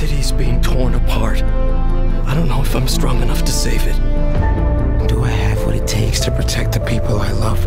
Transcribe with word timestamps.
city's 0.00 0.32
being 0.32 0.60
torn 0.60 0.94
apart. 0.94 1.42
I 1.42 2.34
don't 2.34 2.48
know 2.48 2.62
if 2.62 2.74
I'm 2.74 2.88
strong 2.88 3.22
enough 3.22 3.42
to 3.44 3.52
save 3.52 3.82
it. 3.86 3.98
Do 5.08 5.22
I 5.24 5.30
have 5.30 5.64
what 5.66 5.74
it 5.74 5.86
takes 5.86 6.20
to 6.20 6.30
protect 6.30 6.72
the 6.72 6.80
people 6.80 7.14
I 7.20 7.32
love? 7.32 7.60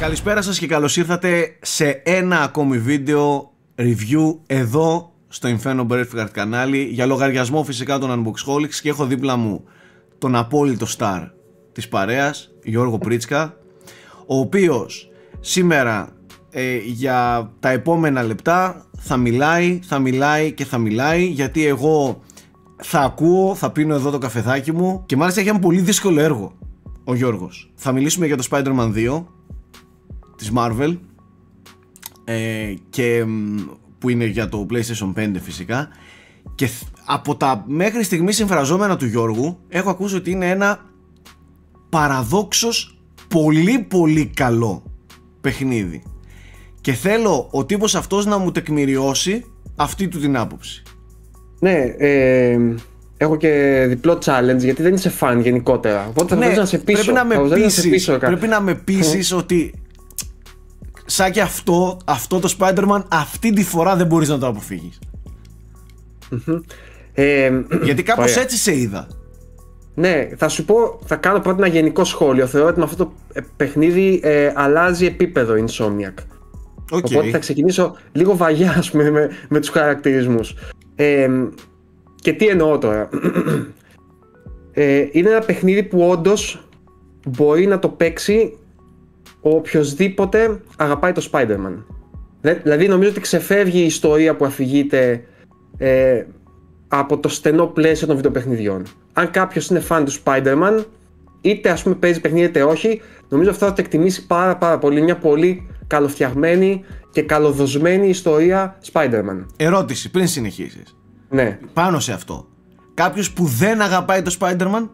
Καλησπέρα 0.00 0.42
σας 0.42 0.58
και 0.58 0.66
καλώς 0.66 0.96
ήρθατε 0.96 1.56
σε 1.60 2.02
ένα 2.04 2.42
ακόμη 2.42 2.78
βίντεο 2.78 3.52
review 3.76 4.38
εδώ 4.46 5.12
στο 5.27 5.49
Inferno 5.57 5.87
Breadfruit 5.87 6.27
κανάλι 6.31 6.83
για 6.83 7.05
λογαριασμό 7.05 7.63
φυσικά 7.63 7.99
των 7.99 8.23
Unboxholics 8.23 8.73
και 8.81 8.89
έχω 8.89 9.05
δίπλα 9.05 9.35
μου 9.35 9.63
τον 10.17 10.35
απόλυτο 10.35 10.85
star 10.97 11.29
της 11.71 11.87
παρέας 11.87 12.51
Γιώργο 12.63 12.97
Πρίτσκα 12.97 13.57
ο 14.25 14.39
οποίος 14.39 15.09
σήμερα 15.39 16.09
ε, 16.51 16.77
για 16.77 17.51
τα 17.59 17.69
επόμενα 17.69 18.23
λεπτά 18.23 18.85
θα 18.97 19.17
μιλάει, 19.17 19.79
θα 19.83 19.99
μιλάει 19.99 20.51
και 20.51 20.65
θα 20.65 20.77
μιλάει 20.77 21.25
γιατί 21.25 21.65
εγώ 21.65 22.21
θα 22.75 22.99
ακούω, 22.99 23.55
θα 23.55 23.71
πίνω 23.71 23.93
εδώ 23.93 24.11
το 24.11 24.17
καφεδάκι 24.17 24.71
μου 24.71 25.03
και 25.05 25.15
μάλιστα 25.15 25.39
έχει 25.39 25.49
ένα 25.49 25.59
πολύ 25.59 25.81
δύσκολο 25.81 26.19
έργο 26.19 26.53
ο 27.03 27.15
Γιώργος. 27.15 27.71
Θα 27.75 27.91
μιλήσουμε 27.91 28.25
για 28.25 28.37
το 28.37 28.47
Spider-Man 28.49 28.93
2 28.95 29.23
της 30.37 30.51
Marvel 30.55 30.97
ε, 32.23 32.73
και 32.89 33.25
που 33.97 34.09
είναι 34.09 34.25
για 34.25 34.49
το 34.49 34.65
PlayStation 34.71 35.13
5 35.19 35.31
φυσικά. 35.41 35.87
Και 36.55 36.69
από 37.05 37.35
τα 37.35 37.63
μέχρι 37.67 38.03
στιγμής 38.03 38.35
συμφραζόμενα 38.35 38.95
του 38.97 39.05
Γιώργου 39.05 39.59
έχω 39.69 39.89
ακούσει 39.89 40.15
ότι 40.15 40.31
είναι 40.31 40.49
ένα 40.49 40.79
παραδόξως 41.89 42.97
πολύ 43.27 43.79
πολύ 43.89 44.25
καλό 44.25 44.83
παιχνίδι. 45.41 46.03
Και 46.81 46.93
θέλω 46.93 47.47
ο 47.51 47.65
τύπος 47.65 47.95
αυτός 47.95 48.25
να 48.25 48.37
μου 48.37 48.51
τεκμηριώσει 48.51 49.45
αυτή 49.75 50.07
του 50.07 50.19
την 50.19 50.37
άποψη. 50.37 50.83
Ναι, 51.59 51.73
ε, 51.97 52.59
έχω 53.17 53.37
και 53.37 53.85
διπλό 53.89 54.19
challenge 54.25 54.57
γιατί 54.59 54.81
δεν 54.81 54.93
είσαι 54.93 55.11
fan 55.19 55.39
γενικότερα. 55.41 56.07
Οπότε 56.09 56.35
θα 56.35 56.45
ναι, 56.47 56.55
να 56.55 56.65
σε 56.65 56.77
πείσω. 56.77 57.03
πρέπει 57.03 57.17
να 57.17 57.25
με 57.25 57.35
Θα 57.35 57.41
να 57.41 57.47
σε 57.47 57.55
πείσεις, 57.63 57.89
πείσω 57.89 58.17
κα- 58.17 58.27
πρέπει 58.27 58.47
να 58.47 58.61
με 58.61 58.75
πείσεις 58.75 59.31
ότι 59.31 59.73
σαν 61.15 61.31
και 61.31 61.41
αυτό, 61.41 61.97
αυτό 62.05 62.39
το 62.39 62.55
Spider-Man 62.59 63.03
αυτή 63.07 63.53
τη 63.53 63.63
φορά 63.63 63.95
δεν 63.95 64.07
μπορείς 64.07 64.29
να 64.29 64.37
το 64.37 64.47
αποφύγεις 64.47 64.99
Ε, 67.13 67.51
γιατί 67.83 68.03
κάπως 68.03 68.31
ωραία. 68.31 68.43
έτσι 68.43 68.57
σε 68.57 68.77
είδα 68.77 69.07
Ναι, 69.93 70.29
θα 70.37 70.49
σου 70.49 70.65
πω, 70.65 70.99
θα 71.05 71.15
κάνω 71.15 71.39
πρώτα 71.39 71.65
ένα 71.65 71.73
γενικό 71.73 72.03
σχόλιο. 72.03 72.47
Θεωρώ 72.47 72.67
ότι 72.67 72.77
με 72.77 72.83
αυτό 72.85 73.05
το 73.05 73.13
ε, 73.33 73.41
παιχνίδι 73.55 74.19
ε, 74.23 74.51
αλλάζει 74.55 75.05
επίπεδο 75.05 75.55
η 75.55 75.63
Insomniac. 75.67 76.23
Οκ. 76.91 77.05
Οπότε 77.05 77.29
θα 77.29 77.37
ξεκινήσω 77.37 77.95
λίγο 78.11 78.37
βαριά 78.37 78.73
ας 78.77 78.91
πούμε, 78.91 79.09
με, 79.09 79.29
με 79.49 79.59
τους 79.59 79.69
χαρακτηρισμούς. 79.69 80.55
Ε, 80.95 81.29
και 82.15 82.33
τι 82.33 82.47
εννοώ 82.47 82.77
τώρα. 82.77 83.09
Ε, 84.77 85.07
είναι 85.11 85.29
ένα 85.29 85.39
παιχνίδι 85.39 85.83
που 85.83 86.09
όντως 86.09 86.67
μπορεί 87.27 87.65
να 87.65 87.79
το 87.79 87.89
παίξει 87.89 88.57
ο 88.59 88.64
οποιοδήποτε 89.49 90.59
αγαπάει 90.77 91.11
το 91.11 91.29
Spider-Man. 91.31 91.83
Δε- 92.41 92.53
Δηλαδή 92.53 92.87
νομίζω 92.87 93.09
ότι 93.09 93.19
ξεφεύγει 93.19 93.79
η 93.79 93.85
ιστορία 93.85 94.35
που 94.35 94.45
αφηγείται 94.45 95.23
ε, 95.77 96.23
από 96.87 97.17
το 97.17 97.29
στενό 97.29 97.65
πλαίσιο 97.67 98.07
των 98.07 98.15
βιντεοπαιχνιδιών. 98.15 98.83
Αν 99.13 99.31
κάποιος 99.31 99.67
είναι 99.67 99.79
φαν 99.79 100.05
του 100.05 100.11
Spider-Man, 100.23 100.83
είτε 101.41 101.69
ας 101.69 101.83
πούμε 101.83 101.95
παίζει 101.95 102.21
παιχνίδι 102.21 102.45
είτε 102.45 102.63
όχι, 102.63 103.01
νομίζω 103.29 103.49
αυτό 103.49 103.65
θα 103.65 103.73
το 103.73 103.81
εκτιμήσει 103.81 104.25
πάρα 104.27 104.57
πάρα 104.57 104.77
πολύ. 104.77 105.01
Μια 105.01 105.17
πολύ 105.17 105.67
καλοφτιαγμένη 105.87 106.83
και 107.11 107.21
καλοδοσμένη 107.21 108.09
ιστορία 108.09 108.77
Spider-Man. 108.93 109.45
Ερώτηση 109.57 110.11
πριν 110.11 110.27
συνεχίσεις 110.27 110.95
Ναι. 111.29 111.59
πάνω 111.73 111.99
σε 111.99 112.11
αυτό 112.13 112.47
κάποιος 112.93 113.31
που 113.33 113.45
δεν 113.45 113.81
αγαπάει 113.81 114.21
το 114.21 114.35
Spider-Man 114.39 114.89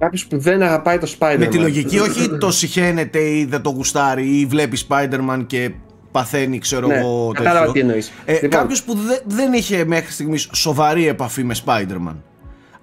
Κάποιος 0.00 0.26
που 0.26 0.38
δεν 0.38 0.62
αγαπάει 0.62 0.98
το 0.98 1.14
Spider-Man. 1.18 1.36
με 1.38 1.46
τη 1.46 1.58
λογική 1.58 1.98
όχι 1.98 2.28
το 2.38 2.50
σιχαίνεται 2.50 3.18
ή 3.20 3.44
δεν 3.44 3.60
το 3.62 3.70
γουστάρει 3.70 4.38
ή 4.40 4.46
βλέπει 4.46 4.78
Spider-Man 4.88 5.44
και 5.46 5.70
παθαίνει 6.10 6.58
ξέρω 6.58 6.86
Ναι, 6.86 6.94
εγώ 6.98 7.30
κατάλαβα 7.34 7.58
τέτοιο. 7.66 7.72
τι 7.72 7.80
εννοείς. 7.80 8.12
Ε, 8.24 8.32
Λοιπόν. 8.32 8.50
Κάποιος 8.50 8.82
που 8.82 8.94
δε- 8.94 9.18
δεν 9.26 9.52
είχε 9.52 9.84
μέχρι 9.84 10.12
στιγμής 10.12 10.48
σοβαρή 10.52 11.06
επαφή 11.08 11.44
με 11.44 11.54
Spider-Man 11.64 12.14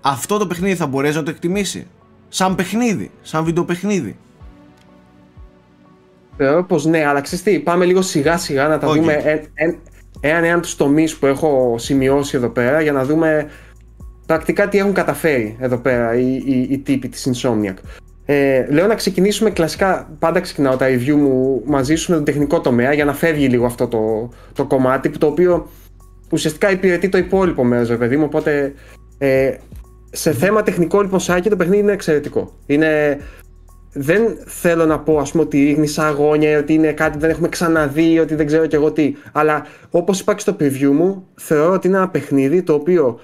αυτό 0.01 0.37
το 0.37 0.47
παιχνίδι 0.47 0.75
θα 0.75 0.87
μπορέσει 0.87 1.17
να 1.17 1.23
το 1.23 1.29
εκτιμήσει 1.29 1.87
σαν 2.27 2.55
παιχνίδι, 2.55 3.11
σαν 3.21 3.43
βιντεοπαιχνίδι 3.43 4.17
Θεωρώ 6.37 6.63
πως 6.63 6.85
ναι, 6.85 7.05
αλλά 7.05 7.21
ξέρεις 7.21 7.43
τι, 7.43 7.59
πάμε 7.59 7.85
λίγο 7.85 8.01
σιγά 8.01 8.37
σιγά 8.37 8.67
να 8.67 8.77
τα 8.77 8.87
Οκ. 8.87 8.95
δούμε 8.95 9.13
εν- 9.13 9.47
εν- 9.53 9.77
έναν 10.19 10.43
έναν 10.43 10.61
τους 10.61 10.75
τομείς 10.75 11.15
που 11.15 11.25
έχω 11.25 11.75
σημειώσει 11.77 12.37
εδώ 12.37 12.49
πέρα 12.49 12.81
για 12.81 12.91
να 12.91 13.03
δούμε 13.05 13.49
πρακτικά 14.27 14.67
τι 14.67 14.77
έχουν 14.77 14.93
καταφέρει 14.93 15.55
εδώ 15.59 15.77
πέρα 15.77 16.15
οι, 16.15 16.41
οι, 16.45 16.67
οι 16.69 16.77
τύποι 16.77 17.09
της 17.09 17.29
Insomniac. 17.31 17.73
Ε, 18.25 18.65
λέω 18.69 18.87
να 18.87 18.95
ξεκινήσουμε 18.95 19.49
κλασικά, 19.49 20.15
πάντα 20.19 20.39
ξεκινάω 20.39 20.75
τα 20.75 20.85
review 20.87 21.15
μου 21.15 21.61
μαζί 21.65 21.95
σου 21.95 22.09
με 22.11 22.15
τον 22.15 22.25
τεχνικό 22.25 22.61
τομέα 22.61 22.93
για 22.93 23.05
να 23.05 23.13
φεύγει 23.13 23.47
λίγο 23.47 23.65
αυτό 23.65 23.87
το, 23.87 24.29
το 24.53 24.65
κομμάτι 24.65 25.09
που 25.09 25.17
το 25.17 25.27
οποίο 25.27 25.69
ουσιαστικά 26.31 26.71
υπηρετεί 26.71 27.09
το 27.09 27.17
υπόλοιπο 27.17 27.63
μέρος, 27.63 27.89
ρε 27.89 27.95
παιδί 27.95 28.17
μου, 28.17 28.23
οπότε 28.25 28.73
ε, 29.17 29.53
σε 30.11 30.31
θέμα 30.31 30.63
τεχνικό 30.63 31.01
λοιπόν 31.01 31.19
σάκι 31.19 31.49
το 31.49 31.55
παιχνίδι 31.55 31.81
είναι 31.81 31.91
εξαιρετικό. 31.91 32.53
Είναι 32.65 33.17
δεν 33.93 34.37
θέλω 34.45 34.85
να 34.85 34.99
πω 34.99 35.17
ας 35.17 35.31
πούμε 35.31 35.43
ότι 35.43 35.63
ρίχνεις 35.63 35.93
σαν 35.93 36.05
αγώνια, 36.05 36.59
ότι 36.59 36.73
είναι 36.73 36.91
κάτι 36.91 37.11
που 37.13 37.19
δεν 37.19 37.29
έχουμε 37.29 37.49
ξαναδεί, 37.49 38.19
ότι 38.19 38.35
δεν 38.35 38.45
ξέρω 38.45 38.65
κι 38.65 38.75
εγώ 38.75 38.91
τι. 38.91 39.15
Αλλά 39.31 39.65
όπως 39.89 40.19
είπα 40.19 40.33
και 40.33 40.39
στο 40.39 40.55
preview 40.59 40.91
μου, 40.91 41.27
θεωρώ 41.35 41.73
ότι 41.73 41.87
είναι 41.87 41.97
ένα 41.97 42.09
παιχνίδι 42.09 42.63
το 42.63 42.73
οποίο 42.73 43.19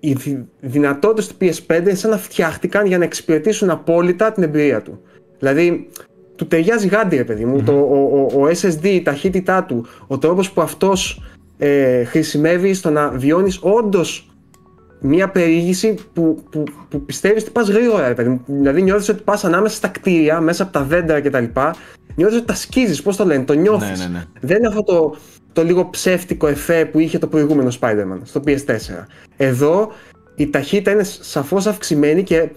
οι 0.00 0.12
δυ- 0.12 0.44
δυνατότητες 0.60 1.26
του 1.26 1.34
PS5 1.40 1.80
είναι 1.80 1.94
σαν 1.94 2.10
να 2.10 2.16
φτιάχτηκαν 2.18 2.86
για 2.86 2.98
να 2.98 3.04
εξυπηρετήσουν 3.04 3.70
απόλυτα 3.70 4.32
την 4.32 4.42
εμπειρία 4.42 4.82
του. 4.82 5.00
Δηλαδή, 5.38 5.88
του 6.36 6.46
ταιριάζει 6.46 6.88
γάντι, 6.88 7.16
ρε 7.16 7.24
παιδί 7.24 7.44
μου. 7.44 7.62
Το, 7.62 7.72
ο, 7.72 8.28
ο, 8.34 8.42
ο 8.42 8.48
SSD, 8.48 8.84
η 8.84 9.02
ταχύτητά 9.02 9.64
του, 9.64 9.86
ο 10.06 10.18
τρόπος 10.18 10.50
που 10.50 10.60
αυτός 10.60 11.22
ε, 11.58 12.04
χρησιμεύει 12.04 12.74
στο 12.74 12.90
να 12.90 13.08
βιώνεις 13.08 13.58
όντως 13.62 14.30
μια 15.00 15.28
περιήγηση 15.28 15.94
που, 16.12 16.42
που, 16.50 16.62
που 16.88 17.04
πιστεύεις 17.04 17.42
ότι 17.42 17.50
πας 17.50 17.68
γρήγορα, 17.68 18.08
ρε 18.08 18.14
παιδί 18.14 18.28
μου. 18.28 18.40
Δηλαδή 18.46 18.82
νιώθεις 18.82 19.08
ότι 19.08 19.22
πας 19.22 19.44
ανάμεσα 19.44 19.76
στα 19.76 19.88
κτίρια, 19.88 20.40
μέσα 20.40 20.62
από 20.62 20.72
τα 20.72 20.82
δέντρα 20.82 21.20
κτλ. 21.20 21.44
Νιώθεις 22.14 22.36
ότι 22.36 22.46
τα 22.46 22.54
σκίζεις, 22.54 23.02
πώς 23.02 23.16
το 23.16 23.24
λένε, 23.24 23.44
το 23.44 23.52
νιώθεις. 23.52 23.98
Ναι, 23.98 24.04
ναι, 24.04 24.12
ναι. 24.12 24.24
Δεν 24.40 24.56
είναι 24.56 24.66
αυτό 24.68 24.82
το, 24.82 25.16
το 25.58 25.64
λίγο 25.64 25.90
ψεύτικο 25.90 26.46
εφέ 26.46 26.84
που 26.84 26.98
είχε 26.98 27.18
το 27.18 27.26
προηγούμενο 27.26 27.72
Spider-Man 27.80 28.20
στο 28.22 28.42
PS4. 28.46 29.04
Εδώ 29.36 29.92
η 30.34 30.50
ταχύτητα 30.50 30.90
είναι 30.90 31.02
σαφώς 31.02 31.66
αυξημένη 31.66 32.22
και 32.22 32.48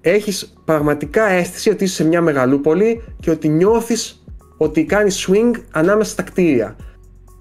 έχεις 0.00 0.54
πραγματικά 0.64 1.28
αίσθηση 1.28 1.70
ότι 1.70 1.84
είσαι 1.84 1.94
σε 1.94 2.04
μια 2.04 2.20
μεγαλούπολη 2.20 3.02
και 3.20 3.30
ότι 3.30 3.48
νιώθεις 3.48 4.24
ότι 4.56 4.84
κάνεις 4.84 5.28
swing 5.28 5.50
ανάμεσα 5.70 6.10
στα 6.10 6.22
κτίρια. 6.22 6.76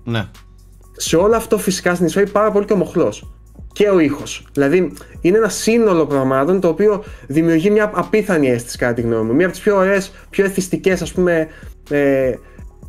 ναι. 0.03 0.27
Σε 0.97 1.15
όλο 1.15 1.35
αυτό 1.35 1.57
φυσικά 1.57 1.95
συνεισφέρει 1.95 2.29
πάρα 2.29 2.51
πολύ 2.51 2.65
και 2.65 2.73
ο 2.73 2.75
μοχλός 2.75 3.33
και 3.73 3.89
ο 3.89 3.99
ήχος. 3.99 4.47
Δηλαδή 4.53 4.93
είναι 5.21 5.37
ένα 5.37 5.49
σύνολο 5.49 6.05
πραγμάτων 6.05 6.59
το 6.59 6.67
οποίο 6.67 7.03
δημιουργεί 7.27 7.69
μια 7.69 7.91
απίθανη 7.93 8.49
αίσθηση 8.49 8.77
κατά 8.77 8.93
τη 8.93 9.01
γνώμη 9.01 9.23
μου. 9.23 9.35
Μια 9.35 9.45
από 9.45 9.55
τις 9.55 9.63
πιο 9.63 9.75
ωραίες, 9.77 10.11
πιο 10.29 10.45
εθιστικές 10.45 11.01
ας 11.01 11.11
πούμε 11.13 11.47
ε, 11.89 12.33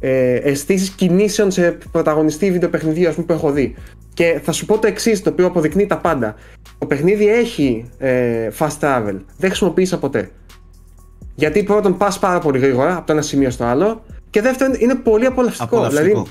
ε, 0.01 0.35
αισθήσεις 0.35 0.91
κινήσεων 0.91 1.51
σε 1.51 1.79
πρωταγωνιστή 1.93 2.51
βιντεοπαιχνιδίου 2.51 3.09
ας 3.09 3.15
πούμε, 3.15 3.27
που 3.27 3.33
έχω 3.33 3.51
δει. 3.51 3.75
Και 4.15 4.41
θα 4.43 4.53
σου 4.53 4.67
πω 4.67 4.79
το 4.79 4.87
εξής, 4.87 5.23
το 5.23 5.31
οποίο 5.31 5.47
αποδεικνύει 5.47 5.87
τα 5.87 5.99
πάντα. 5.99 6.35
Το 6.79 6.87
παιχνίδι 6.87 7.29
έχει 7.29 7.91
ε, 7.99 8.49
fast 8.59 8.79
travel. 8.81 9.17
Δεν 9.37 9.51
χρησιμοποίησα 9.51 9.99
ποτέ. 9.99 10.31
Γιατί 11.35 11.63
πρώτον 11.63 11.97
πας 11.97 12.19
πάρα 12.19 12.39
πολύ 12.39 12.59
γρήγορα 12.59 12.97
από 12.97 13.07
το 13.07 13.13
ένα 13.13 13.23
σημείο 13.23 13.51
στο 13.51 13.65
άλλο 13.65 14.03
και 14.31 14.41
δεύτερον 14.41 14.75
είναι 14.79 14.95
πολύ 14.95 15.27
απολαυστικό. 15.27 15.77
Απολαυστικό. 15.77 16.05
Δηλαδή, 16.07 16.31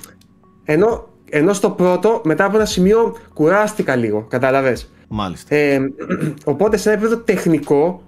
ενώ, 0.64 1.08
ενώ 1.30 1.54
στο 1.54 1.70
πρώτο, 1.70 2.22
μετά 2.24 2.46
από 2.46 2.56
ένα 2.56 2.66
σημείο, 2.66 3.16
κουράστηκα 3.34 3.96
λίγο. 3.96 4.26
Κατάλαβες. 4.30 4.92
Μάλιστα. 5.08 5.56
Ε, 5.56 5.80
οπότε 6.44 6.78
σε 6.78 6.90
ένα 6.90 6.98
επίπεδο 7.00 7.22
τεχνικό, 7.22 8.02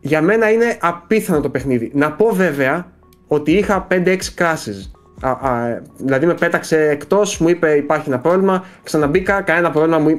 για 0.00 0.22
μένα 0.22 0.50
είναι 0.50 0.78
απίθανο 0.80 1.40
το 1.40 1.48
παιχνίδι. 1.48 1.90
Να 1.94 2.12
πω 2.12 2.30
βέβαια 2.32 2.92
ότι 3.26 3.52
είχα 3.52 3.86
5-6 3.90 4.16
crashes. 4.38 4.90
Α, 5.20 5.30
α, 5.30 5.82
δηλαδή 5.98 6.26
με 6.26 6.34
πέταξε 6.34 6.88
εκτός, 6.88 7.38
μου 7.38 7.48
είπε 7.48 7.70
υπάρχει 7.70 8.08
ένα 8.08 8.18
πρόβλημα, 8.18 8.64
ξαναμπήκα, 8.82 9.40
κανένα 9.40 9.70
πρόβλημα 9.70 9.98
μου. 9.98 10.18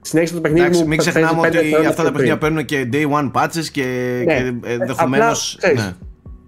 Συνέχισε 0.00 0.34
το 0.34 0.40
παιχνίδι 0.40 0.64
Εντάξει, 0.64 0.82
μου. 0.82 0.88
μην 0.88 0.96
παίζει 0.96 1.10
ξεχνάμε 1.12 1.40
πέντε 1.42 1.58
ότι 1.58 1.66
δευτερόλεπτα 1.68 1.88
αυτά 1.90 2.02
τα 2.02 2.10
πιο 2.12 2.38
πριν. 2.38 2.38
παιχνίδια 2.38 2.38
παίρνουν 2.38 2.64
και 2.64 2.88
day 2.92 3.18
one 3.20 3.30
patches 3.42 3.64
και, 3.72 3.84
Ναι. 4.26 4.34
και 4.34 4.52
Ε, 4.68 4.72
ενδεχομένως. 4.72 5.24
απλά, 5.24 5.36
ξέρεις, 5.56 5.92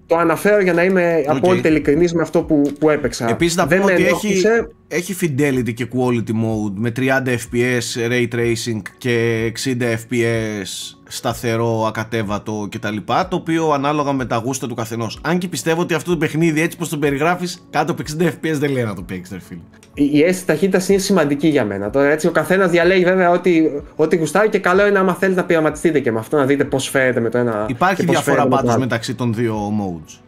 Το 0.06 0.16
αναφέρω 0.16 0.62
για 0.62 0.72
να 0.72 0.84
είμαι 0.84 1.24
Οκ. 1.28 1.36
απόλυτα 1.36 1.68
ειλικρινής 1.68 2.14
με 2.14 2.22
αυτό 2.22 2.42
που, 2.42 2.72
που 2.78 2.90
έπαιξα. 2.90 3.28
Επίσης 3.30 3.56
να 3.56 3.66
Δεν 3.66 3.78
πούμε 3.80 3.90
με 3.92 3.98
ότι 3.98 4.06
έχει, 4.06 4.26
ενόχλησε. 4.26 4.68
έχει 4.88 5.16
fidelity 5.20 5.74
και 5.74 5.86
quality 5.92 6.30
mode 6.30 6.72
με 6.74 6.92
30 6.96 7.02
fps 7.28 8.10
ray 8.10 8.28
tracing 8.34 8.82
και 8.98 9.44
60 9.64 9.80
fps 9.80 10.68
σταθερό, 11.10 11.84
ακατέβατο 11.86 12.68
κτλ. 12.70 12.96
Το 13.06 13.36
οποίο 13.36 13.70
ανάλογα 13.70 14.12
με 14.12 14.24
τα 14.24 14.36
γούστα 14.36 14.66
του 14.66 14.74
καθενός. 14.74 15.18
Αν 15.22 15.38
και 15.38 15.48
πιστεύω 15.48 15.80
ότι 15.80 15.94
αυτό 15.94 16.10
το 16.10 16.16
παιχνίδι 16.16 16.60
έτσι 16.60 16.76
πως 16.76 16.88
το 16.88 16.98
περιγράφεις, 16.98 17.66
κάτω 17.70 17.92
από 17.92 18.02
60 18.18 18.22
fps 18.22 18.52
δεν 18.52 18.70
λέει 18.70 18.84
να 18.84 18.94
το 18.94 19.02
παίξεις, 19.02 19.38
φίλε. 19.48 19.60
Η 19.94 20.22
αίσθηση 20.22 20.46
ταχύτητας 20.46 20.88
είναι 20.88 20.98
σημαντική 20.98 21.48
για 21.48 21.64
μένα. 21.64 21.90
Τώρα 21.90 22.10
έτσι 22.10 22.26
ο 22.26 22.30
καθένας 22.30 22.70
διαλέγει 22.70 23.04
βέβαια 23.04 23.30
ό,τι, 23.30 23.62
ό,τι 23.96 24.16
γουστάρει 24.16 24.48
και 24.48 24.58
καλό 24.58 24.86
είναι 24.86 24.98
άμα 24.98 25.14
θέλει 25.14 25.34
να 25.34 25.44
πειραματιστείτε 25.44 26.00
και 26.00 26.12
με 26.12 26.18
αυτό 26.18 26.36
να 26.36 26.44
δείτε 26.44 26.64
πώς 26.64 26.88
φέρεται 26.88 27.20
με 27.20 27.28
το 27.28 27.38
ένα. 27.38 27.66
Υπάρχει 27.68 28.04
διαφορά 28.04 28.48
πάντως 28.48 28.76
μεταξύ 28.76 29.14
των 29.14 29.34
δύο 29.34 29.72
modes. 29.80 30.18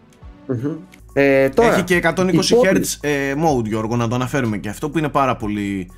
Mm-hmm. 0.52 0.76
Ε, 1.12 1.48
τώρα, 1.48 1.72
Έχει 1.72 1.82
και 1.82 2.00
120 2.02 2.32
Hz 2.72 2.82
ε, 3.00 3.34
mode 3.34 3.64
Γιώργο 3.64 3.96
να 3.96 4.08
το 4.08 4.14
αναφέρουμε 4.14 4.56
και 4.56 4.68
αυτό 4.68 4.90
που 4.90 4.98
είναι 4.98 5.08
πάρα 5.08 5.36
πολύ 5.36 5.90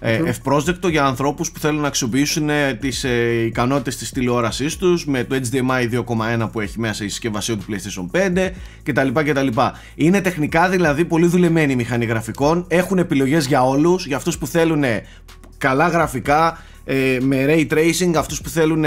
ε, 0.00 0.20
ευπρόσδεκτο 0.24 0.88
για 0.88 1.04
ανθρώπους 1.04 1.50
που 1.50 1.58
θέλουν 1.58 1.80
να 1.80 1.86
αξιοποιήσουν 1.86 2.48
ε, 2.48 2.74
τις 2.74 3.04
ε, 3.04 3.44
ικανότητες 3.44 3.96
της 3.96 4.10
τηλεόρασής 4.10 4.76
τους 4.76 5.06
με 5.06 5.24
το 5.24 5.40
HDMI 5.50 6.04
2.1 6.40 6.48
που 6.52 6.60
έχει 6.60 6.80
μέσα 6.80 7.04
η 7.04 7.08
συσκευασία 7.08 7.56
του 7.56 7.64
PlayStation 7.68 8.18
5 8.36 8.50
κτλ. 8.82 9.08
κτλ. 9.12 9.46
Είναι 9.94 10.20
τεχνικά 10.20 10.68
δηλαδή 10.68 11.04
πολύ 11.04 11.26
δουλεμένη 11.26 11.72
η 11.72 11.76
μηχανή 11.76 12.04
γραφικών, 12.04 12.64
έχουν 12.68 12.98
επιλογές 12.98 13.46
για 13.46 13.62
όλους, 13.62 14.06
για 14.06 14.16
αυτούς 14.16 14.38
που 14.38 14.46
θέλουν 14.46 14.84
καλά 15.58 15.88
γραφικά, 15.88 16.58
ε, 16.84 17.18
με 17.20 17.44
ray 17.48 17.66
tracing, 17.72 18.12
αυτούς 18.16 18.40
που 18.40 18.48
θέλουν 18.48 18.84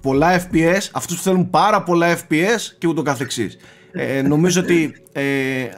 πολλά 0.00 0.40
FPS, 0.40 0.88
αυτούς 0.92 1.16
που 1.16 1.22
θέλουν 1.22 1.50
πάρα 1.50 1.82
πολλά 1.82 2.16
FPS 2.16 2.60
και 2.78 2.86
ούτω 2.86 3.02
καθεξής. 3.02 3.56
Ε, 3.92 4.22
νομίζω 4.22 4.60
ότι 4.60 4.94
ε, 5.12 5.22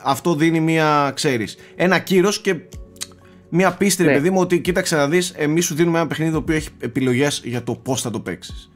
αυτό 0.04 0.34
δίνει 0.34 0.60
μια, 0.60 1.12
ξέρεις, 1.14 1.56
ένα 1.76 1.98
κύρος 1.98 2.40
και 2.40 2.54
μια 3.48 3.72
πίστη, 3.72 4.04
ναι. 4.04 4.12
παιδί 4.12 4.30
μου, 4.30 4.40
ότι 4.40 4.60
κοίταξε 4.60 4.96
να 4.96 5.08
δεις, 5.08 5.34
εμείς 5.36 5.64
σου 5.64 5.74
δίνουμε 5.74 5.98
ένα 5.98 6.06
παιχνίδι 6.06 6.32
το 6.32 6.38
οποίο 6.38 6.54
έχει 6.54 6.68
επιλογές 6.80 7.42
για 7.44 7.62
το 7.62 7.74
πώς 7.74 8.02
θα 8.02 8.10
το 8.10 8.20
παίξεις. 8.20 8.70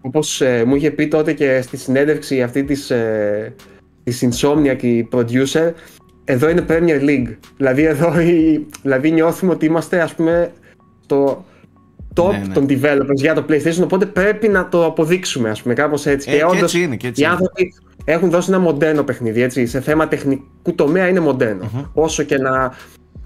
Όπως 0.00 0.40
ε, 0.40 0.64
μου 0.66 0.74
είχε 0.74 0.90
πει 0.90 1.08
τότε 1.08 1.32
και 1.32 1.60
στη 1.62 1.76
συνέντευξη 1.76 2.42
αυτή 2.42 2.64
της, 2.64 2.90
ε, 2.90 3.54
της 4.02 4.28
Insomniac 4.28 4.82
η 4.82 5.08
producer, 5.12 5.72
εδώ 6.24 6.48
είναι 6.48 6.64
Premier 6.68 7.00
League. 7.00 7.36
Δηλαδή 7.56 7.82
εδώ 7.82 8.20
η, 8.20 8.66
δηλαδή 8.82 9.10
νιώθουμε 9.10 9.52
ότι 9.52 9.66
είμαστε 9.66 10.00
ας 10.00 10.14
πούμε 10.14 10.52
το 11.06 11.44
top 12.14 12.30
ναι, 12.30 12.38
ναι. 12.46 12.54
των 12.54 12.66
developers 12.68 13.14
για 13.14 13.34
το 13.34 13.44
PlayStation, 13.48 13.82
οπότε 13.82 14.06
πρέπει 14.06 14.48
να 14.48 14.68
το 14.68 14.84
αποδείξουμε 14.84 15.50
ας 15.50 15.62
πούμε 15.62 15.74
κάπως 15.74 16.06
έτσι. 16.06 16.30
Ε, 16.30 16.36
και, 16.36 16.44
όντως, 16.44 16.62
έτσι 16.62 16.82
είναι, 16.82 16.96
και 16.96 17.06
έτσι 17.06 17.22
οι 17.22 17.24
άνθρωποι 17.24 17.74
έχουν 18.04 18.30
δώσει 18.30 18.50
ένα 18.50 18.58
μοντέρνο 18.58 19.02
παιχνίδι, 19.02 19.42
έτσι, 19.42 19.66
σε 19.66 19.80
θέμα 19.80 20.08
τεχνικού 20.08 20.74
τομέα 20.74 21.08
είναι 21.08 21.36
Όσο 21.92 22.22
και 22.22 22.38
να, 22.38 22.72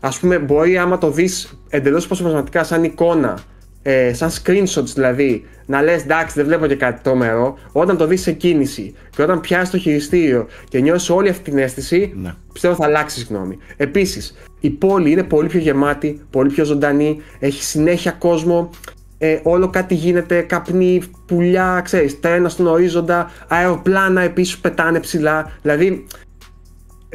ας 0.01 0.19
πούμε, 0.19 0.39
μπορεί 0.39 0.79
άμα 0.79 0.99
το 0.99 1.11
δεις 1.11 1.61
εντελώς 1.69 2.07
προσωπηματικά 2.07 2.65
σαν 2.65 2.85
εικόνα, 2.85 3.39
ε, 3.83 4.13
σαν 4.15 4.31
screenshots 4.31 4.93
δηλαδή, 4.95 5.45
να 5.67 5.83
λες 5.83 6.03
εντάξει 6.03 6.35
δεν 6.37 6.47
βλέπω 6.47 6.67
και 6.67 6.75
κάτι 6.75 7.03
τρομερό, 7.03 7.59
όταν 7.73 7.97
το 7.97 8.07
δεις 8.07 8.23
σε 8.23 8.33
κίνηση 8.33 8.95
και 9.17 9.23
όταν 9.23 9.41
πιάσεις 9.41 9.71
το 9.71 9.79
χειριστήριο 9.79 10.47
και 10.69 10.81
νιώσεις 10.81 11.11
όλη 11.11 11.29
αυτή 11.29 11.51
την 11.51 11.59
αίσθηση, 11.59 12.13
ναι. 12.17 12.35
πιστεύω 12.53 12.75
θα 12.75 12.85
αλλάξεις 12.85 13.25
γνώμη. 13.25 13.59
Επίσης, 13.77 14.35
η 14.61 14.71
πόλη 14.71 15.11
είναι 15.11 15.23
πολύ 15.23 15.49
πιο 15.49 15.59
γεμάτη, 15.59 16.21
πολύ 16.31 16.51
πιο 16.51 16.65
ζωντανή, 16.65 17.23
έχει 17.39 17.63
συνέχεια 17.63 18.11
κόσμο, 18.11 18.71
ε, 19.19 19.41
όλο 19.43 19.69
κάτι 19.69 19.95
γίνεται, 19.95 20.41
καπνί, 20.41 21.03
πουλιά, 21.27 21.81
ξέρεις, 21.85 22.21
τρένα 22.21 22.49
στον 22.49 22.67
ορίζοντα, 22.67 23.31
αεροπλάνα 23.49 24.21
επίσης 24.21 24.59
πετάνε 24.59 25.01
ψηλά, 25.01 25.53
δηλαδή 25.63 26.07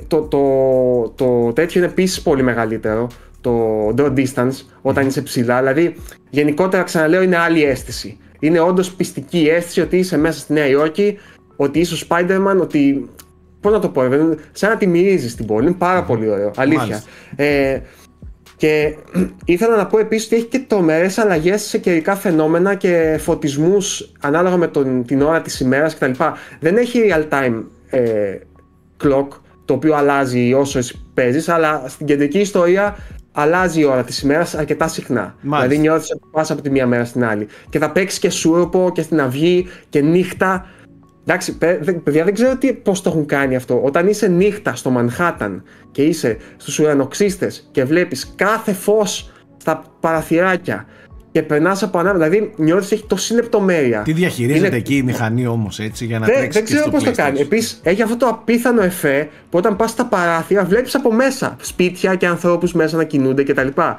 το, 0.08 0.22
το, 0.22 0.40
το 1.16 1.54
τέτοιο 1.54 1.82
είναι 1.82 1.90
επίσης 1.90 2.22
πολύ 2.22 2.44
μεγαλύτερο, 2.44 3.08
το 3.42 3.88
draw 3.98 4.14
distance, 4.16 4.66
όταν 4.82 5.08
είσαι 5.08 5.22
ψηλά, 5.22 5.60
δηλαδή 5.60 5.96
γενικότερα 6.30 6.84
ξαναλέω 6.84 7.22
είναι 7.22 7.38
άλλη 7.38 7.64
αίσθηση. 7.64 8.18
Είναι 8.40 8.60
όντως 8.60 8.94
πιστική 8.94 9.40
η 9.40 9.50
αίσθηση 9.50 9.82
ότι 9.82 9.98
είσαι 9.98 10.18
μέσα 10.18 10.40
στη 10.40 10.54
Νέα 10.54 10.68
Υόρκη, 10.68 11.18
ότι 11.56 11.80
είσαι 11.80 12.04
ο 12.04 12.08
Spider-Man, 12.10 12.58
ότι. 12.62 13.10
Πώς 13.62 13.74
να 13.74 13.80
το 13.80 13.90
πω, 13.90 14.02
σαν 14.52 14.70
να 14.70 14.78
τη 14.78 14.88
μυρίζεις 14.88 15.36
την 15.36 15.46
πόλη. 15.46 15.66
Είναι 15.66 15.76
πάρα 15.76 16.04
πολύ 16.04 16.30
ωραίο. 16.30 16.52
Αλήθεια. 16.56 17.04
Ε, 17.36 17.80
και 18.58 18.96
ήθελα 19.46 19.76
να 19.76 19.86
πω 19.86 20.00
επίσης 20.00 20.26
ότι 20.26 20.36
έχει 20.36 20.46
και 20.46 20.60
τρομερές 20.68 21.18
αλλαγές 21.18 21.62
σε 21.62 21.78
καιρικά 21.78 22.16
φαινόμενα 22.16 22.76
και 22.76 23.18
φωτισμούς 23.22 24.12
ανάλογα 24.20 24.58
με 24.58 24.68
τον, 24.68 25.06
την 25.06 25.22
ώρα 25.22 25.42
της 25.42 25.60
ημέρας 25.60 25.96
κτλ. 25.96 26.12
Δεν 26.60 26.78
έχει 26.78 27.02
real 27.10 27.34
time 27.34 27.64
ε, 27.90 28.38
clock 29.04 29.28
το 29.66 29.74
οποίο 29.74 29.96
αλλάζει 29.96 30.54
όσο 30.54 30.78
εσύ 30.78 31.06
παίζεις, 31.14 31.50
αλλά 31.50 31.84
στην 31.88 32.06
κεντρική 32.06 32.40
ιστορία 32.40 32.98
αλλάζει 33.32 33.80
η 33.80 33.84
ώρα 33.84 34.04
της 34.04 34.22
ημέρας 34.22 34.56
αρκετά 34.56 34.88
συχνά. 34.88 35.36
Μάλιστα. 35.42 35.68
Δηλαδή 35.68 35.88
νιώθεις 35.88 36.12
ότι 36.12 36.22
πας 36.32 36.52
από 36.52 36.62
τη 36.62 36.70
μία 36.70 36.88
μέρα 36.88 37.06
στην 37.06 37.26
άλλη. 37.26 37.48
Και 37.70 37.80
θα 37.80 37.92
παίξεις 37.92 38.20
και 38.20 38.30
σούροπο 38.30 38.92
και 38.94 39.02
στην 39.02 39.22
αυγή 39.22 39.68
και 39.90 40.02
νύχτα. 40.02 40.66
Εντάξει, 41.28 41.58
παιδιά, 42.04 42.24
δεν 42.24 42.34
ξέρω 42.34 42.58
πώς 42.84 43.02
το 43.02 43.10
έχουν 43.10 43.26
κάνει 43.26 43.56
αυτό. 43.56 43.82
Όταν 43.84 44.08
είσαι 44.08 44.28
νύχτα 44.28 44.76
στο 44.76 44.90
Μανχάταν 44.90 45.64
και 45.92 46.04
είσαι 46.04 46.38
στους 46.58 46.80
ουρανοξύστες 46.80 47.70
και 47.72 47.84
βλέπεις 47.84 48.34
κάθε 48.36 48.74
φως 48.74 49.32
στα 49.58 49.84
παραθυράκια 50.00 50.86
και 51.36 51.44
περνάς 51.44 51.84
από 51.84 52.00
ανάμεσα. 52.00 52.30
Δηλαδή 52.30 52.54
νιώθεις 52.58 52.92
έχει 52.92 53.06
τόση 53.08 53.34
λεπτομέρεια. 53.34 54.02
Τι 54.02 54.14
διαχειρίζεται 54.14 54.68
είναι... 54.68 54.76
εκεί 54.76 54.96
η 54.96 55.04
μηχανή 55.04 55.48
όμως 55.48 55.80
έτσι 55.80 56.06
για 56.06 56.20
να 56.20 56.26
δεν, 56.26 56.36
τρέξει. 56.36 56.58
Δεν 56.58 56.68
ξέρω 56.68 56.90
πώς 56.90 57.04
το 57.04 57.12
κάνει. 57.12 57.40
Επίσης 57.40 57.80
έχει 57.84 58.02
αυτό 58.02 58.18
το 58.18 58.28
απίθανο 58.28 58.82
εφέ 58.82 59.30
που 59.50 59.58
όταν 59.58 59.76
πας 59.76 59.90
στα 59.90 60.06
παράθυρα 60.06 60.66
βλέπεις 60.66 60.96
από 60.96 61.14
μέσα 61.14 61.56
σπίτια 61.62 62.16
και 62.16 62.28
ανθρώπους 62.28 62.74
μέσα 62.74 62.98
να 62.98 63.04
κινούνται 63.04 63.44
κτλ. 63.44 63.68
Mm. 63.76 63.94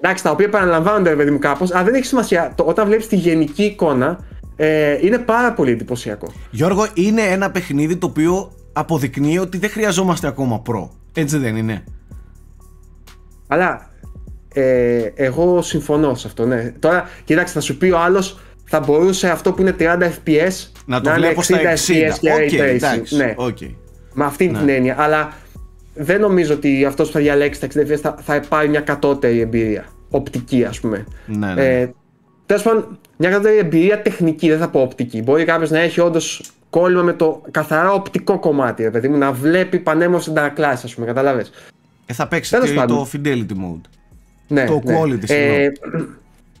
Εντάξει, 0.00 0.22
τα 0.22 0.30
οποία 0.30 0.46
επαναλαμβάνονται, 0.46 1.10
ρε 1.10 1.16
παιδί 1.16 1.30
μου, 1.30 1.38
κάπως, 1.38 1.74
αλλά 1.74 1.84
δεν 1.84 1.94
έχει 1.94 2.04
σημασία. 2.04 2.52
Το, 2.54 2.64
όταν 2.64 2.86
βλέπεις 2.86 3.06
τη 3.06 3.16
γενική 3.16 3.62
εικόνα, 3.62 4.18
ε, 4.56 4.98
είναι 5.06 5.18
πάρα 5.18 5.52
πολύ 5.52 5.70
εντυπωσιακό. 5.70 6.32
Γιώργο, 6.50 6.86
είναι 6.94 7.22
ένα 7.22 7.50
παιχνίδι 7.50 7.96
το 7.96 8.06
οποίο 8.06 8.52
αποδεικνύει 8.72 9.38
ότι 9.38 9.58
δεν 9.58 9.70
χρειαζόμαστε 9.70 10.26
ακόμα 10.26 10.60
προ. 10.60 10.90
Έτσι 11.14 11.38
δεν 11.38 11.56
είναι. 11.56 11.84
Αλλά 13.46 13.92
ε, 14.54 15.12
εγώ 15.14 15.62
συμφωνώ 15.62 16.14
σε 16.14 16.26
αυτό. 16.26 16.46
Ναι. 16.46 16.72
Τώρα, 16.78 17.08
κοίταξε, 17.24 17.52
θα 17.52 17.60
σου 17.60 17.76
πει 17.76 17.90
ο 17.90 17.98
άλλος, 17.98 18.40
θα 18.64 18.80
μπορούσε 18.80 19.30
αυτό 19.30 19.52
που 19.52 19.60
είναι 19.60 19.76
30 19.78 19.84
FPS 19.84 20.68
να 20.86 21.00
το 21.00 21.10
βλέπω 21.10 21.40
60 21.40 21.52
FPS 21.52 22.18
και 22.20 22.32
okay, 22.34 22.60
εντάξει, 22.60 23.16
ναι. 23.16 23.34
okay. 23.38 23.74
Με 24.12 24.24
αυτήν 24.24 24.52
ναι. 24.52 24.58
την 24.58 24.68
έννοια. 24.68 24.96
Αλλά 24.98 25.32
δεν 25.94 26.20
νομίζω 26.20 26.54
ότι 26.54 26.84
αυτός 26.84 27.06
που 27.06 27.12
θα 27.12 27.20
διαλέξει 27.20 27.60
τα 27.60 27.66
60 27.66 27.70
FPS 27.70 27.98
θα, 28.00 28.16
θα 28.22 28.42
πάρει 28.48 28.68
μια 28.68 28.80
κατώτερη 28.80 29.40
εμπειρία. 29.40 29.84
Οπτική, 30.10 30.64
ας 30.64 30.80
πούμε. 30.80 31.06
Ναι, 31.26 31.54
ναι. 31.54 31.80
Ε, 31.80 31.90
Τέλος 32.46 32.62
πάντων, 32.62 32.98
μια 33.16 33.30
κατώτερη 33.30 33.58
εμπειρία 33.58 34.02
τεχνική, 34.02 34.48
δεν 34.48 34.58
θα 34.58 34.68
πω 34.68 34.80
οπτική. 34.80 35.22
Μπορεί 35.22 35.44
κάποιος 35.44 35.70
να 35.70 35.78
έχει 35.78 36.00
όντως 36.00 36.42
κόλλημα 36.70 37.02
με 37.02 37.12
το 37.12 37.42
καθαρά 37.50 37.92
οπτικό 37.92 38.38
κομμάτι, 38.38 38.90
παιδί 38.90 39.08
μου, 39.08 39.18
να 39.18 39.32
βλέπει 39.32 39.78
πανέμορφες 39.78 40.28
αντανακλάσει, 40.28 40.86
ας 40.86 40.94
πούμε, 40.94 41.06
καταλάβες. 41.06 41.50
Ε, 42.06 42.12
θα 42.12 42.28
παίξει 42.28 42.56
το 42.86 43.08
fidelity 43.12 43.52
mode. 43.52 43.80
Ναι, 44.48 44.64
το 44.64 44.80
ναι. 44.84 45.00
quality, 45.00 45.30
ε, 45.30 45.68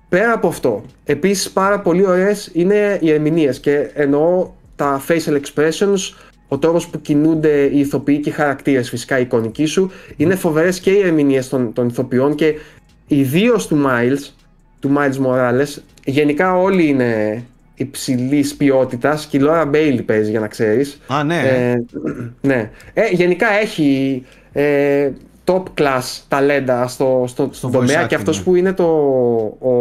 Πέρα 0.08 0.32
από 0.32 0.48
αυτό, 0.48 0.84
επίσης 1.04 1.50
πάρα 1.50 1.80
πολύ 1.80 2.06
ωραίες 2.06 2.50
είναι 2.52 2.98
οι 3.00 3.10
ερμηνείες 3.10 3.60
και 3.60 3.90
εννοώ 3.94 4.50
τα 4.76 5.02
facial 5.08 5.40
expressions, 5.40 6.14
ο 6.48 6.58
τρόπο 6.58 6.82
που 6.90 7.00
κινούνται 7.00 7.62
οι 7.72 7.78
ηθοποιοί 7.78 8.20
και 8.20 8.28
οι 8.28 8.32
χαρακτήρες, 8.32 8.88
φυσικά 8.88 9.18
η 9.18 9.22
εικονική 9.22 9.64
σου. 9.64 9.90
Είναι 10.16 10.34
φοβερές 10.34 10.80
και 10.80 10.90
οι 10.90 11.00
ερμηνείες 11.00 11.48
των, 11.48 11.72
των 11.72 11.88
ηθοποιών 11.88 12.34
και 12.34 12.54
ιδίως 13.06 13.66
του 13.66 13.84
Miles, 13.86 14.32
του 14.80 14.92
Miles 14.96 15.26
Morales. 15.26 15.82
Γενικά 16.04 16.56
όλοι 16.56 16.86
είναι 16.86 17.42
υψηλής 17.74 18.54
ποιότητας 18.54 19.26
και 19.26 19.36
η 19.36 19.40
Laura 19.44 19.70
Bailey 19.70 20.02
παίζει 20.06 20.30
για 20.30 20.40
να 20.40 20.48
ξέρεις. 20.48 21.00
Α, 21.06 21.24
ναι. 21.24 21.38
Ε, 21.38 21.84
ναι. 22.40 22.70
Ε, 22.94 23.08
γενικά 23.10 23.46
έχει 23.52 24.22
ε, 24.52 25.10
top 25.44 25.62
class 25.78 26.02
ταλέντα 26.28 26.88
στο, 26.88 27.24
στο, 27.28 27.48
στον 27.52 27.70
τομέα 27.70 28.06
και 28.06 28.14
αυτός 28.14 28.38
ναι. 28.38 28.44
που 28.44 28.54
είναι 28.54 28.72
το, 28.72 28.84
ο, 29.58 29.72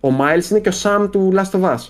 ο 0.00 0.16
Miles 0.20 0.50
είναι 0.50 0.60
και 0.60 0.68
ο 0.68 0.72
Sam 0.82 1.08
του 1.10 1.32
Last 1.36 1.60
of 1.60 1.64
Us. 1.64 1.88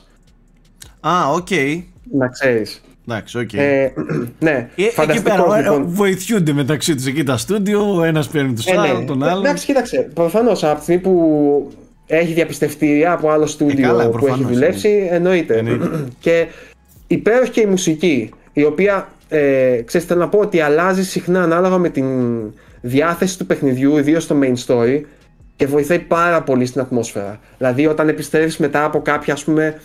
Α, 1.00 1.30
οκ. 1.32 1.46
Okay. 1.50 1.82
Να 2.12 2.28
ξέρεις. 2.28 2.80
Εντάξει, 3.08 3.38
οκ. 3.38 3.48
Okay. 3.52 3.58
Ε, 3.58 3.88
ναι, 4.38 4.70
ε, 4.76 5.02
εκεί 5.02 5.22
πέρα 5.22 5.60
λοιπόν. 5.60 5.84
βοηθιούνται 5.88 6.52
μεταξύ 6.52 6.94
τους 6.94 7.06
εκεί 7.06 7.22
τα 7.22 7.36
στούντιο, 7.36 7.96
ο 7.96 8.02
ένας 8.04 8.28
παίρνει 8.28 8.54
τους 8.54 8.66
ε, 8.66 8.76
ναι. 8.76 9.04
τον 9.04 9.22
άλλο. 9.22 9.40
Εντάξει, 9.40 9.66
κοίταξε, 9.66 10.10
προφανώς 10.14 10.64
από 10.64 10.76
τη 10.76 10.82
στιγμή 10.82 11.02
που 11.02 11.70
έχει 12.06 12.32
διαπιστευτήρια 12.32 13.12
από 13.12 13.30
άλλο 13.30 13.46
στούντιο 13.46 14.00
ε, 14.00 14.04
που 14.04 14.26
έχει 14.26 14.44
δουλέψει, 14.44 14.88
ναι. 14.88 15.16
εννοείται. 15.16 15.64
και 16.18 16.46
υπέροχη 17.06 17.50
και 17.50 17.60
η 17.60 17.66
μουσική, 17.66 18.30
η 18.52 18.64
οποία, 18.64 19.08
ε, 19.28 19.80
ξέρεις, 19.84 20.06
θέλω 20.06 20.20
να 20.20 20.28
πω 20.28 20.38
ότι 20.38 20.60
αλλάζει 20.60 21.04
συχνά 21.04 21.42
ανάλογα 21.42 21.78
με 21.78 21.88
την 21.88 22.06
διάθεση 22.86 23.38
του 23.38 23.46
παιχνιδιού, 23.46 23.96
ιδίως 23.96 24.22
στο 24.22 24.36
main 24.42 24.54
story, 24.66 25.00
και 25.56 25.66
βοηθάει 25.66 25.98
πάρα 25.98 26.42
πολύ 26.42 26.66
στην 26.66 26.80
ατμόσφαιρα. 26.80 27.40
Δηλαδή, 27.58 27.86
όταν 27.86 28.08
επιστρέφεις 28.08 28.56
μετά 28.56 28.84
από 28.84 29.02
κάποια 29.02 29.34
ας 29.34 29.44
πούμε, 29.44 29.80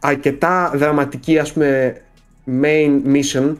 αρκετά 0.00 0.72
δραματική 0.74 1.38
ας 1.38 1.52
πούμε, 1.52 1.96
main 2.62 3.14
mission, 3.14 3.54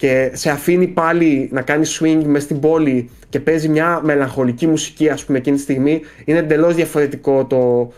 και 0.00 0.30
σε 0.34 0.50
αφήνει 0.50 0.86
πάλι 0.86 1.48
να 1.52 1.62
κάνεις 1.62 2.00
swing 2.00 2.22
μες 2.24 2.42
στην 2.42 2.60
πόλη 2.60 3.10
και 3.28 3.40
παίζει 3.40 3.68
μια 3.68 4.00
μελαγχολική 4.02 4.66
μουσική 4.66 5.08
ας 5.08 5.24
πούμε 5.24 5.38
εκείνη 5.38 5.56
τη 5.56 5.62
στιγμή 5.62 6.00
είναι 6.24 6.38
εντελώς 6.38 6.74
διαφορετικό 6.74 7.44
το, 7.44 7.92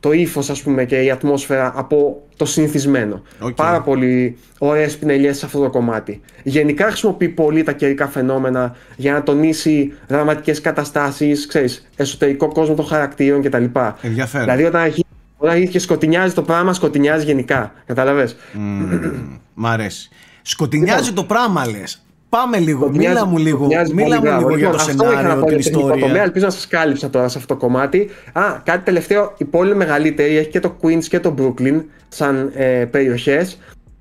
το 0.00 0.12
ύφος, 0.12 0.50
ας 0.50 0.62
πούμε, 0.62 0.84
και 0.84 1.02
η 1.02 1.10
ατμόσφαιρα 1.10 1.72
από 1.76 2.22
το 2.36 2.44
συνηθισμένο. 2.44 3.22
Okay. 3.42 3.54
Πάρα 3.54 3.82
πολύ 3.82 4.36
ωραίες 4.58 4.96
πινελιές 4.98 5.38
σε 5.38 5.46
αυτό 5.46 5.60
το 5.60 5.70
κομμάτι. 5.70 6.20
Γενικά 6.42 6.86
χρησιμοποιεί 6.86 7.28
πολύ 7.28 7.62
τα 7.62 7.72
καιρικά 7.72 8.08
φαινόμενα 8.08 8.76
για 8.96 9.12
να 9.12 9.22
τονίσει 9.22 9.92
δραματικές 10.06 10.60
καταστάσεις, 10.60 11.48
εσωτερικό 11.96 12.48
κόσμο 12.48 12.74
των 12.74 12.86
χαρακτήρων 12.86 13.42
κτλ. 13.42 13.64
Ενδιαφέρον. 14.00 14.44
Δηλαδή, 14.44 14.64
όταν 14.64 14.80
αρχίζει, 14.80 15.06
όταν 15.36 15.68
και 15.68 15.78
σκοτεινιάζει 15.78 16.34
το 16.34 16.42
πράγμα, 16.42 16.72
σκοτεινιάζει 16.72 17.24
γενικά. 17.24 17.72
Κατάλαβε. 17.86 18.28
Mm, 18.54 19.10
μ' 19.54 19.66
αρέσει. 19.66 20.08
Σκοτεινιάζει 20.42 21.12
το 21.12 21.24
πράγμα, 21.24 21.66
λες. 21.66 22.02
Πάμε 22.28 22.58
λίγο, 22.58 22.90
μίλα 22.90 23.26
μου 23.26 23.38
λίγο, 23.38 23.66
μίλα 23.94 24.20
μου 24.20 24.48
λίγο 24.48 24.56
για 24.56 24.70
το 24.70 24.78
σενάριο, 24.78 25.44
την 25.44 25.58
ιστορία. 25.58 26.22
Ελπίζω 26.22 26.44
να 26.44 26.50
σας 26.50 26.66
κάλυψα 26.66 27.10
τώρα 27.10 27.28
σε 27.28 27.38
αυτό 27.38 27.54
το 27.54 27.60
κομμάτι. 27.60 28.10
Α, 28.32 28.42
κάτι 28.64 28.84
τελευταίο, 28.84 29.34
η 29.36 29.44
πόλη 29.44 29.68
είναι 29.68 29.78
μεγαλύτερη, 29.78 30.36
έχει 30.36 30.48
και 30.48 30.60
το 30.60 30.76
Queens 30.82 31.04
και 31.04 31.20
το 31.20 31.34
Brooklyn 31.38 31.82
σαν 32.08 32.50
ε, 32.54 32.84
περιοχές. 32.84 33.58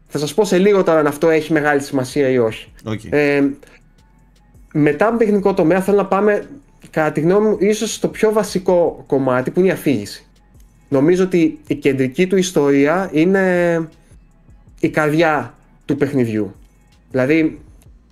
Θα 0.08 0.18
σας 0.18 0.34
πω 0.34 0.46
σε 0.46 0.58
λίγο 0.58 0.84
τώρα 0.84 1.00
αν 1.00 1.08
αυτό 1.08 1.30
έχει 1.30 1.54
μεγάλη 1.54 1.82
σημασία 1.82 2.30
ή 2.30 2.38
όχι. 2.38 2.68
Okay. 2.86 3.08
Ε, 3.10 3.44
μετά 4.74 5.08
από 5.08 5.18
τεχνικό 5.18 5.54
τομέα 5.54 5.82
θέλω 5.82 5.98
να 5.98 6.06
πάμε, 6.06 6.48
κατά 6.90 7.12
τη 7.12 7.20
γνώμη 7.20 7.48
μου, 7.48 7.58
ίσως 7.60 7.94
στο 7.94 8.08
πιο 8.08 8.32
βασικό 8.32 9.04
κομμάτι 9.08 9.52
που 9.52 9.60
είναι 9.60 9.70
η 9.70 9.72
αφήγηση. 9.72 10.26
Νομίζω 10.90 11.24
ότι 11.24 11.60
η 11.68 11.76
κεντρική 11.76 12.28
του 12.28 12.38
ιστορία 12.38 13.10
είναι 13.14 13.90
η 14.80 14.90
καρδιά 14.90 15.54
του 15.86 15.96
παιχνιδιού. 15.96 16.56
Δηλαδή, 17.12 17.60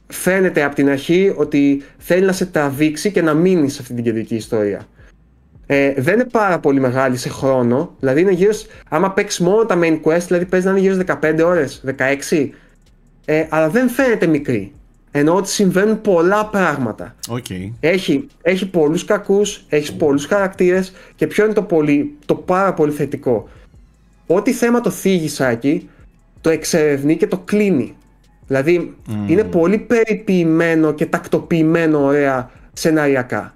φαίνεται 0.08 0.64
από 0.64 0.76
την 0.76 0.90
αρχή 0.90 1.34
ότι 1.36 1.84
θέλει 1.98 2.26
να 2.26 2.32
σε 2.32 2.46
τραβήξει 2.46 3.12
και 3.12 3.22
να 3.22 3.34
μείνεις 3.34 3.74
σε 3.74 3.82
αυτή 3.82 3.94
την 3.94 4.04
κεντρική 4.04 4.36
ιστορία. 4.36 4.88
Ε, 5.66 5.94
δεν 5.98 6.14
είναι 6.14 6.30
πάρα 6.32 6.60
πολύ 6.60 6.80
μεγάλη 6.80 7.18
σε 7.18 7.30
χρόνο, 7.30 7.96
δηλαδή 8.00 8.22
είναι 8.22 8.32
γύρω, 8.32 8.52
άμα 8.90 9.12
παίξεις 9.12 9.40
μόνο 9.40 9.66
τα 9.66 9.80
main 9.82 10.00
quest, 10.04 10.22
δηλαδή 10.28 10.46
παίζεις 10.46 10.72
να 10.72 10.78
είναι 10.78 10.88
γύρω 10.88 11.04
15 11.22 11.42
ώρες, 11.46 11.84
16, 12.30 12.50
ε, 13.26 13.46
αλλά 13.50 13.70
δεν 13.70 13.90
φαίνεται 13.90 14.28
μικρή. 14.28 14.74
Ενώ 15.12 15.36
ότι 15.36 15.50
συμβαίνουν 15.50 16.02
πολλά 16.02 16.46
πράγματα. 16.46 17.16
Okay. 17.30 17.72
Έχει, 17.80 18.28
έχει 18.42 18.70
πολλούς 18.70 19.06
κακούς, 19.06 19.66
έχεις 19.70 19.94
πολλούς 19.94 20.26
χαρακτήρες 20.26 20.94
και 21.16 21.28
ποιο 21.28 21.46
είναι 21.46 21.54
το, 21.54 21.62
πολύ, 21.62 22.16
το 22.26 22.36
πάρα 22.36 22.74
πολύ 22.74 22.92
θετικό. 22.92 23.50
Ό,τι 24.28 24.52
θέμα 24.52 24.82
το 24.82 24.90
θίγει 24.90 25.28
Σάκη, 25.28 25.90
το 26.42 26.50
εξερευνεί 26.50 27.18
και 27.18 27.28
το 27.28 27.38
κλείνει. 27.38 27.96
Δηλαδή 28.48 28.96
είναι 29.28 29.44
πολύ 29.44 29.78
περιποιημένο 29.78 30.94
και 30.94 31.06
τακτοποιημένο 31.06 32.04
ωραία 32.04 32.50
σεναριακά. 32.74 33.54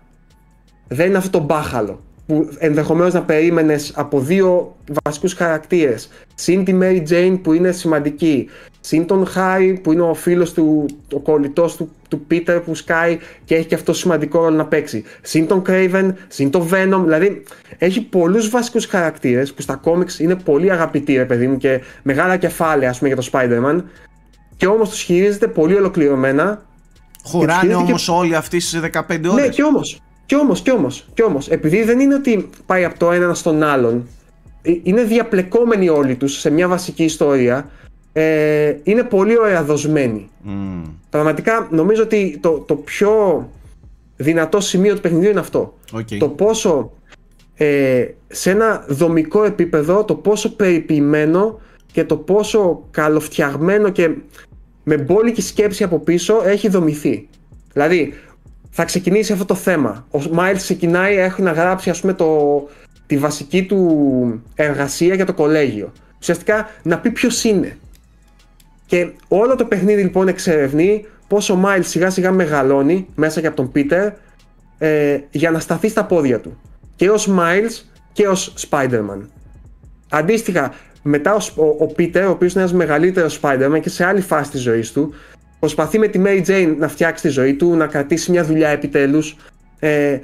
Δεν 0.87 1.07
είναι 1.07 1.17
αυτό 1.17 1.39
το 1.39 1.45
μπάχαλο 1.45 1.99
που 2.29 2.49
ενδεχομένως 2.57 3.13
να 3.13 3.21
περίμενες 3.21 3.93
από 3.95 4.19
δύο 4.19 4.75
βασικούς 5.03 5.33
χαρακτήρες. 5.33 6.09
Συν 6.35 6.63
τη 6.63 6.77
Mary 6.81 7.03
Jane 7.09 7.39
που 7.41 7.53
είναι 7.53 7.71
σημαντική. 7.71 8.49
Συν 8.79 9.05
τον 9.05 9.27
Harry 9.35 9.75
που 9.83 9.91
είναι 9.91 10.01
ο 10.01 10.13
φίλος 10.13 10.53
του, 10.53 10.85
ο 11.13 11.19
κολλητός 11.19 11.75
του, 11.75 11.91
του 12.09 12.25
Peter 12.31 12.61
που 12.65 12.75
σκάει 12.75 13.17
και 13.45 13.55
έχει 13.55 13.67
και 13.67 13.75
αυτό 13.75 13.93
σημαντικό 13.93 14.39
ρόλο 14.43 14.55
να 14.55 14.65
παίξει. 14.65 15.03
Συν 15.21 15.47
τον 15.47 15.61
Craven, 15.67 16.13
συν 16.27 16.49
τον 16.49 16.69
Venom. 16.71 17.01
Δηλαδή 17.03 17.43
έχει 17.77 18.01
πολλούς 18.01 18.49
βασικούς 18.49 18.85
χαρακτήρες 18.85 19.53
που 19.53 19.61
στα 19.61 19.75
κόμιξ 19.75 20.19
είναι 20.19 20.35
πολύ 20.35 20.71
αγαπητοί 20.71 21.15
ρε 21.15 21.25
παιδί 21.25 21.47
μου 21.47 21.57
και 21.57 21.81
μεγάλα 22.03 22.37
κεφάλαια 22.37 22.89
ας 22.89 22.97
πούμε 22.97 23.13
για 23.13 23.21
το 23.21 23.29
Spider-Man 23.31 23.81
και 24.59 24.67
όμως 24.67 24.89
τους 24.89 25.01
χειρίζεται 25.01 25.47
πολύ 25.47 25.75
ολοκληρωμένα. 25.75 26.65
Χωράνε 27.23 27.75
όμω 27.75 27.95
και... 27.95 28.11
όλοι 28.11 28.35
αυτοί 28.35 28.59
στις 28.59 28.81
15 28.93 29.01
ώρες. 29.09 29.33
Ναι, 29.33 29.47
και 29.47 29.63
όμως. 29.63 30.01
Και 30.25 30.35
όμως, 30.35 30.61
και 30.61 30.71
όμως. 30.71 31.05
Και 31.13 31.23
όμως, 31.23 31.49
επειδή 31.49 31.83
δεν 31.83 31.99
είναι 31.99 32.15
ότι 32.15 32.49
πάει 32.65 32.85
από 32.85 32.99
το 32.99 33.11
ένα 33.11 33.33
στον 33.33 33.63
άλλον, 33.63 34.07
ε, 34.61 34.71
είναι 34.83 35.03
διαπλεκόμενοι 35.03 35.89
όλοι 35.89 36.15
τους 36.15 36.39
σε 36.39 36.49
μια 36.49 36.67
βασική 36.67 37.03
ιστορία. 37.03 37.69
Ε, 38.13 38.75
είναι 38.83 39.03
πολύ 39.03 39.39
ωραία 39.39 39.63
δοσμένοι. 39.63 40.29
Mm. 40.47 40.91
Πραγματικά 41.09 41.67
νομίζω 41.71 42.03
ότι 42.03 42.37
το, 42.41 42.51
το 42.59 42.75
πιο 42.75 43.49
δυνατό 44.15 44.59
σημείο 44.59 44.95
του 44.95 45.01
παιχνιδιού 45.01 45.29
είναι 45.29 45.39
αυτό. 45.39 45.77
Okay. 45.93 46.17
Το 46.19 46.29
πόσο 46.29 46.91
ε, 47.55 48.05
σε 48.27 48.51
ένα 48.51 48.85
δομικό 48.87 49.43
επίπεδο, 49.43 50.03
το 50.03 50.15
πόσο 50.15 50.55
περιποιημένο 50.55 51.59
και 51.91 52.03
το 52.03 52.17
πόσο 52.17 52.87
καλοφτιαγμένο 52.91 53.89
και 53.89 54.09
με 54.89 54.97
μπόλικη 54.97 55.41
σκέψη 55.41 55.83
από 55.83 55.99
πίσω 55.99 56.41
έχει 56.45 56.69
δομηθεί. 56.69 57.27
Δηλαδή, 57.73 58.13
θα 58.69 58.85
ξεκινήσει 58.85 59.31
αυτό 59.31 59.45
το 59.45 59.55
θέμα. 59.55 60.07
Ο 60.11 60.19
Miles 60.35 60.57
ξεκινάει, 60.57 61.15
έχει 61.15 61.41
να 61.41 61.51
γράψει 61.51 61.89
ας 61.89 61.99
πούμε 62.01 62.13
το, 62.13 62.69
τη 63.05 63.17
βασική 63.17 63.65
του 63.65 64.43
εργασία 64.55 65.15
για 65.15 65.25
το 65.25 65.33
κολέγιο. 65.33 65.91
Ουσιαστικά 66.19 66.69
να 66.83 66.99
πει 66.99 67.11
ποιος 67.11 67.43
είναι. 67.43 67.77
Και 68.85 69.11
όλο 69.27 69.55
το 69.55 69.65
παιχνίδι 69.65 70.01
λοιπόν 70.01 70.27
εξερευνεί 70.27 71.05
πόσο 71.27 71.53
ο 71.53 71.61
Miles 71.65 71.83
σιγά 71.83 72.09
σιγά 72.09 72.31
μεγαλώνει 72.31 73.07
μέσα 73.15 73.41
και 73.41 73.47
από 73.47 73.55
τον 73.55 73.71
Peter 73.75 74.11
ε, 74.77 75.19
για 75.31 75.51
να 75.51 75.59
σταθεί 75.59 75.89
στα 75.89 76.05
πόδια 76.05 76.39
του. 76.39 76.61
Και 76.95 77.09
ως 77.09 77.29
Miles 77.37 77.83
και 78.13 78.27
ως 78.27 78.53
Spider-Man. 78.69 79.19
Αντίστοιχα, 80.09 80.73
μετά 81.01 81.33
ο, 81.33 81.39
ο, 81.55 81.65
ο 81.65 81.91
Peter, 81.97 82.23
ο 82.27 82.29
οποίος 82.29 82.53
είναι 82.53 82.61
ένας 82.61 82.73
μεγαλύτερος 82.73 83.39
Spider-Man 83.41 83.79
και 83.81 83.89
σε 83.89 84.05
άλλη 84.05 84.21
φάση 84.21 84.51
της 84.51 84.61
ζωής 84.61 84.91
του, 84.91 85.13
προσπαθεί 85.59 85.99
με 85.99 86.07
τη 86.07 86.21
Mary 86.25 86.45
Jane 86.47 86.75
να 86.77 86.87
φτιάξει 86.87 87.23
τη 87.23 87.29
ζωή 87.29 87.53
του, 87.53 87.75
να 87.75 87.87
κρατήσει 87.87 88.31
μια 88.31 88.43
δουλειά 88.43 88.69
επιτέλους 88.69 89.37
ε, 89.79 90.19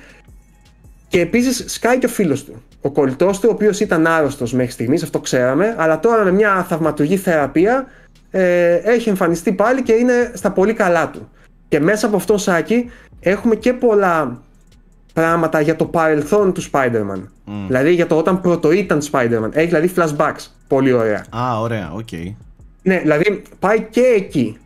και 1.08 1.20
επίσης 1.22 1.63
σκάει 1.67 1.98
και 1.98 2.05
ο 2.05 2.10
φίλος 2.10 2.44
του. 2.44 2.63
Ο 2.82 2.91
κολλητός 2.91 3.39
του, 3.39 3.48
ο 3.51 3.53
οποίος 3.53 3.79
ήταν 3.79 4.08
άρρωστος 4.08 4.53
μέχρι 4.53 4.72
στιγμής, 4.72 5.03
αυτό 5.03 5.20
ξέραμε, 5.20 5.75
αλλά 5.77 6.00
τώρα 6.00 6.24
με 6.24 6.32
μια 6.32 6.63
θαυματουργή 6.63 7.17
θεραπεία 7.17 7.88
ε, 8.32 8.75
έχει 8.75 9.10
εμφανιστεί 9.10 9.51
πάλι 9.51 9.84
και 9.84 9.94
είναι 9.94 10.32
στα 10.34 10.51
πολύ 10.51 10.74
καλά 10.74 11.10
του. 11.10 11.29
Και 11.67 11.79
μέσα 11.79 12.08
από 12.08 12.15
αυτό 12.15 12.38
Σάκη 12.38 12.91
έχουμε 13.20 13.55
και 13.55 13.74
πολλά 13.74 14.41
πράγματα 15.15 15.62
για 15.62 15.75
το 15.75 15.86
παρελθόν 15.86 16.53
του 16.53 16.63
Spider-Man. 16.72 17.17
Mm. 17.17 17.51
Δηλαδή 17.67 17.93
για 17.93 18.07
το 18.07 18.17
όταν 18.17 18.41
πρώτο 18.41 18.72
ήταν 18.72 19.01
Spider-Man. 19.12 19.50
Έχει 19.51 19.67
δηλαδή 19.67 19.91
flashbacks. 19.95 20.45
Πολύ 20.67 20.91
ωραία. 20.91 21.25
Α, 21.29 21.60
ωραία, 21.60 21.91
οκ. 21.93 22.07
Okay. 22.12 22.34
Ναι, 22.81 23.00
δηλαδή 23.00 23.41
πάει 23.60 23.88
και 23.89 24.01
εκεί. 24.01 24.57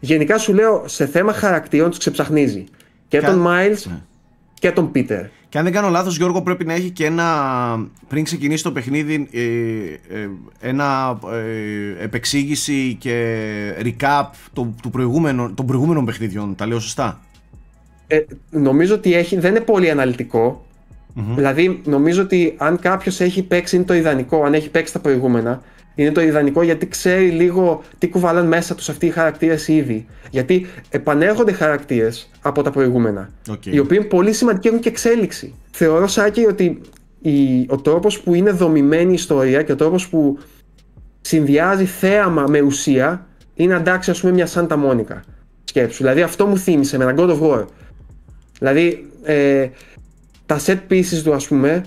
Γενικά 0.00 0.38
σου 0.38 0.54
λέω 0.54 0.82
σε 0.86 1.06
θέμα 1.06 1.32
χαρακτήρων 1.32 1.88
τους 1.88 1.98
ξεψαχνίζει. 1.98 2.64
Και 3.08 3.20
τον 3.20 3.44
Miles 3.46 3.82
ναι. 3.84 4.00
και 4.54 4.70
τον 4.70 4.90
Peter. 4.94 5.24
Και 5.48 5.58
αν 5.58 5.64
δεν 5.64 5.72
κάνω 5.72 5.88
λάθος 5.88 6.16
Γιώργο 6.16 6.42
πρέπει 6.42 6.64
να 6.64 6.72
έχει 6.72 6.90
και 6.90 7.04
ένα 7.04 7.88
πριν 8.08 8.24
ξεκινήσει 8.24 8.62
το 8.62 8.72
παιχνίδι 8.72 9.28
ε, 9.32 9.40
ε, 10.20 10.28
ένα 10.60 11.18
ε, 11.32 12.04
επεξήγηση 12.04 12.96
και 13.00 13.36
recap 13.82 14.24
του, 14.52 14.74
του 14.82 14.90
προηγούμενου, 14.90 15.54
των 15.54 15.66
προηγούμενων 15.66 16.04
παιχνιδιών. 16.04 16.54
Τα 16.54 16.66
λέω 16.66 16.80
σωστά; 16.80 17.20
Ε, 18.06 18.20
νομίζω 18.50 18.94
ότι 18.94 19.14
έχει, 19.14 19.38
δεν 19.38 19.50
είναι 19.50 19.60
πολύ 19.60 19.90
αναλυτικό. 19.90 20.66
Mm-hmm. 21.16 21.34
Δηλαδή, 21.34 21.80
νομίζω 21.84 22.22
ότι 22.22 22.54
αν 22.56 22.78
κάποιος 22.78 23.20
έχει 23.20 23.42
παίξει, 23.42 23.76
είναι 23.76 23.84
το 23.84 23.94
ιδανικό. 23.94 24.44
Αν 24.44 24.54
έχει 24.54 24.70
παίξει 24.70 24.92
τα 24.92 24.98
προηγούμενα, 24.98 25.62
είναι 25.94 26.10
το 26.10 26.20
ιδανικό 26.20 26.62
γιατί 26.62 26.88
ξέρει 26.88 27.28
λίγο 27.28 27.82
τι 27.98 28.08
κουβαλάνε 28.08 28.48
μέσα 28.48 28.74
τους 28.74 28.88
αυτοί 28.88 29.06
οι 29.06 29.10
χαρακτήρες 29.10 29.68
ήδη. 29.68 30.06
Γιατί 30.30 30.66
επανέρχονται 30.88 31.52
χαρακτήρες 31.52 32.30
από 32.42 32.62
τα 32.62 32.70
προηγούμενα. 32.70 33.30
Okay. 33.50 33.66
Οι 33.66 33.78
οποίοι 33.78 33.98
είναι 34.00 34.08
πολύ 34.08 34.32
σημαντικοί 34.32 34.68
έχουν 34.68 34.80
και 34.80 34.88
εξέλιξη. 34.88 35.54
Θεωρώ, 35.70 36.06
Σάκη, 36.06 36.46
ότι 36.46 36.80
η, 37.20 37.66
ο 37.68 37.76
τρόπος 37.76 38.20
που 38.20 38.34
είναι 38.34 38.50
δομημένη 38.50 39.10
η 39.10 39.14
ιστορία 39.14 39.62
και 39.62 39.72
ο 39.72 39.76
τρόπος 39.76 40.08
που 40.08 40.38
συνδυάζει 41.20 41.84
θέαμα 41.84 42.44
με 42.48 42.60
ουσία 42.60 43.26
είναι 43.54 43.74
αντάξει, 43.74 44.10
ας 44.10 44.20
πούμε, 44.20 44.32
μια 44.32 44.46
Σάντα 44.46 44.76
Μόνικα. 44.76 45.24
Σκέψου. 45.64 46.02
Δηλαδή, 46.02 46.22
αυτό 46.22 46.46
μου 46.46 46.58
θύμισε 46.58 46.98
με 46.98 47.04
ένα 47.04 47.14
God 47.16 47.30
of 47.30 47.40
War. 47.40 47.64
Δηλαδή, 48.58 49.10
ε, 49.22 49.68
τα 50.46 50.60
set 50.66 50.78
pieces 50.90 51.20
του 51.24 51.34
ας 51.34 51.46
πούμε 51.46 51.84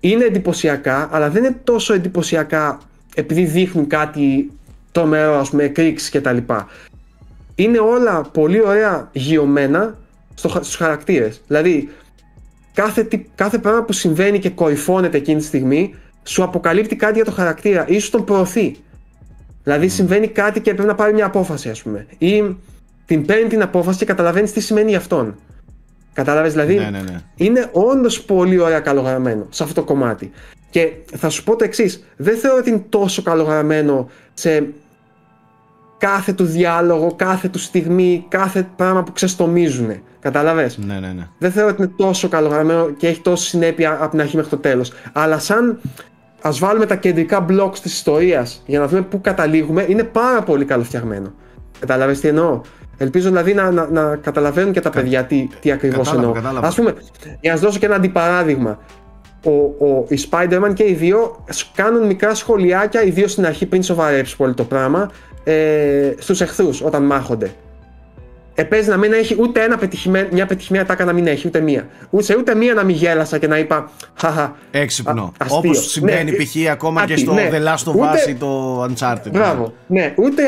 είναι 0.00 0.24
εντυπωσιακά, 0.24 1.08
αλλά 1.12 1.30
δεν 1.30 1.44
είναι 1.44 1.60
τόσο 1.64 1.94
εντυπωσιακά 1.94 2.78
επειδή 3.14 3.44
δείχνουν 3.44 3.86
κάτι 3.86 4.50
τρομερό, 4.92 5.34
ας 5.34 5.50
πούμε, 5.50 5.62
εκρήξεις 5.62 6.08
και 6.10 6.20
τα 6.20 6.32
λοιπά. 6.32 6.68
Είναι 7.54 7.78
όλα 7.78 8.20
πολύ 8.20 8.62
ωραία 8.62 9.08
γειωμένα 9.12 9.98
στο, 10.34 10.48
στους 10.48 10.76
χαρακτήρες. 10.76 11.42
Δηλαδή, 11.46 11.88
κάθε, 12.74 13.08
κάθε 13.34 13.58
πράγμα 13.58 13.82
που 13.82 13.92
συμβαίνει 13.92 14.38
και 14.38 14.50
κορυφώνεται 14.50 15.16
εκείνη 15.16 15.38
τη 15.38 15.44
στιγμή, 15.44 15.94
σου 16.24 16.42
αποκαλύπτει 16.42 16.96
κάτι 16.96 17.14
για 17.14 17.24
το 17.24 17.30
χαρακτήρα 17.30 17.86
ή 17.88 17.98
σου 17.98 18.10
τον 18.10 18.24
προωθεί. 18.24 18.76
Δηλαδή, 19.62 19.88
συμβαίνει 19.88 20.28
κάτι 20.28 20.60
και 20.60 20.74
πρέπει 20.74 20.88
να 20.88 20.94
πάρει 20.94 21.14
μια 21.14 21.26
απόφαση, 21.26 21.68
ας 21.68 21.82
πούμε. 21.82 22.06
Ή 22.18 22.56
την 23.06 23.26
παίρνει 23.26 23.48
την 23.48 23.62
απόφαση 23.62 23.98
και 23.98 24.04
καταλαβαίνεις 24.04 24.52
τι 24.52 24.60
σημαίνει 24.60 24.94
αυτόν. 24.94 25.34
Κατάλαβες, 26.14 26.52
δηλαδή. 26.52 26.74
Ναι, 26.74 26.90
ναι, 26.90 27.00
ναι. 27.00 27.20
Είναι 27.34 27.68
όντως 27.72 28.22
πολύ 28.22 28.58
ωραία 28.58 28.80
καλογραμμένο 28.80 29.46
σε 29.50 29.62
αυτό 29.62 29.74
το 29.74 29.86
κομμάτι. 29.86 30.30
Και 30.70 30.92
θα 31.16 31.28
σου 31.28 31.44
πω 31.44 31.56
το 31.56 31.64
εξής. 31.64 32.04
Δεν 32.16 32.36
θεωρώ 32.36 32.58
ότι 32.58 32.70
είναι 32.70 32.84
τόσο 32.88 33.22
καλογραμμένο 33.22 34.08
σε 34.34 34.68
κάθε 35.98 36.32
του 36.32 36.44
διάλογο, 36.44 37.14
κάθε 37.16 37.48
του 37.48 37.58
στιγμή, 37.58 38.26
κάθε 38.28 38.68
πράγμα 38.76 39.02
που 39.02 39.12
ξεστομίζουν. 39.12 40.02
Καταλαβες. 40.20 40.78
Ναι, 40.78 40.94
ναι, 40.94 41.12
ναι. 41.12 41.28
Δεν 41.38 41.52
θεωρώ 41.52 41.68
ότι 41.68 41.82
είναι 41.82 41.92
τόσο 41.96 42.28
καλογραμμένο 42.28 42.90
και 42.90 43.06
έχει 43.06 43.20
τόση 43.20 43.48
συνέπεια 43.48 43.98
από 44.00 44.10
την 44.10 44.20
αρχή 44.20 44.36
μέχρι 44.36 44.50
το 44.50 44.56
τέλος. 44.56 44.92
Αλλά 45.12 45.38
σαν 45.38 45.80
ας 46.42 46.58
βάλουμε 46.58 46.86
τα 46.86 46.96
κεντρικά 46.96 47.40
μπλοκ 47.40 47.78
της 47.78 47.92
ιστορίας 47.92 48.62
για 48.66 48.78
να 48.78 48.88
δούμε 48.88 49.02
πού 49.02 49.20
καταλήγουμε, 49.20 49.84
είναι 49.88 50.04
πάρα 50.04 50.42
πολύ 50.42 50.64
καλοφτιαγμένο. 50.64 51.32
Καταλαβες 51.78 52.20
τι 52.20 52.28
εννοώ; 52.28 52.60
Ελπίζω 52.98 53.28
δηλαδή 53.28 53.54
να, 53.54 53.70
να, 53.70 53.88
να 53.90 54.16
καταλαβαίνουν 54.16 54.72
και 54.72 54.80
τα 54.80 54.90
παιδιά 54.90 55.24
τι, 55.24 55.48
τι 55.60 55.72
ακριβώς 55.72 55.98
κατάλαβα, 55.98 56.20
εννοώ. 56.28 56.42
κατάλαβα. 56.42 56.68
Α 56.68 56.72
πούμε, 56.74 56.94
για 57.40 57.50
να 57.52 57.56
σας 57.56 57.60
δώσω 57.66 57.78
και 57.78 57.86
ένα 57.86 57.94
αντιπαράδειγμα. 57.94 58.78
Ο, 59.44 59.50
ο, 59.86 60.04
οι 60.08 60.18
Spider-Man 60.30 60.70
και 60.74 60.84
οι 60.88 60.92
δύο 60.94 61.44
σ- 61.50 61.66
κάνουν 61.74 62.06
μικρά 62.06 62.34
σχολιάκια, 62.34 63.02
οι 63.02 63.10
δύο 63.10 63.28
στην 63.28 63.46
αρχή 63.46 63.66
πριν 63.66 63.82
σοβαρέψει 63.82 64.36
πολύ 64.36 64.54
το 64.54 64.64
πράγμα, 64.64 65.10
ε, 65.44 66.12
στους 66.18 66.40
εχθρούς 66.40 66.82
όταν 66.82 67.02
μάχονται. 67.02 67.50
Ε, 68.54 68.62
παίζει 68.62 68.88
να 68.88 68.96
μην 68.96 69.12
έχει 69.12 69.36
ούτε 69.40 69.62
ένα 69.62 69.76
πετυχημένο, 69.76 70.28
μια 70.32 70.46
πετυχημένη 70.46 70.84
ατάκα 70.84 71.04
να 71.04 71.12
μην 71.12 71.26
έχει, 71.26 71.46
ούτε 71.46 71.60
μία. 71.60 71.86
Ούτε, 72.10 72.22
σε 72.24 72.36
ούτε 72.38 72.54
μία 72.54 72.74
να 72.74 72.82
μην 72.84 72.96
γέλασα 72.96 73.38
και 73.38 73.46
να 73.46 73.58
είπα 73.58 73.90
Χαχα. 74.14 74.56
Έξυπνο. 74.70 75.22
Α- 75.22 75.30
αστείο. 75.38 75.58
Όπω 75.58 75.74
συμβαίνει 75.74 76.30
Ναι, 76.30 76.36
π.χ. 76.36 76.70
ακόμα 76.72 77.00
και 77.00 77.08
κάτι, 77.08 77.20
στο 77.20 77.32
ναι. 77.32 77.48
The 77.52 77.56
Last 77.68 77.92
of 77.92 77.94
Ούτε- 77.94 78.24
Us 78.26 78.28
ή 78.28 78.34
το 78.34 78.82
Uncharted. 78.84 79.30
Μπράβο. 79.32 79.72
Ναι, 79.86 80.14
ούτε 80.16 80.42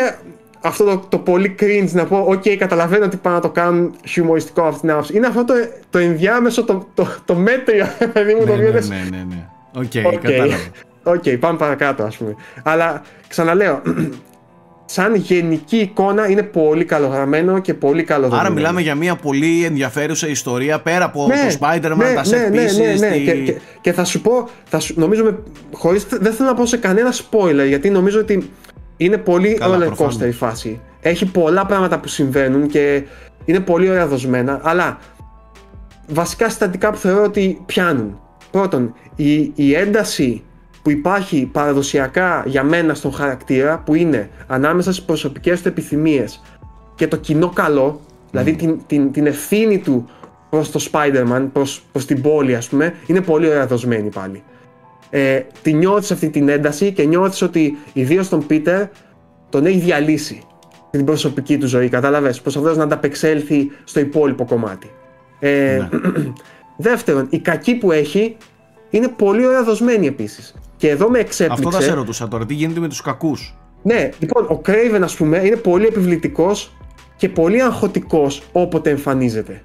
αυτό 0.67 0.85
το, 0.85 1.05
το 1.09 1.19
πολύ 1.19 1.55
cringe 1.61 1.89
να 1.93 2.05
πω, 2.05 2.25
οκ, 2.29 2.43
καταλαβαίνω 2.59 3.05
ότι 3.05 3.17
πάνε 3.17 3.35
να 3.37 3.43
το 3.43 3.51
κάνουν 3.51 3.95
χιουμοριστικό 4.07 4.63
από 4.69 4.81
την 4.81 4.91
άποψη. 4.91 5.17
Είναι 5.17 5.27
αυτό 5.27 5.45
το, 5.45 5.55
το 5.91 5.99
ενδιάμεσο, 5.99 6.65
το, 6.65 6.87
το, 6.95 7.09
το 7.25 7.35
μέτριο, 7.35 7.87
παιδί 8.13 8.35
μου, 8.35 8.41
το 8.41 8.47
Ναι, 8.47 8.53
οποίο 8.53 8.67
ναι, 8.67 8.71
λες, 8.71 8.89
ναι, 8.89 9.07
ναι, 9.11 9.25
ναι. 9.29 9.47
Οκ, 9.77 10.13
Οκ. 10.15 10.21
κατάλαβα. 10.21 10.57
Οκ, 11.15 11.29
πάμε 11.41 11.59
παρακάτω, 11.59 12.03
ας 12.03 12.17
πούμε. 12.17 12.35
Αλλά 12.63 13.03
ξαναλέω, 13.29 13.83
σαν 14.89 15.15
γενική 15.15 15.77
εικόνα 15.77 16.29
είναι 16.31 16.43
πολύ 16.43 16.85
καλογραμμένο 16.85 17.59
και 17.59 17.75
πολύ 17.75 18.03
καλοδομημένο. 18.05 18.47
Άρα 18.47 18.55
μιλάμε 18.55 18.81
για 18.81 18.95
μια 18.95 19.17
πολύ 19.17 19.65
ενδιαφέρουσα 19.65 20.29
ιστορία 20.29 20.81
πέρα 20.81 21.05
από 21.05 21.27
Ναι, 21.27 21.35
το 21.35 21.57
Spider-Man, 21.61 22.15
τα 22.15 22.23
set 22.25 22.55
pieces, 22.55 23.13
τη- 23.13 23.25
Και, 23.25 23.33
και, 23.33 23.55
και 23.81 23.93
θα 23.93 24.05
σου 24.05 24.21
πω, 24.21 24.49
θα 24.65 24.79
σου, 24.81 24.95
νομίζω, 24.97 25.25
με, 25.25 25.39
χωρίς, 25.73 26.07
δεν 26.11 26.33
θέλω 26.33 26.49
να 26.49 26.55
πω 26.55 26.67
σε 26.67 26.77
κανένα 26.77 27.13
spoiler, 27.13 27.65
γιατί 27.69 27.91
νομίζω 27.91 28.21
ότι 28.21 28.51
είναι 28.97 29.19
πολύ 29.19 29.55
Καλά, 29.55 29.77
roller 29.77 29.81
coaster 29.81 29.97
προφανώς. 29.97 30.29
η 30.29 30.33
φάση. 30.33 30.81
Έχει 31.01 31.27
πολλά 31.27 31.67
πράγματα 31.67 32.01
που 32.01 32.09
συμβαίνουν 32.09 32.67
και 32.67 33.03
είναι 33.45 33.61
πολύ 33.61 33.91
ωραία 33.91 34.07
δοσμένα, 34.07 34.61
αλλά 34.63 34.99
βασικά 36.09 36.49
συστατικά 36.49 36.91
που 36.91 36.97
θεωρώ 36.97 37.23
ότι 37.25 37.63
πιάνουν. 37.67 38.21
Πρώτον, 38.51 38.95
η, 39.17 39.53
η 39.55 39.75
ένταση 39.75 40.43
που 40.83 40.91
υπάρχει 40.91 41.49
παραδοσιακά 41.53 42.43
για 42.47 42.63
μένα 42.63 42.95
στον 42.95 43.13
χαρακτήρα, 43.13 43.79
που 43.79 43.95
είναι 43.95 44.31
ανάμεσα 44.47 44.93
στις 44.93 45.05
προσωπικές 45.05 45.63
του 45.63 45.69
επιθυμίες 45.69 46.43
και 46.95 47.09
το 47.09 47.17
κοινό 47.17 47.49
καλό, 47.49 48.01
δηλαδή 48.31 48.53
την, 48.55 48.81
την, 48.87 49.13
την 49.13 49.27
ευθύνη 49.27 49.79
του 49.79 50.09
προς 50.51 50.71
το 50.71 50.89
Spider-Man, 50.93 51.47
προς, 51.53 51.83
προς 51.93 52.05
την 52.07 52.23
πόλη 52.23 52.55
ας 52.57 52.69
πούμε, 52.69 52.95
είναι 53.07 53.21
πολύ 53.21 53.49
ωραία 53.49 53.67
δοσμένη 53.67 54.09
πάλι. 54.09 54.43
Ε, 55.19 55.47
τη 55.63 55.73
νιώθεις 55.73 56.11
αυτή 56.11 56.31
την 56.31 56.49
ένταση 56.49 56.93
και 56.93 57.05
νιώθεις 57.05 57.43
ότι 57.43 57.77
ιδίως 57.93 58.29
τον 58.29 58.47
Πίτερ 58.47 58.87
τον 59.49 59.67
έχει 59.67 59.79
διαλύσει 59.79 60.43
την 60.91 61.05
προσωπική 61.05 61.59
του 61.59 61.67
ζωή, 61.67 61.89
κατάλαβες, 61.89 62.41
προσπαθώντας 62.41 62.77
να 62.77 62.83
ανταπεξέλθει 62.83 63.71
στο 63.85 64.01
υπόλοιπο 64.01 64.45
κομμάτι. 64.45 64.91
Ε, 65.39 65.89
δεύτερον, 66.89 67.27
η 67.31 67.39
κακή 67.39 67.75
που 67.75 67.93
έχει 67.93 68.37
είναι 68.91 69.09
πολύ 69.09 69.47
ωραία 69.47 69.63
δοσμένη 69.63 70.07
επίσης. 70.07 70.55
Και 70.77 70.89
εδώ 70.89 71.09
με 71.09 71.19
εξέπληξε. 71.19 71.67
Αυτό 71.67 71.79
θα 71.79 71.85
σε 71.85 71.95
ρωτούσα 71.95 72.29
τώρα. 72.29 72.47
Τι 72.47 72.55
γίνεται 72.55 72.81
με 72.81 72.89
τους 72.89 73.03
κακούς; 73.03 73.59
Ναι, 73.83 74.09
λοιπόν, 74.19 74.45
ο 74.45 74.61
Craven 74.67 75.01
ας 75.03 75.17
πούμε 75.17 75.39
είναι 75.39 75.57
πολύ 75.57 75.87
επιβλητικός 75.87 76.77
και 77.17 77.29
πολύ 77.29 77.63
αγχωτικός 77.63 78.43
όποτε 78.53 78.91
εμφανίζεται. 78.91 79.63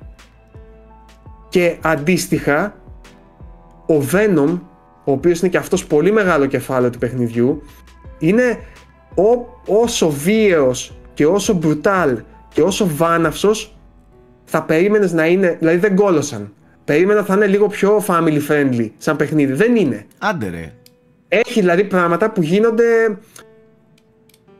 Και 1.50 1.78
αντίστοιχα, 1.82 2.76
ο 3.88 4.04
Venom, 4.12 4.60
ο 5.04 5.12
οποίος 5.12 5.40
είναι 5.40 5.50
και 5.50 5.58
αυτός 5.58 5.86
πολύ 5.86 6.12
μεγάλο 6.12 6.46
κεφάλαιο 6.46 6.90
του 6.90 6.98
παιχνιδιού, 6.98 7.64
είναι 8.20 8.60
ο, 9.16 9.60
όσο 9.66 10.10
βίαιος 10.10 10.94
και 11.14 11.26
όσο 11.26 11.60
brutal 11.64 12.16
και 12.54 12.62
όσο 12.62 12.88
βάναυσος 12.96 13.76
θα 14.46 14.64
περίμενες 14.64 15.12
να 15.14 15.26
είναι, 15.26 15.56
δηλαδή 15.60 15.78
δεν 15.78 15.96
κόλωσαν. 15.96 16.54
Περίμενα 16.86 17.24
θα 17.24 17.34
είναι 17.34 17.48
λίγο 17.48 17.68
πιο 17.68 18.04
family 18.08 18.40
friendly 18.50 18.90
σαν 18.98 19.16
παιχνίδι. 19.16 19.54
Δεν 19.54 19.76
είναι. 19.76 20.06
Άντε 20.18 20.50
ρε. 20.50 20.74
Έχει 21.28 21.60
δηλαδή 21.60 21.84
πράγματα 21.84 22.32
που 22.32 22.42
γίνονται 22.42 23.18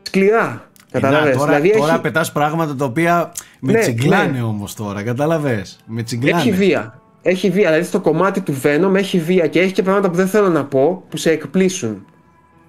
σκληρά. 0.02 0.70
Κατάλαβες. 0.90 1.34
Να, 1.34 1.40
τώρα 1.40 1.56
δηλαδή 1.60 1.78
τώρα 1.78 1.92
έχει, 1.92 2.00
πετάς 2.00 2.32
πράγματα 2.32 2.74
τα 2.74 2.84
οποία 2.84 3.32
με 3.60 3.72
Ναι, 3.72 3.78
τσιγκλάνε 3.78 4.30
ναι. 4.30 4.42
όμως 4.42 4.74
τώρα, 4.74 5.02
κατάλαβες. 5.02 5.78
Με 5.86 6.02
τσιγκλάνε. 6.02 6.40
έχει 6.40 6.52
βία. 6.52 7.01
Έχει 7.22 7.50
βία. 7.50 7.66
Δηλαδή 7.68 7.84
στο 7.86 8.00
κομμάτι 8.00 8.40
του 8.40 8.54
Venom 8.62 8.94
έχει 8.94 9.18
βία 9.18 9.46
και 9.46 9.60
έχει 9.60 9.72
και 9.72 9.82
πράγματα 9.82 10.10
που 10.10 10.16
δεν 10.16 10.26
θέλω 10.26 10.48
να 10.48 10.64
πω 10.64 11.04
που 11.08 11.16
σε 11.16 11.30
εκπλήσουν 11.30 12.04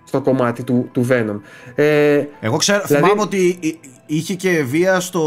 στο 0.03 0.21
κομμάτι 0.21 0.63
του, 0.63 0.89
του 0.91 1.07
Venom. 1.09 1.39
Ε, 1.75 2.23
Εγώ 2.39 2.57
ξέρω, 2.57 2.81
Δηλαδή- 2.85 3.03
θυμάμαι 3.05 3.21
ότι 3.21 3.57
εί- 3.59 3.79
είχε 4.05 4.33
και 4.33 4.63
βία 4.63 4.99
στο, 4.99 5.23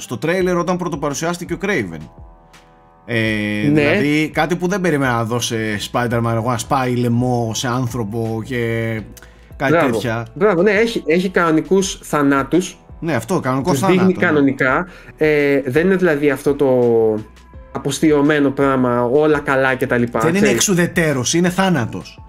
στο 0.00 0.18
τρέιλερ 0.18 0.56
όταν 0.56 0.76
πρωτοπαρουσιάστηκε 0.76 1.52
ο 1.54 1.58
Craven. 1.62 2.00
Ε, 3.06 3.16
Ναι. 3.72 3.80
Δηλαδή 3.80 4.28
κάτι 4.34 4.56
που 4.56 4.66
δεν 4.68 4.80
περίμενα 4.80 5.12
να 5.12 5.24
δω 5.24 5.40
σε 5.40 5.56
Spider-Man, 5.92 6.32
εγώ 6.34 6.50
να 6.50 6.58
σπάει 6.58 6.96
λαιμό 6.96 7.50
σε 7.54 7.68
άνθρωπο 7.68 8.42
και 8.44 9.00
κάτι 9.56 9.72
μπράβο. 9.72 9.90
τέτοια. 9.90 10.26
Μπράβο, 10.34 10.62
ναι, 10.62 10.70
έχει, 10.70 11.02
έχει 11.06 11.28
κανονικούς 11.28 11.98
θανάτους 12.02 12.78
Ναι, 13.00 13.14
αυτό, 13.14 13.40
κανονικό 13.40 13.70
τους 13.70 13.80
θάνατο. 13.80 13.98
δείχνει 13.98 14.14
ναι. 14.20 14.26
κανονικά. 14.26 14.86
Ε, 15.16 15.60
δεν 15.66 15.84
είναι 15.86 15.96
δηλαδή 15.96 16.30
αυτό 16.30 16.54
το 16.54 16.66
αποστειρωμένο 17.76 18.50
πράγμα, 18.50 19.02
όλα 19.02 19.38
καλά 19.38 19.74
κτλ. 19.76 19.94
Δεν 19.94 20.20
είναι 20.22 20.30
ξέρεις. 20.30 20.50
εξουδετέρως, 20.50 21.34
είναι 21.34 21.48
θάνατος. 21.48 22.22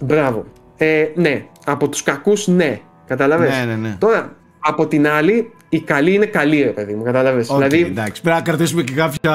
Μπράβο. 0.00 0.44
Ε, 0.76 1.04
ναι, 1.14 1.44
από 1.64 1.88
τους 1.88 2.02
κακούς 2.02 2.46
ναι, 2.46 2.80
κατάλαβες; 3.06 3.58
Ναι, 3.58 3.64
ναι, 3.64 3.74
ναι. 3.88 3.96
Τώρα, 3.98 4.36
από 4.58 4.86
την 4.86 5.08
άλλη, 5.08 5.52
η 5.68 5.80
καλή 5.80 6.14
είναι 6.14 6.26
καλή, 6.26 6.62
ρε 6.62 6.70
παιδί 6.70 6.94
μου, 6.94 7.02
κατάλαβες; 7.02 7.48
Οκ, 7.48 7.56
δηλαδή, 7.56 7.80
εντάξει, 7.80 8.22
πρέπει 8.22 8.36
να 8.36 8.42
κρατήσουμε 8.42 8.82
και 8.82 8.92
κάποια, 8.92 9.34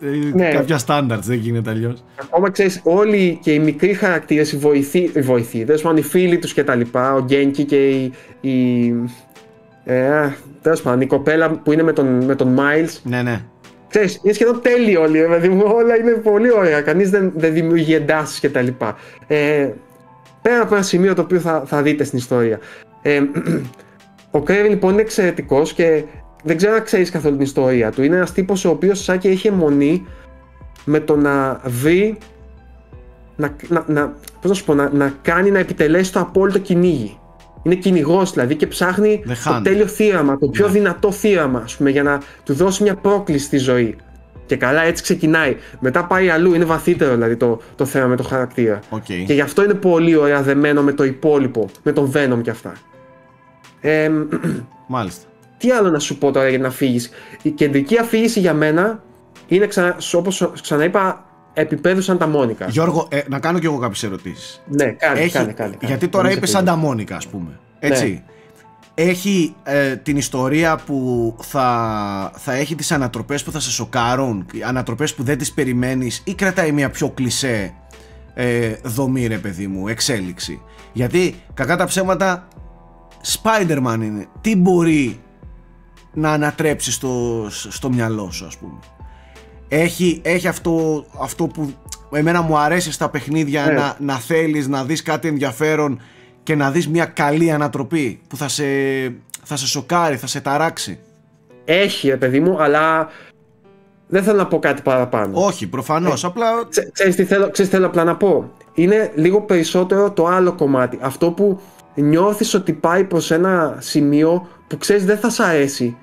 ε, 0.00 0.06
Ναι. 0.34 0.50
κάποια 0.50 0.78
standards, 0.86 1.22
δεν 1.22 1.38
γίνεται 1.38 1.70
αλλιώς. 1.70 2.04
ακόμα 2.22 2.50
ξέρεις, 2.50 2.80
όλοι 2.84 3.38
και 3.42 3.52
οι 3.52 3.58
μικροί 3.58 3.94
χαρακτήρες, 3.94 4.52
οι 4.52 4.56
βοηθοί, 4.56 5.10
οι 5.14 5.20
βοηθοί, 5.20 5.64
τέλος 5.64 5.82
πάντων, 5.82 5.98
οι 5.98 6.02
φίλοι 6.02 6.38
τους 6.38 6.52
και 6.52 6.64
τα 6.64 6.74
λοιπά, 6.74 7.14
ο 7.14 7.20
Ganke 7.20 7.64
και 7.64 7.88
η... 7.88 8.12
η 8.40 8.94
ε, 9.84 10.32
τέλος 10.62 10.82
πάντων, 10.82 11.00
η 11.00 11.06
κοπέλα 11.06 11.50
που 11.50 11.72
είναι 11.72 11.82
με 11.82 11.92
τον, 11.92 12.24
με 12.24 12.34
τον 12.34 12.56
Miles, 12.58 12.96
Ναι, 13.02 13.22
ναι. 13.22 13.40
Ξέρεις, 13.88 14.20
είναι 14.22 14.32
σχεδόν 14.32 14.60
τέλειοι 14.62 14.96
όλοι, 15.00 15.20
ρε 15.20 15.26
παιδί 15.26 15.48
μου. 15.48 15.62
Όλα 15.66 15.96
είναι 15.96 16.10
πολύ 16.10 16.52
ωραία. 16.52 16.80
Κανείς 16.80 17.10
δεν, 17.10 17.32
δεν 17.36 17.52
δημιουργεί 17.52 17.94
εντάσεις 17.94 18.40
κτλ. 18.40 18.66
Ε, 19.26 19.68
πέρα 20.42 20.62
από 20.62 20.74
ένα 20.74 20.84
σημείο 20.84 21.14
το 21.14 21.22
οποίο 21.22 21.40
θα, 21.40 21.62
θα 21.66 21.82
δείτε 21.82 22.04
στην 22.04 22.18
ιστορία. 22.18 22.58
Ε, 23.02 23.22
ο 24.30 24.42
Κρέβιν 24.42 24.70
λοιπόν 24.70 24.92
είναι 24.92 25.00
εξαιρετικός 25.00 25.72
και 25.72 26.04
δεν 26.42 26.56
ξέρω 26.56 26.74
αν 26.74 26.82
ξέρεις 26.82 27.10
καθόλου 27.10 27.34
την 27.34 27.44
ιστορία 27.44 27.90
του. 27.90 28.02
Είναι 28.02 28.16
ένας 28.16 28.32
τύπος 28.32 28.64
ο 28.64 28.70
οποίος 28.70 29.02
σαν 29.02 29.18
και 29.18 29.28
έχει 29.28 29.48
αιμονή 29.48 30.06
με 30.84 31.00
το 31.00 31.16
να 31.16 31.60
βρει. 31.64 32.18
Να, 33.36 33.56
να, 33.68 33.84
να, 33.86 34.14
πώς 34.40 34.50
να 34.50 34.54
σου 34.54 34.64
πω, 34.64 34.74
να, 34.74 34.90
να 34.92 35.14
κάνει 35.22 35.50
να 35.50 35.58
επιτελέσει 35.58 36.12
το 36.12 36.20
απόλυτο 36.20 36.58
κυνήγι. 36.58 37.18
Είναι 37.62 37.74
κυνηγός 37.74 38.32
δηλαδή 38.32 38.54
και 38.54 38.66
ψάχνει 38.66 39.22
The 39.26 39.32
το 39.44 39.56
hunt. 39.56 39.60
τέλειο 39.64 39.86
θήραμα, 39.86 40.38
το 40.38 40.48
πιο 40.48 40.66
Ναι. 40.66 40.72
δυνατό 40.72 41.12
θήραμα, 41.12 41.60
ας 41.64 41.76
πούμε, 41.76 41.90
για 41.90 42.02
να 42.02 42.20
του 42.44 42.54
δώσει 42.54 42.82
μια 42.82 42.94
πρόκληση 42.94 43.44
στη 43.44 43.56
ζωή. 43.58 43.96
Και 44.46 44.56
καλά 44.56 44.82
έτσι 44.82 45.02
ξεκινάει. 45.02 45.56
Μετά 45.80 46.04
πάει 46.04 46.28
αλλού, 46.28 46.54
είναι 46.54 46.64
βαθύτερο 46.64 47.14
δηλαδή 47.14 47.36
το, 47.36 47.60
το 47.76 47.84
θέμα 47.84 48.06
με 48.06 48.16
το 48.16 48.22
χαρακτήρα. 48.22 48.78
Οκ. 48.90 49.02
Και 49.04 49.32
γι' 49.34 49.40
αυτό 49.40 49.64
είναι 49.64 49.74
πολύ 49.74 50.16
ωραία 50.16 50.42
δεμένο 50.42 50.82
με 50.82 50.92
το 50.92 51.04
υπόλοιπο, 51.04 51.68
με 51.82 51.92
τον 51.92 52.12
Venom 52.14 52.38
και 52.42 52.50
αυτά. 52.50 52.72
Ε, 53.80 54.10
Μάλιστα. 54.86 55.26
τι 55.58 55.70
άλλο 55.70 55.90
να 55.90 55.98
σου 55.98 56.18
πω 56.18 56.30
τώρα 56.30 56.48
για 56.48 56.58
να 56.58 56.70
φύγει. 56.70 57.00
Η 57.42 57.50
κεντρική 57.50 57.98
αφήγηση 57.98 58.40
για 58.40 58.54
μένα 58.54 59.02
είναι, 59.48 59.66
ξανα, 59.66 59.96
όπως 60.14 60.50
ξαναείπα, 60.62 61.24
επίπεδου 61.60 62.00
σαν 62.00 62.18
τα 62.18 62.26
Μόνικα. 62.26 62.66
Γιώργο, 62.68 63.08
ε, 63.10 63.20
να 63.28 63.38
κάνω 63.38 63.58
κι 63.58 63.66
εγώ 63.66 63.78
κάποιες 63.78 64.02
ερωτήσεις. 64.02 64.62
Ναι, 64.66 64.84
κάνε, 64.84 65.20
Έχει, 65.20 65.32
κάνε, 65.32 65.52
κάνε, 65.52 65.76
κάνε. 65.80 65.86
γιατί 65.92 66.08
τώρα 66.08 66.28
Μην 66.28 66.36
είπε 66.36 66.46
σε 66.46 66.52
Σάντα 66.52 66.72
πειράζει. 66.72 66.86
Μόνικα, 66.86 67.16
ας 67.16 67.26
πούμε. 67.26 67.58
Έτσι. 67.78 68.08
Ναι. 68.08 68.22
Έχει 68.94 69.54
ε, 69.62 69.96
την 69.96 70.16
ιστορία 70.16 70.76
που 70.76 71.34
θα, 71.40 72.32
θα 72.34 72.52
έχει 72.52 72.74
τις 72.74 72.92
ανατροπές 72.92 73.42
που 73.44 73.50
θα 73.50 73.60
σε 73.60 73.70
σοκάρουν, 73.70 74.46
οι 74.52 74.62
ανατροπές 74.62 75.14
που 75.14 75.22
δεν 75.22 75.38
τις 75.38 75.52
περιμένεις 75.52 76.22
ή 76.24 76.34
κρατάει 76.34 76.72
μια 76.72 76.90
πιο 76.90 77.10
κλισέ 77.10 77.74
ε, 78.34 78.72
δομή 78.82 79.26
ρε 79.26 79.38
παιδί 79.38 79.66
μου, 79.66 79.88
εξέλιξη. 79.88 80.60
Γιατί 80.92 81.34
κακά 81.54 81.76
τα 81.76 81.84
ψέματα 81.84 82.48
Spider-Man 83.24 83.98
είναι. 84.02 84.26
Τι 84.40 84.56
μπορεί 84.56 85.20
να 86.14 86.32
ανατρέψει 86.32 86.92
στο, 86.92 87.46
στο 87.50 87.90
μυαλό 87.90 88.30
σου 88.30 88.46
ας 88.46 88.56
πούμε. 88.56 88.78
Έχει, 89.68 90.20
έχει 90.24 90.48
αυτό, 90.48 91.04
αυτό 91.20 91.46
που 91.46 91.72
εμένα 92.12 92.40
μου 92.40 92.58
αρέσει 92.58 92.92
στα 92.92 93.08
παιχνίδια 93.08 93.64
Ναι. 93.64 93.72
να, 93.72 93.96
να 93.98 94.14
θέλεις 94.18 94.68
να 94.68 94.84
δεις 94.84 95.02
κάτι 95.02 95.28
ενδιαφέρον 95.28 96.00
και 96.42 96.54
να 96.54 96.70
δεις 96.70 96.88
μια 96.88 97.04
καλή 97.04 97.50
ανατροπή 97.50 98.20
που 98.28 98.36
θα 98.36 98.48
σε, 98.48 98.64
θα 99.42 99.56
σε 99.56 99.66
σοκάρει, 99.66 100.16
θα 100.16 100.26
σε 100.26 100.40
ταράξει. 100.40 100.98
Έχει, 101.64 102.08
ρε 102.08 102.16
παιδί 102.16 102.40
μου, 102.40 102.62
αλλά 102.62 103.08
δεν 104.06 104.22
θέλω 104.22 104.36
να 104.36 104.46
πω 104.46 104.58
κάτι 104.58 104.82
παραπάνω. 104.82 105.44
Όχι, 105.44 105.66
προφανώς. 105.66 106.24
απλά. 106.24 106.46
Ξέ- 106.68 106.92
Ξέρεις 106.92 107.16
τι 107.16 107.24
θέλω, 107.24 107.50
ξέρεις 107.50 107.70
τι 107.70 107.76
θέλω 107.76 107.86
απλά 107.88 108.04
να 108.04 108.16
πω; 108.16 108.50
Είναι 108.74 109.12
λίγο 109.14 109.40
περισσότερο 109.42 110.10
το 110.10 110.26
άλλο 110.26 110.52
κομμάτι. 110.52 110.98
Αυτό 111.00 111.30
που 111.30 111.60
νιώθεις 111.94 112.54
ότι 112.54 112.72
πάει 112.72 113.04
προς 113.04 113.30
ένα 113.30 113.76
σημείο 113.80 114.48
που 114.66 114.78
ξέρεις 114.78 115.04
δεν 115.04 115.18
θα 115.18 115.30
σ' 115.30 115.40
αρέσει 115.40 115.96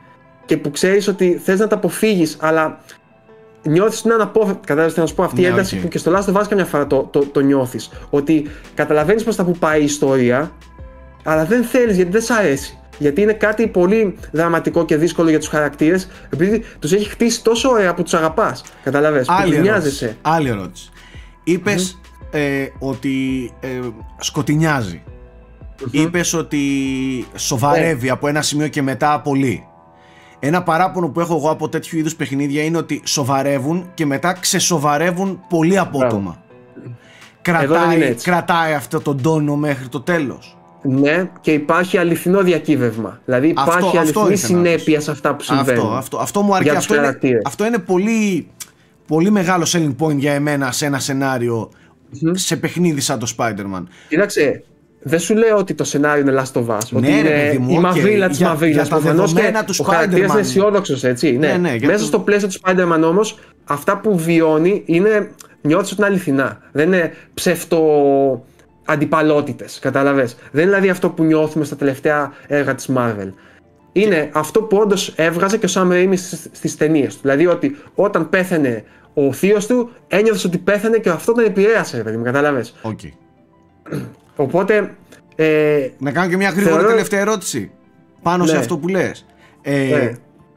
και 0.45 0.57
που 0.57 0.71
ξέρεις 0.71 1.07
ότι 1.07 1.41
θες 1.43 1.59
να 1.59 1.67
τα 1.67 1.75
αποφύγεις 1.75 2.37
αλλά 2.39 2.79
νιώθεις 3.65 3.99
ότι 3.99 4.07
είναι 4.07 4.15
αναπόφευκτο. 4.15 4.61
Κατάλαβες 4.65 4.93
τι 4.93 4.99
να 4.99 5.05
σου 5.05 5.15
πω 5.15 5.23
αυτή 5.23 5.39
η 5.41 5.43
Ναι, 5.43 5.49
ένταση 5.49 5.75
οκ. 5.75 5.81
που 5.81 5.87
και 5.87 5.97
στο 5.97 6.11
Last 6.15 6.33
of 6.33 6.41
Us 6.41 6.45
καμιά 6.49 6.65
φορά 6.65 6.87
το, 6.87 7.07
το, 7.11 7.19
το 7.25 7.39
νιώθεις. 7.39 7.89
Ότι 8.09 8.47
καταλαβαίνεις 8.73 9.23
προς 9.23 9.35
τα 9.35 9.43
που 9.43 9.51
πάει 9.51 9.81
η 9.81 9.83
ιστορία 9.83 10.51
αλλά 11.23 11.45
δεν 11.45 11.63
θέλεις 11.63 11.95
γιατί 11.95 12.11
δεν 12.11 12.21
σ' 12.21 12.29
αρέσει. 12.29 12.77
Γιατί 12.97 13.21
είναι 13.21 13.33
κάτι 13.33 13.67
πολύ 13.67 14.17
δραματικό 14.31 14.85
και 14.85 14.97
δύσκολο 14.97 15.29
για 15.29 15.39
τους 15.39 15.47
χαρακτήρες 15.47 16.07
επειδή 16.29 16.63
τους 16.79 16.91
έχει 16.93 17.09
χτίσει 17.09 17.43
τόσο 17.43 17.69
ωραία 17.69 17.93
που 17.93 18.03
τους 18.03 18.13
αγαπάς. 18.13 18.63
Κατάλαβες, 18.83 19.27
που 19.27 19.33
Άλλη 19.33 19.43
τους 19.43 19.53
ερώτηση. 19.53 19.71
μοιάζεσαι. 19.71 20.17
Άλλη 20.21 20.49
ερώτηση. 20.49 20.89
Είπες, 21.43 21.99
ε, 22.31 22.65
ότι 22.79 23.51
ε, 23.59 23.67
σκοτεινιάζει. 24.19 25.03
Είπες 25.91 26.33
ότι 26.33 26.59
σοβαρεύει 27.35 28.09
από 28.09 28.27
ένα 28.27 28.41
σημείο 28.41 28.67
και 28.67 28.81
μετά 28.81 29.21
πολύ. 29.21 29.63
Ένα 30.39 30.63
παράπονο 30.63 31.09
που 31.09 31.19
έχω 31.19 31.35
εγώ 31.35 31.49
από 31.49 31.69
τέτοιου 31.69 31.97
είδους 31.97 32.15
παιχνίδια 32.15 32.63
είναι 32.63 32.77
ότι 32.77 33.01
σοβαρεύουν 33.05 33.89
και 33.93 34.05
μετά 34.05 34.33
ξεσοβαρεύουν 34.33 35.39
πολύ 35.49 35.77
απότομα. 35.77 36.43
δεν 36.83 36.93
Κρατάει, 37.41 37.95
είναι 37.95 38.05
έτσι. 38.05 38.25
κρατάει 38.29 38.73
αυτό 38.73 38.99
τον 38.99 39.21
τόνο 39.21 39.55
μέχρι 39.55 39.87
το 39.87 40.01
τέλος. 40.01 40.57
Ναι, 40.81 41.29
και 41.41 41.51
υπάρχει 41.51 41.97
αληθινό 41.97 42.41
διακύβευμα. 42.41 43.19
Δηλαδή 43.25 43.53
Αυτό- 43.57 43.71
υπάρχει 43.77 43.97
αυτό 43.97 44.19
αληθινή 44.19 44.33
ήθελα 44.33 44.61
να 44.61 44.67
συνέπεια 44.67 44.99
σε 45.01 45.11
αυτά 45.11 45.35
που 45.35 45.43
συμβαίνουν. 45.43 45.83
Αυτό, 45.83 45.95
αυτό, 45.95 46.17
αυτό 46.17 46.41
μου 46.41 46.53
αρκεί. 46.55 46.63
Για 46.63 46.73
τους 46.73 46.81
Αυτό 46.83 46.93
είναι, 46.95 47.03
χαρακτήρες. 47.05 47.41
αυτό 47.45 47.65
είναι 47.65 47.77
πολύ, 47.77 48.47
πολύ 49.07 49.31
μεγάλο 49.31 49.65
selling 49.67 49.95
point 49.99 50.15
για 50.17 50.33
εμένα 50.33 50.71
σε 50.71 50.85
ένα 50.85 50.99
σενάριο 50.99 51.69
σε 52.31 52.57
παιχνίδι 52.57 53.01
σαν 53.01 53.19
το 53.19 53.33
Spider-Man. 53.37 53.83
Κοίταξε, 54.09 54.63
δεν 55.07 55.19
σου 55.19 55.35
λέω 55.35 55.57
ότι 55.57 55.73
το 55.73 55.83
σενάριο 55.83 56.21
είναι 56.21 56.41
Last 56.43 56.59
of 56.61 56.65
Us. 56.77 56.79
Ναι, 56.89 56.97
ότι 56.97 57.07
ρε 57.07 57.13
είναι 57.17 57.29
παιδί 57.29 57.57
μου, 57.57 57.71
η 57.73 57.75
οκ. 57.75 57.81
μαυρίλα 57.81 58.27
της 58.27 58.37
Για- 58.37 58.47
μαυρίλας. 58.47 58.87
για 58.87 58.95
τα 58.95 59.01
δεδομένα 59.01 59.63
του 59.63 59.73
ο 59.77 59.83
χαρακτήρας 59.83 60.29
Spider-Man. 60.29 60.33
είναι 60.33 60.41
αισιόδοξος, 60.41 61.03
έτσι. 61.03 61.31
Ναι, 61.37 61.47
Ναι, 61.47 61.57
ναι, 61.57 61.75
για 61.75 61.87
Μέσα 61.87 61.99
το- 61.99 62.05
στο 62.05 62.19
πλαίσιο 62.19 62.47
του 62.47 62.53
Spider-Man 62.63 63.01
όμως, 63.03 63.39
αυτά 63.65 63.97
που 63.97 64.17
βιώνει 64.17 64.83
είναι. 64.85 65.29
Νιώθεις 65.61 65.91
ότι 65.91 66.01
είναι 66.01 66.09
αληθινά. 66.09 66.59
Δεν 66.71 66.87
είναι 66.87 67.13
ψευτοαντιπαλότητες. 67.33 69.79
Κατάλαβες. 69.81 70.21
Δεν 70.23 70.61
είναι 70.63 70.63
δηλαδή 70.71 70.89
αυτό 70.89 71.09
που 71.09 71.23
νιώθουμε 71.23 71.65
στα 71.65 71.75
τελευταία 71.75 72.31
έργα 72.47 72.75
της 72.75 72.89
Marvel. 72.95 73.29
Είναι 73.91 74.29
αυτό 74.33 74.61
που 74.61 74.77
όντως 74.77 75.13
έβγαζε 75.15 75.57
και 75.57 75.65
ο 75.65 75.69
Sam 75.73 75.87
Raimi 75.91 76.13
στις 76.51 76.77
ταινίες 76.77 77.13
του. 77.15 77.19
Δηλαδή 77.21 77.47
ότι 77.47 77.75
όταν 77.95 78.29
πέθανε 78.29 78.83
ο 79.13 79.31
θείος 79.33 79.67
του, 79.67 79.89
ένιωθες 80.07 80.43
ότι 80.43 80.57
πέθανε 80.57 80.97
και 80.97 81.09
αυτό 81.09 81.33
τον 81.33 81.45
επηρέασε, 81.45 81.97
ρε 81.97 82.03
παιδί 82.03 82.17
μου, 82.17 82.23
κατάλαβες. 82.23 82.65
Οκ. 82.81 82.99
Οπότε. 84.35 84.95
Ε, 85.35 85.89
Να 85.97 86.11
κάνω 86.11 86.29
και 86.29 86.37
μια 86.37 86.49
γρήγορη 86.49 86.73
Θεωρώ- 86.73 86.89
τελευταία 86.89 87.19
ερώτηση. 87.19 87.71
Πάνω 88.21 88.45
σε 88.45 88.53
Ναι. 88.53 88.59
αυτό 88.59 88.77
που 88.77 88.87
λες. 88.87 89.25
Ε, 89.61 89.77
Ναι. 89.77 90.11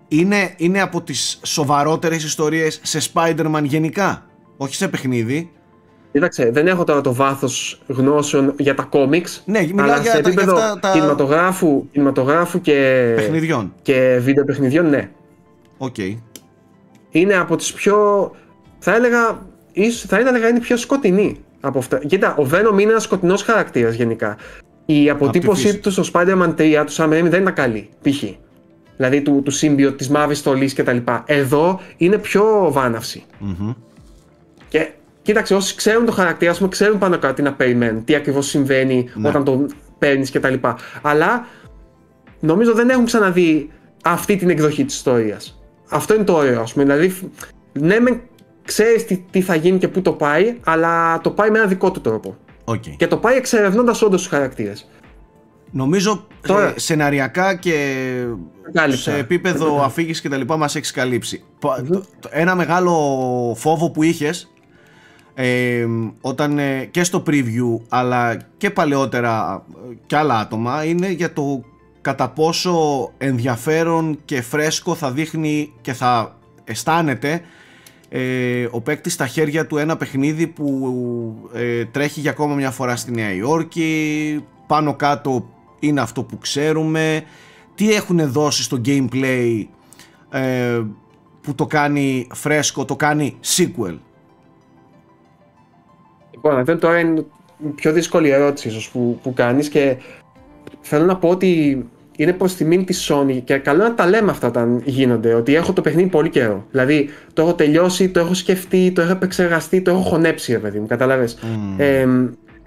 είναι, 0.09 0.55
είναι 0.57 0.81
από 0.81 1.03
τις 1.03 1.41
σοβαρότερες 1.43 2.25
ιστορίες 2.25 2.81
σε 2.83 3.11
Spider-Man 3.15 3.61
γενικά. 3.63 4.27
Όχι 4.57 4.75
σε 4.75 4.89
παιχνίδι. 4.89 5.51
Κοίταξε, 6.13 6.51
δεν 6.51 6.67
έχω 6.67 6.85
τώρα 6.85 7.01
το 7.01 7.15
βάθος 7.15 7.83
γνώσεων 7.87 8.55
για 8.59 8.75
τα 8.75 8.83
κόμιξ. 8.83 9.43
Ναι, 9.47 9.61
μιλάω 9.61 9.85
αλλά 9.87 9.99
για 10.01 10.11
σε 10.11 10.21
τα- 10.21 10.29
για 10.31 10.41
επίπεδο 10.43 10.57
αυτά 10.57 10.79
τα- 10.81 10.93
κινηματογράφου, 10.93 11.89
κινηματογράφου 11.93 12.61
και, 12.61 13.13
Παιχνιδιών. 13.17 13.75
και 13.83 14.19
βίντεο 14.21 14.45
παιχνιδιών, 14.45 14.89
ναι. 14.89 15.11
Οκ. 15.79 15.97
Είναι 17.11 17.35
από 17.37 17.57
τις 17.57 17.73
πιο. 17.73 18.31
Θα 18.79 18.95
έλεγα. 18.95 19.47
ίσως- 19.73 20.05
θα 20.09 20.17
έλεγα 20.19 20.49
είναι 20.49 20.61
πιο 20.61 20.77
σκοτεινή 20.77 21.37
από 21.61 21.79
αυτά. 21.79 21.99
Κοίτα, 21.99 22.37
ο 22.37 22.47
Venom 22.53 22.81
είναι 22.81 22.91
ένας 22.91 23.03
σκοτεινός 23.03 23.43
χαρακτήρας 23.43 23.95
γενικά. 23.95 24.37
Η 24.87 25.11
αποτύπωσή 25.11 25.67
φύση. 25.67 25.79
του 25.79 25.91
στο 25.91 26.03
Spider-Man 26.13 26.55
3 26.57 26.85
του 26.87 26.93
Sam 26.93 27.05
Raimi 27.05 27.29
δεν 27.29 27.41
ήταν 27.41 27.53
καλή. 27.55 27.89
Π.χ. 28.03 28.23
Δηλαδή 28.97 29.23
του, 29.23 29.43
του 29.45 29.51
symbiote, 29.51 29.93
της 29.93 30.09
μαύρης 30.09 30.35
στολής 30.35 30.75
κτλ. 30.75 30.97
Εδώ 31.25 31.81
είναι 31.97 32.19
πιο 32.19 32.69
βάναυση. 32.73 33.25
Μμμ. 33.39 33.73
Και 34.69 34.89
κοίταξε, 35.23 35.55
όσοι 35.55 35.75
ξέρουν 35.75 36.05
το 36.05 36.13
χαρακτήρα, 36.13 36.51
ας 36.51 36.57
πούμε, 36.59 36.71
ξέρουν 36.71 36.99
πάνω 36.99 37.19
κάτω 37.19 37.35
τι 37.35 37.43
να 37.43 37.53
περιμένουν, 37.53 38.05
τι 38.05 38.15
ακριβώς 38.15 38.47
συμβαίνει 38.47 39.09
Ναι. 39.15 39.29
όταν 39.29 39.45
τον 39.45 39.67
παίρνεις 39.99 40.31
κτλ. 40.31 40.55
Αλλά 41.03 41.47
νομίζω 42.41 42.73
δεν 42.75 42.89
έχουν 42.91 43.05
ξαναδεί 43.05 43.71
αυτή 44.05 44.37
την 44.37 44.51
εκδοχή 44.51 44.85
της 44.85 44.95
ιστορίας. 44.95 45.61
Αυτό 45.91 46.15
είναι 46.15 46.25
το 46.25 46.33
ωραίο, 46.33 46.61
ας 46.61 46.73
πούμε. 46.73 46.85
Δηλαδή, 46.85 47.09
φ- 47.09 47.25
ναι, 47.73 48.01
μεν 48.01 48.21
ξέρεις 48.69 49.05
τι, 49.05 49.17
τι 49.31 49.41
θα 49.41 49.55
γίνει 49.55 49.79
και 49.79 49.89
πού 49.89 50.03
το 50.03 50.13
πάει, 50.13 50.57
αλλά 50.65 51.21
το 51.21 51.31
πάει 51.31 51.51
με 51.51 51.59
ένα 51.59 51.67
δικό 51.67 51.91
του 51.91 52.01
τρόπο. 52.01 52.37
ΟΚ. 52.65 52.83
Και 52.97 53.07
το 53.07 53.17
πάει 53.17 53.37
εξερευνώντας 53.37 54.03
όντως 54.03 54.21
τους 54.21 54.31
χαρακτήρες. 54.31 54.89
Νομίζω 55.71 56.27
Τώρα- 56.47 56.67
ε, 56.69 56.73
σεναριακά 56.79 57.55
και 57.55 57.75
Κάλυψα. 58.73 59.11
σε 59.11 59.19
επίπεδο 59.19 59.83
αφήγησης 59.83 60.21
και 60.23 60.29
τα 60.29 60.37
λοιπά 60.37 60.57
μας 60.57 60.77
έχεις 60.77 60.91
καλύψει. 60.91 61.43
Πα- 61.59 61.85
το- 61.89 62.05
το- 62.21 62.29
Ένα 62.33 62.55
μεγάλο 62.55 62.93
φόβο 63.59 63.91
που 63.91 64.03
είχες 64.03 64.53
ε, 65.35 65.87
όταν 66.21 66.59
ε, 66.59 66.85
και 66.91 67.05
στο 67.05 67.23
preview 67.27 67.81
αλλά 67.89 68.37
και 68.57 68.71
παλαιότερα 68.71 69.65
ε, 69.91 69.95
και 70.07 70.17
άλλα 70.17 70.39
άτομα 70.39 70.85
είναι 70.85 71.11
για 71.11 71.33
το 71.33 71.61
κατά 72.01 72.29
πόσο 72.29 72.75
ενδιαφέρον 73.19 74.19
και 74.25 74.43
φρέσκο 74.43 74.95
θα 74.95 75.11
δείχνει 75.11 75.73
και 75.81 75.93
θα 75.93 76.37
αισθάνεται 76.65 77.41
ε, 78.09 78.67
ο 78.71 78.81
παίκτης 78.81 79.13
στα 79.13 79.27
χέρια 79.27 79.67
του 79.67 79.77
ένα 79.77 79.97
παιχνίδι 79.97 80.47
που 80.47 81.51
ε, 81.55 81.85
τρέχει 81.85 82.21
για 82.21 82.31
ακόμα 82.31 82.55
μια 82.55 82.71
φορά 82.71 82.97
στη 82.97 83.11
Νέα 83.11 83.33
Υόρκη. 83.33 84.45
Πάνω 84.67 84.95
κάτω 84.95 85.49
είναι 85.79 86.01
αυτό 86.01 86.23
που 86.23 86.39
ξέρουμε. 86.39 87.23
Τι 87.75 87.93
έχουν 87.93 88.33
δώσει 88.33 88.63
στο 88.63 88.81
gameplay 88.85 89.65
ε, 90.31 90.81
που 91.41 91.55
το 91.55 91.67
κάνει 91.67 92.27
φρέσκο, 92.33 92.85
το 92.85 92.97
κάνει 92.97 93.37
sequel; 93.57 93.99
Λοιπόν, 96.31 96.59
αυτό 96.59 96.79
τώρα 96.79 96.99
είναι 96.99 97.25
η 97.67 97.69
πιο 97.69 97.93
δύσκολη 97.93 98.29
ερώτηση 98.29 98.69
ίσως 98.69 98.91
που, 98.91 99.19
που 99.23 99.33
κάνεις 99.33 99.69
και 99.69 99.97
θέλω 100.81 101.05
να 101.05 101.17
πω 101.17 101.29
ότι 101.29 101.85
είναι 102.19 102.33
προς 102.33 102.55
τιμήν 102.55 102.85
της 102.85 103.11
Sony 103.11 103.41
και 103.45 103.57
καλό 103.57 103.83
να 103.83 103.95
τα 103.95 104.07
λέμε 104.07 104.31
αυτά 104.31 104.47
όταν 104.47 104.83
γίνονται, 104.85 105.35
ότι 105.35 105.55
έχω 105.55 105.73
το 105.73 105.81
παιχνίδι 105.81 106.09
πολύ 106.09 106.29
καιρό. 106.29 106.67
Δηλαδή, 106.71 107.09
το 107.33 107.43
έχω 107.43 107.55
τελειώσει, 107.55 108.09
το 108.09 108.21
έχω 108.21 108.35
σκεφτεί, 108.35 108.93
το 108.95 109.01
έχω 109.01 109.11
επεξεργαστεί, 109.11 109.81
το 109.81 109.91
έχω 109.91 110.01
χωνέψει, 110.01 110.53
ρε 110.53 110.59
παιδί 110.59 110.79
μου, 110.79 110.87
καταλαβες. 110.87 111.39
Ε, 111.77 112.07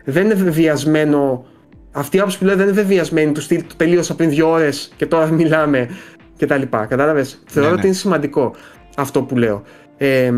δεν 0.03 0.25
είναι 0.25 0.33
βεβαιασμένο, 0.33 1.45
αυτή 1.91 2.17
η 2.17 2.19
άποψη 2.19 2.37
που 2.37 2.45
λέω 2.45 2.55
δεν 2.55 2.65
είναι 2.65 2.75
βεβαιασμένη 2.75 3.31
του 3.31 3.41
στυλ, 3.41 3.63
το 3.67 3.75
τελείωσα 3.77 4.15
πριν 4.15 4.29
δύο 4.29 4.49
ώρες 4.51 4.91
και 4.95 5.05
τώρα 5.05 5.31
μιλάμε 5.39 5.89
και 6.37 6.45
τα 6.45 6.57
λοιπά, 6.57 6.85
κατάλαβες; 6.85 7.43
Θεωρώ 7.45 7.69
ναι. 7.69 7.75
ότι 7.75 7.85
είναι 7.85 7.95
σημαντικό 7.95 8.55
αυτό 8.95 9.21
που 9.21 9.37
λέω. 9.37 9.61
Ε, 9.97 10.31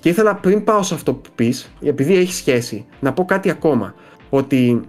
και 0.00 0.08
ήθελα 0.08 0.34
πριν 0.34 0.64
πάω 0.64 0.82
σε 0.82 0.94
αυτό 0.94 1.14
που 1.14 1.30
πεις, 1.34 1.72
επειδή 1.82 2.16
έχει 2.16 2.32
σχέση, 2.32 2.86
να 3.00 3.12
πω 3.12 3.24
κάτι 3.24 3.50
ακόμα. 3.50 3.94
Ότι 4.30 4.80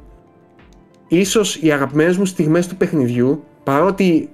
ίσως 1.08 1.56
οι 1.56 1.72
αγαπημένες 1.72 2.18
μου 2.18 2.26
στιγμές 2.26 2.68
του 2.68 2.76
παιχνιδιού, 2.76 3.44
παρότι 3.70 4.30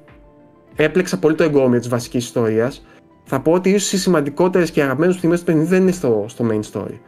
έπλεξα 0.75 1.19
πολύ 1.19 1.35
το 1.35 1.43
εγκόμιο 1.43 1.79
της 1.79 1.87
βασικής 1.87 2.25
ιστορίας, 2.25 2.85
θα 3.23 3.39
πω 3.39 3.51
ότι 3.51 3.69
ίσως 3.69 3.91
οι 3.91 3.97
σημαντικότερες 3.97 4.71
και 4.71 4.79
οι 4.79 4.83
αγαπημένες 4.83 5.13
μου 5.13 5.19
στιγμές 5.19 5.39
του 5.39 5.45
παιχνιδιού 5.45 5.69
δεν 5.69 5.81
είναι 5.81 5.91
στο, 5.91 6.25
στο 6.27 6.45
main 6.51 6.59
story. 6.71 6.99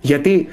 Γιατί 0.00 0.46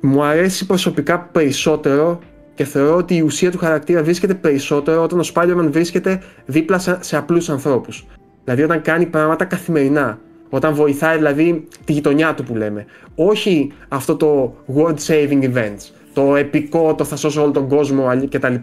μου 0.00 0.22
αρέσει 0.22 0.66
προσωπικά 0.66 1.20
περισσότερο 1.20 2.18
και 2.54 2.64
θεωρώ 2.64 2.96
ότι 2.96 3.16
η 3.16 3.20
ουσία 3.20 3.50
του 3.50 3.58
χαρακτήρα 3.58 4.02
βρίσκεται 4.02 4.34
περισσότερο 4.34 5.02
όταν 5.02 5.18
ο 5.18 5.24
Spider-Man 5.34 5.68
βρίσκεται 5.70 6.22
δίπλα 6.46 6.78
σε, 6.78 6.98
σε 7.00 7.16
απλούς 7.16 7.48
ανθρώπους. 7.48 8.06
Δηλαδή 8.44 8.62
όταν 8.62 8.82
κάνει 8.82 9.06
πράγματα 9.06 9.44
καθημερινά. 9.44 10.18
Όταν 10.50 10.74
βοηθάει 10.74 11.16
δηλαδή 11.16 11.66
τη 11.84 11.92
γειτονιά 11.92 12.34
του 12.34 12.44
που 12.44 12.56
λέμε. 12.56 12.86
Όχι 13.14 13.72
αυτό 13.88 14.16
το 14.16 14.54
world 14.74 14.96
saving 15.06 15.54
events. 15.54 15.99
Το 16.12 16.36
επικό, 16.36 16.94
το 16.94 17.04
θα 17.04 17.16
σώσω 17.16 17.42
όλο 17.42 17.50
τον 17.50 17.68
κόσμο 17.68 18.06
αλλη- 18.06 18.28
κτλ. 18.28 18.54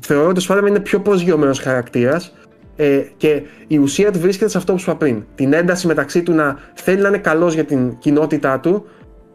Θεωρώ 0.00 0.28
ότι 0.28 0.40
ο 0.40 0.54
Spider-Man 0.54 0.66
είναι 0.68 0.80
πιο 0.80 1.00
προσγειωμένος 1.00 1.58
χαρακτήρας 1.58 2.32
ε, 2.76 3.00
και 3.16 3.42
η 3.66 3.78
ουσία 3.78 4.12
του 4.12 4.18
βρίσκεται 4.18 4.50
σε 4.50 4.58
αυτό 4.58 4.72
που 4.72 4.78
σου 4.78 4.90
είπα 4.90 4.98
πριν. 4.98 5.24
Την 5.34 5.52
ένταση 5.52 5.86
μεταξύ 5.86 6.22
του 6.22 6.32
να 6.32 6.58
θέλει 6.74 7.00
να 7.00 7.08
είναι 7.08 7.18
καλός 7.18 7.54
για 7.54 7.64
την 7.64 7.98
κοινότητά 7.98 8.60
του 8.60 8.84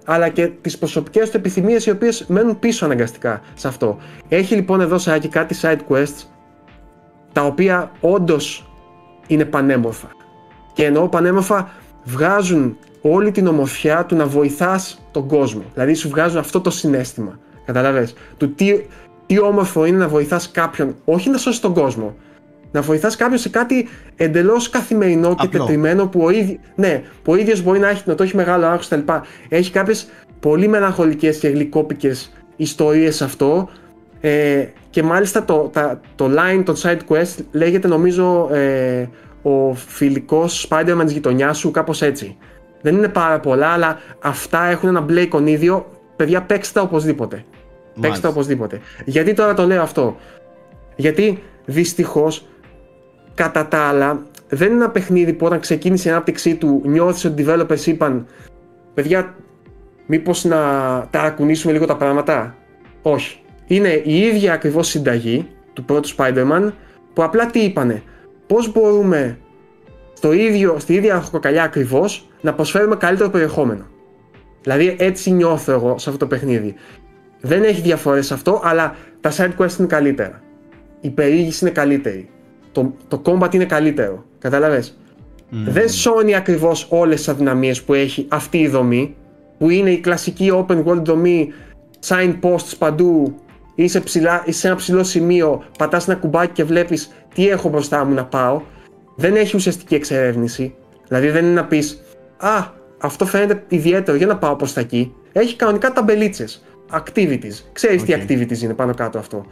αλλά 0.05 0.29
και 0.29 0.47
τις 0.61 0.77
προσωπικές 0.77 1.29
του 1.29 1.37
επιθυμίες 1.37 1.85
οι 1.85 1.89
οποίες 1.89 2.25
μένουν 2.27 2.59
πίσω 2.59 2.85
αναγκαστικά 2.85 3.41
σε 3.53 3.67
αυτό. 3.67 3.97
Έχει 4.27 4.55
λοιπόν 4.55 4.81
εδώ 4.81 4.97
Σάκη 4.97 5.27
κάτι 5.27 5.55
side 5.61 5.79
quests 5.89 6.23
τα 7.33 7.41
οποία 7.45 7.91
όντως 7.99 8.69
είναι 9.27 9.45
πανέμορφα. 9.45 10.07
Και 10.73 10.85
εννοώ 10.85 11.07
πανέμορφα 11.09 11.69
βγάζουν 12.03 12.77
όλη 13.01 13.31
την 13.31 13.47
ομορφιά 13.47 14.05
του 14.05 14.15
να 14.15 14.25
βοηθάς 14.25 15.07
τον 15.11 15.27
κόσμο. 15.27 15.63
Δηλαδή 15.73 15.93
σου 15.93 16.09
βγάζουν 16.09 16.37
αυτό 16.39 16.61
το 16.61 16.69
συνέστημα. 16.69 17.39
Καταλαβες. 17.65 18.13
Του 18.37 18.53
τι, 18.53 18.81
τι 19.25 19.39
όμορφο 19.39 19.85
είναι 19.85 19.97
να 19.97 20.07
βοηθάς 20.07 20.51
κάποιον, 20.51 20.95
όχι 21.05 21.29
να 21.29 21.37
σώσεις 21.37 21.59
τον 21.59 21.73
κόσμο, 21.73 22.15
να 22.71 22.81
βοηθάς 22.81 23.15
κάποιον 23.15 23.39
σε 23.39 23.49
κάτι 23.49 23.87
εντελώς 24.15 24.69
καθημερινό 24.69 25.35
και 25.35 25.45
Απλό. 25.45 25.59
τετριμένο 25.59 26.07
που 26.07 26.21
ο, 26.23 26.29
ίδι... 26.29 26.59
ναι, 26.75 27.03
που 27.23 27.31
ο 27.31 27.35
ίδιος 27.35 27.61
μπορεί 27.61 27.79
να 27.79 27.89
έχει, 27.89 28.03
να 28.05 28.15
το 28.15 28.23
έχει 28.23 28.35
μεγάλο 28.35 28.65
άγχος 28.65 28.87
κτλ. 28.87 29.11
Έχει 29.49 29.71
κάποιες 29.71 30.07
πολύ 30.39 30.67
μελαγχολικές 30.67 31.37
και 31.37 31.47
γλυκόπικες 31.47 32.31
ιστορίες 32.55 33.15
σε 33.15 33.23
αυτό 33.23 33.69
ε, 34.21 34.65
και 34.89 35.03
μάλιστα 35.03 35.43
το, 35.45 35.69
τα, 35.73 36.01
το 36.15 36.29
line 36.37 36.63
των 36.65 36.75
side 36.75 36.99
quest 37.09 37.35
λέγεται 37.51 37.87
νομίζω 37.87 38.49
ε, 38.51 39.09
ο 39.41 39.73
φιλικός 39.73 40.67
Spider-Man 40.69 41.01
της 41.03 41.13
γειτονιάς 41.13 41.57
σου 41.57 41.71
κάπως 41.71 42.01
έτσι. 42.01 42.37
Δεν 42.81 42.95
είναι 42.95 43.07
πάρα 43.07 43.39
πολλά 43.39 43.67
αλλά 43.67 43.99
αυτά 44.21 44.63
έχουν 44.63 44.89
ένα 44.89 45.01
μπλε 45.01 45.21
εικονίδιο 45.21 45.85
παιδιά 46.15 46.41
παίξτε 46.41 46.79
τα 46.79 46.85
οπωσδήποτε. 46.85 47.35
Παίξτε 47.35 48.01
τα 48.01 48.07
Μάλιστα. 48.07 48.29
οπωσδήποτε. 48.29 48.79
Γιατί 49.05 49.33
τώρα 49.33 49.53
το 49.53 49.65
λέω 49.65 49.81
αυτό; 49.81 50.15
Γιατί 50.95 51.43
δυστυχώς 51.65 52.47
κατά 53.33 53.67
τα 53.67 53.77
άλλα 53.79 54.21
δεν 54.49 54.67
είναι 54.67 54.77
ένα 54.77 54.89
παιχνίδι 54.89 55.33
που 55.33 55.45
όταν 55.45 55.59
ξεκίνησε 55.59 56.07
η 56.09 56.11
ανάπτυξή 56.11 56.55
του 56.55 56.81
νιώθεις 56.85 57.25
ότι 57.25 57.41
οι 57.41 57.45
developers 57.47 57.85
είπαν 57.85 58.25
παιδιά 58.93 59.35
μήπως 60.05 60.43
να 60.43 60.57
ταρακουνήσουμε 61.09 61.73
λίγο 61.73 61.85
τα 61.85 61.95
πράγματα; 61.95 62.55
Όχι. 63.01 63.39
Είναι 63.67 64.01
η 64.03 64.19
ίδια 64.19 64.53
ακριβώς 64.53 64.87
συνταγή 64.87 65.47
του 65.73 65.83
πρώτου 65.85 66.15
Spider-Man 66.15 66.71
που 67.13 67.23
απλά 67.23 67.45
τι 67.45 67.59
είπανε; 67.59 68.03
Πώς 68.47 68.71
μπορούμε 68.71 69.37
στο 70.17 70.31
ίδιο, 70.33 70.79
στη 70.79 70.93
ίδια 70.93 71.15
αρχοκαλιά 71.15 71.63
ακριβώς 71.63 72.27
να 72.41 72.53
προσφέρουμε 72.53 72.95
καλύτερο 72.95 73.29
περιεχόμενο. 73.29 73.85
Δηλαδή 74.61 74.95
έτσι 74.99 75.31
νιώθω 75.31 75.71
εγώ 75.71 75.97
σε 75.97 76.09
αυτό 76.09 76.25
το 76.25 76.27
παιχνίδι. 76.27 76.75
Δεν 77.41 77.63
έχει 77.63 77.81
διαφορές 77.81 78.31
αυτό, 78.31 78.61
αλλά 78.63 78.95
τα 79.21 79.31
side 79.31 79.51
quest 79.57 79.77
είναι 79.79 79.87
καλύτερα. 79.87 80.41
Η 81.01 81.09
περιήγηση 81.09 81.65
είναι 81.65 81.73
καλύτερη. 81.73 82.29
Το, 82.71 82.93
το 83.07 83.21
combat 83.25 83.53
είναι 83.53 83.65
καλύτερο. 83.65 84.25
Κατάλαβες. 84.39 84.97
Δεν 85.49 85.89
σώνει 85.89 86.35
ακριβώς 86.35 86.87
όλες 86.89 87.17
τις 87.17 87.27
αδυναμίες 87.27 87.83
που 87.83 87.93
έχει 87.93 88.25
αυτή 88.29 88.57
η 88.57 88.67
δομή, 88.67 89.15
που 89.57 89.69
είναι 89.69 89.89
η 89.89 89.99
κλασική 89.99 90.51
open 90.53 90.83
world 90.83 91.03
δομή, 91.03 91.53
signposts 92.07 92.73
παντού, 92.77 93.35
είσαι, 93.75 93.99
ψηλά, 93.99 94.43
είσαι 94.45 94.59
σε 94.59 94.67
ένα 94.67 94.75
ψηλό 94.75 95.03
σημείο, 95.03 95.63
πατάς 95.77 96.07
ένα 96.07 96.17
κουμπάκι 96.17 96.51
και 96.53 96.63
βλέπεις 96.63 97.11
τι 97.33 97.47
έχω 97.49 97.69
μπροστά 97.69 98.05
μου 98.05 98.13
να 98.13 98.25
πάω. 98.25 98.61
Δεν 99.19 99.35
έχει 99.35 99.55
ουσιαστική 99.55 99.95
εξερεύνηση. 99.95 100.75
Δηλαδή 101.07 101.29
δεν 101.29 101.45
είναι 101.45 101.53
να 101.53 101.65
πεις 101.65 102.01
«Α, 102.37 102.63
αυτό 102.97 103.25
φαίνεται 103.25 103.63
ιδιαίτερο, 103.67 104.17
για 104.17 104.27
να 104.27 104.37
πάω 104.37 104.55
προς 104.55 104.73
τα 104.73 104.79
εκεί». 104.79 105.13
Έχει 105.31 105.55
κανονικά 105.55 105.91
ταμπελίτσες, 105.91 106.63
activities. 106.91 107.63
Ξέρεις 107.71 108.03
τι 108.03 108.13
Οκ. 108.13 108.19
activities 108.19 108.61
είναι 108.61 108.73
πάνω 108.73 108.93
κάτω 108.93 109.17
αυτό. 109.17 109.45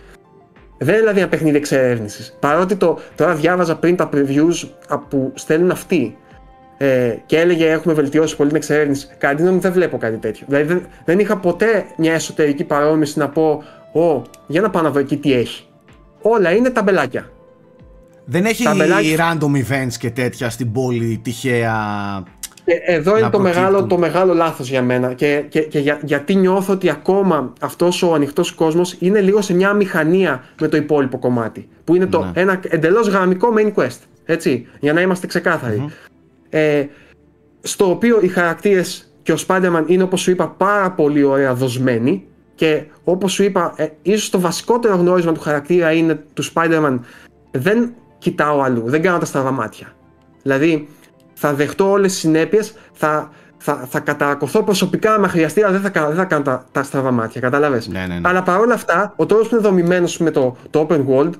Δεν 0.77 0.87
είναι 0.87 0.99
δηλαδή 0.99 1.19
ένα 1.19 1.29
παιχνίδι 1.29 1.57
εξερεύνησης. 1.57 2.37
Παρότι 2.39 2.75
το, 2.75 2.99
τώρα 3.15 3.33
διάβαζα 3.33 3.75
πριν 3.77 3.95
τα 3.95 4.09
previews 4.13 4.69
α, 4.87 4.99
που 4.99 5.31
στέλνουν 5.35 5.71
αυτοί 5.71 6.17
ε, 6.77 7.15
και 7.25 7.39
έλεγε 7.39 7.69
έχουμε 7.69 7.93
βελτιώσει 7.93 8.35
πολύ 8.35 8.49
την 8.49 8.57
εξερεύνηση. 8.57 9.07
Κατά 9.17 9.35
τη 9.35 9.41
γνώμη 9.41 9.55
μου 9.55 9.61
δεν 9.61 9.71
βλέπω 9.71 9.97
κάτι 9.97 10.17
τέτοιο. 10.17 10.45
Δηλαδή 10.49 10.65
δεν, 10.65 10.85
δεν 11.05 11.19
είχα 11.19 11.37
ποτέ 11.37 11.85
μια 11.97 12.13
εσωτερική 12.13 12.63
παρόρμηση 12.63 13.19
να 13.19 13.29
πω 13.29 13.63
Ω, 13.93 14.21
για 14.47 14.61
να 14.61 14.69
πάω 14.69 14.83
να 14.83 14.89
δω 14.89 14.99
εκεί 14.99 15.17
τι 15.17 15.33
έχει. 15.33 15.65
Όλα 16.21 16.51
είναι 16.51 16.69
ταμπελάκια. 16.69 17.29
Δεν 18.25 18.45
έχει 18.45 18.63
ταμπελάκια- 18.77 19.17
random 19.39 19.51
events 19.55 19.93
και 19.99 20.09
τέτοια 20.09 20.49
στην 20.49 20.71
πόλη 20.71 21.19
τυχαία. 21.23 21.73
Και 22.65 22.73
εδώ 22.85 23.11
είναι 23.17 23.29
το 23.29 23.29
προκύπτουν. 23.29 23.41
μεγάλο, 23.63 23.85
το 23.85 23.97
μεγάλο 23.97 24.33
λάθος 24.33 24.69
για 24.69 24.81
μένα 24.81 25.13
και, 25.13 25.43
και, 25.49 25.59
και 25.61 25.79
για- 25.79 25.99
γιατί 26.03 26.35
νιώθω 26.35 26.73
ότι 26.73 26.89
ακόμα 26.89 27.53
αυτός 27.61 28.03
ο 28.03 28.13
ανοιχτός 28.13 28.51
κόσμος 28.51 28.95
είναι 28.99 29.21
λίγο 29.21 29.41
σε 29.41 29.53
μια 29.53 29.73
μηχανία 29.73 30.43
με 30.61 30.67
το 30.67 30.77
υπόλοιπο 30.77 31.17
κομμάτι 31.19 31.67
που 31.83 31.95
είναι 31.95 32.05
το, 32.05 32.19
Ναι. 32.23 32.41
ένα 32.41 32.59
εντελώς 32.67 33.07
γραμμικό 33.07 33.53
main 33.57 33.73
quest 33.81 33.97
έτσι, 34.25 34.67
για 34.79 34.93
να 34.93 35.01
είμαστε 35.01 35.27
ξεκάθαροι 35.27 35.85
ε, 36.49 36.85
στο 37.61 37.89
οποίο 37.89 38.19
οι 38.21 38.27
χαρακτήρες 38.27 39.13
και 39.23 39.31
ο 39.31 39.37
Spider-Man 39.47 39.83
είναι 39.85 40.03
όπως 40.03 40.21
σου 40.21 40.31
είπα 40.31 40.47
πάρα 40.49 40.91
πολύ 40.91 41.23
ωραία 41.23 41.53
δοσμένοι 41.53 42.25
και 42.55 42.83
όπως 43.03 43.31
σου 43.33 43.43
είπα 43.43 43.73
ε, 43.75 43.85
ίσως 44.01 44.29
το 44.29 44.39
βασικότερο 44.39 44.95
γνώρισμα 44.95 45.31
του 45.31 45.39
χαρακτήρα 45.39 45.91
είναι 45.91 46.23
του 46.33 46.43
Spider-Man 46.53 46.99
δεν 47.51 47.93
κοιτάω 48.17 48.61
αλλού, 48.61 48.83
δεν 48.85 49.01
κάνω 49.01 49.17
τα 49.17 49.25
στραβά 49.25 49.51
μάτια 49.51 49.87
δηλαδή 50.41 50.87
θα 51.33 51.53
δεχτώ 51.53 51.89
όλες 51.91 52.11
τις 52.11 52.19
συνέπειες 52.19 52.73
θα, 52.93 53.29
θα, 53.57 53.87
θα 53.89 53.99
καταρρακωθώ 53.99 54.63
προσωπικά 54.63 55.13
αν 55.13 55.29
χρειαστεί 55.29 55.61
αλλά 55.63 55.71
δεν 55.71 55.81
θα, 55.81 55.89
κάνω- 55.89 56.07
δεν 56.07 56.15
θα 56.17 56.25
κάνω 56.25 56.43
τα, 56.43 56.65
τα 56.71 56.83
στραβά 56.83 57.11
μάτια 57.11 57.41
κατάλαβες; 57.41 57.87
Ναι, 57.87 57.99
ναι, 57.99 58.13
ναι. 58.13 58.21
αλλά 58.23 58.43
παρόλα 58.43 58.73
αυτά 58.73 59.13
ο 59.15 59.25
τρόπος 59.25 59.47
που 59.47 59.55
είναι 59.55 59.63
δομημένος 59.63 60.17
με 60.17 60.31
το, 60.31 60.55
το 60.69 60.87
open 60.89 61.05
world 61.09 61.31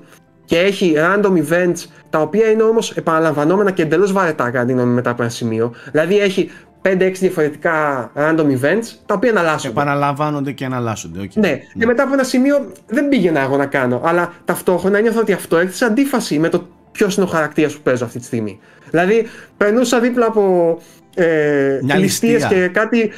και 0.44 0.58
έχει 0.58 0.94
random 0.96 1.32
events 1.32 1.84
τα 2.10 2.20
οποία 2.20 2.50
είναι 2.50 2.62
όμως 2.62 2.90
επαναλαμβανόμενα 2.90 3.70
και 3.70 3.82
εντελώς 3.82 4.12
βαρετά 4.12 4.50
κατά 4.50 4.64
τη 4.64 4.72
γνώμη 4.72 4.88
μου, 4.88 4.94
μετά 4.94 5.10
από 5.10 5.22
ένα 5.22 5.30
σημείο. 5.30 5.72
Δηλαδή 5.90 6.18
έχει 6.18 6.50
5-6 6.82 7.12
διαφορετικά 7.12 8.10
random 8.16 8.46
events 8.60 8.86
τα 9.06 9.14
οποία 9.14 9.30
εναλλάσσονται. 9.30 9.68
Επαναλαμβάνονται 9.80 10.52
και 10.52 10.64
εναλλάσσονται. 10.64 11.20
ΟΚ. 11.20 11.30
Ναι, 11.34 11.60
και 11.78 11.86
μετά 11.86 12.02
από 12.02 12.12
ένα 12.12 12.22
σημείο 12.24 12.72
δεν 12.86 13.08
πήγαινα 13.08 13.40
εγώ 13.40 13.56
να 13.56 13.66
κάνω. 13.66 14.00
Αλλά 14.04 14.32
ταυτόχρονα 14.44 15.00
νιώθω 15.00 15.20
ότι 15.20 15.32
αυτό 15.32 15.56
έρχεται 15.56 15.76
σε 15.76 15.84
αντίφαση 15.84 16.38
με 16.38 16.48
το 16.48 16.68
ποιος 16.92 17.16
είναι 17.16 17.24
ο 17.24 17.28
χαρακτήρας 17.28 17.74
που 17.74 17.80
παίζω 17.82 18.04
αυτή 18.04 18.18
τη 18.18 18.24
στιγμή. 18.24 18.58
Δηλαδή, 18.90 19.26
περνούσα 19.56 20.00
δίπλα 20.00 20.26
από 20.26 20.78
ε, 21.14 21.78
Μια 21.82 21.96
ληστείες 21.96 22.32
ληστεία. 22.32 22.58
και 22.60 22.68
κάτι. 22.68 23.12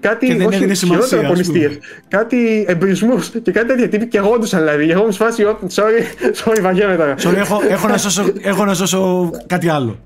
κάτι 0.00 0.26
Και 0.26 0.34
δεν 0.36 0.46
όχι, 0.46 0.56
έδινε 0.56 0.74
σημασία, 0.74 1.04
χειρότερο 1.04 1.28
από 1.30 1.40
ας 1.40 1.46
πούμε. 1.46 1.58
ληστείες. 1.58 1.84
Κάτι 2.08 2.64
εμπρισμούς 2.68 3.28
και 3.42 3.52
κάτι 3.52 3.66
τέτοια 3.66 3.88
τύποι 3.88 4.06
και 4.08 4.18
γόντουσαν 4.18 4.60
δηλαδή. 4.60 4.86
Και 4.86 4.92
εγώ 4.92 5.04
μου 5.04 5.10
σφάσει, 5.10 5.44
«Ω, 5.44 5.58
sorry, 5.74 6.02
sorry, 6.44 6.58
βαγέμαι 6.60 6.96
τώρα. 6.96 7.14
Sorry, 7.18 7.34
έχω, 7.36 7.60
έχω, 7.68 7.88
να 7.88 7.96
σώσω, 7.98 8.32
έχω 8.42 8.64
να 8.64 8.74
σώσω 8.74 9.30
κάτι 9.46 9.68
άλλο. 9.68 9.98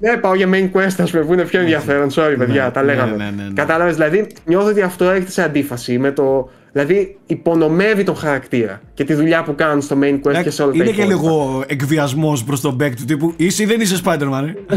Ναι, 0.00 0.16
πάω 0.16 0.34
για 0.34 0.48
main 0.52 0.70
quest, 0.76 0.94
ας 0.98 1.10
πούμε, 1.10 1.24
που 1.24 1.32
είναι 1.32 1.44
πιο 1.44 1.60
ενδιαφέρον. 1.60 2.08
Sorry, 2.14 2.34
παιδιά, 2.38 2.70
τα 2.70 2.80
ναι, 2.82 2.86
λέγαμε. 2.92 3.16
ναι, 3.16 3.24
ναι, 3.36 3.42
ναι. 3.42 3.52
Κατάλαβες, 3.54 3.94
δηλαδή, 3.94 4.26
νιώθω 4.44 4.68
ότι 4.68 4.82
αυτό 4.82 5.04
έρχεται 5.04 5.30
σε 5.30 5.42
αντίφαση 5.42 5.98
με 5.98 6.10
το. 6.12 6.48
Δηλαδή, 6.72 7.18
υπονομεύει 7.26 8.04
τον 8.04 8.16
χαρακτήρα 8.16 8.80
και 8.94 9.04
τη 9.04 9.14
δουλειά 9.14 9.42
που 9.42 9.54
κάνουν 9.54 9.82
στο 9.82 9.98
main 10.02 10.20
quest 10.22 10.42
και 10.42 10.50
σε 10.50 10.62
όλα 10.62 10.72
τα 10.72 10.76
Είναι 10.76 10.84
και 10.92 11.02
υπόλοιπα. 11.02 11.04
λίγο 11.22 11.64
εκβιασμός 11.66 12.44
προς 12.44 12.60
τον 12.60 12.76
back 12.80 12.92
του 12.96 13.04
τύπου. 13.04 13.34
Είσαι 13.36 13.62
ή 13.62 13.66
δεν 13.66 13.80
είσαι 13.80 14.00
Spider-Man, 14.04 14.44
ε; 14.46 14.76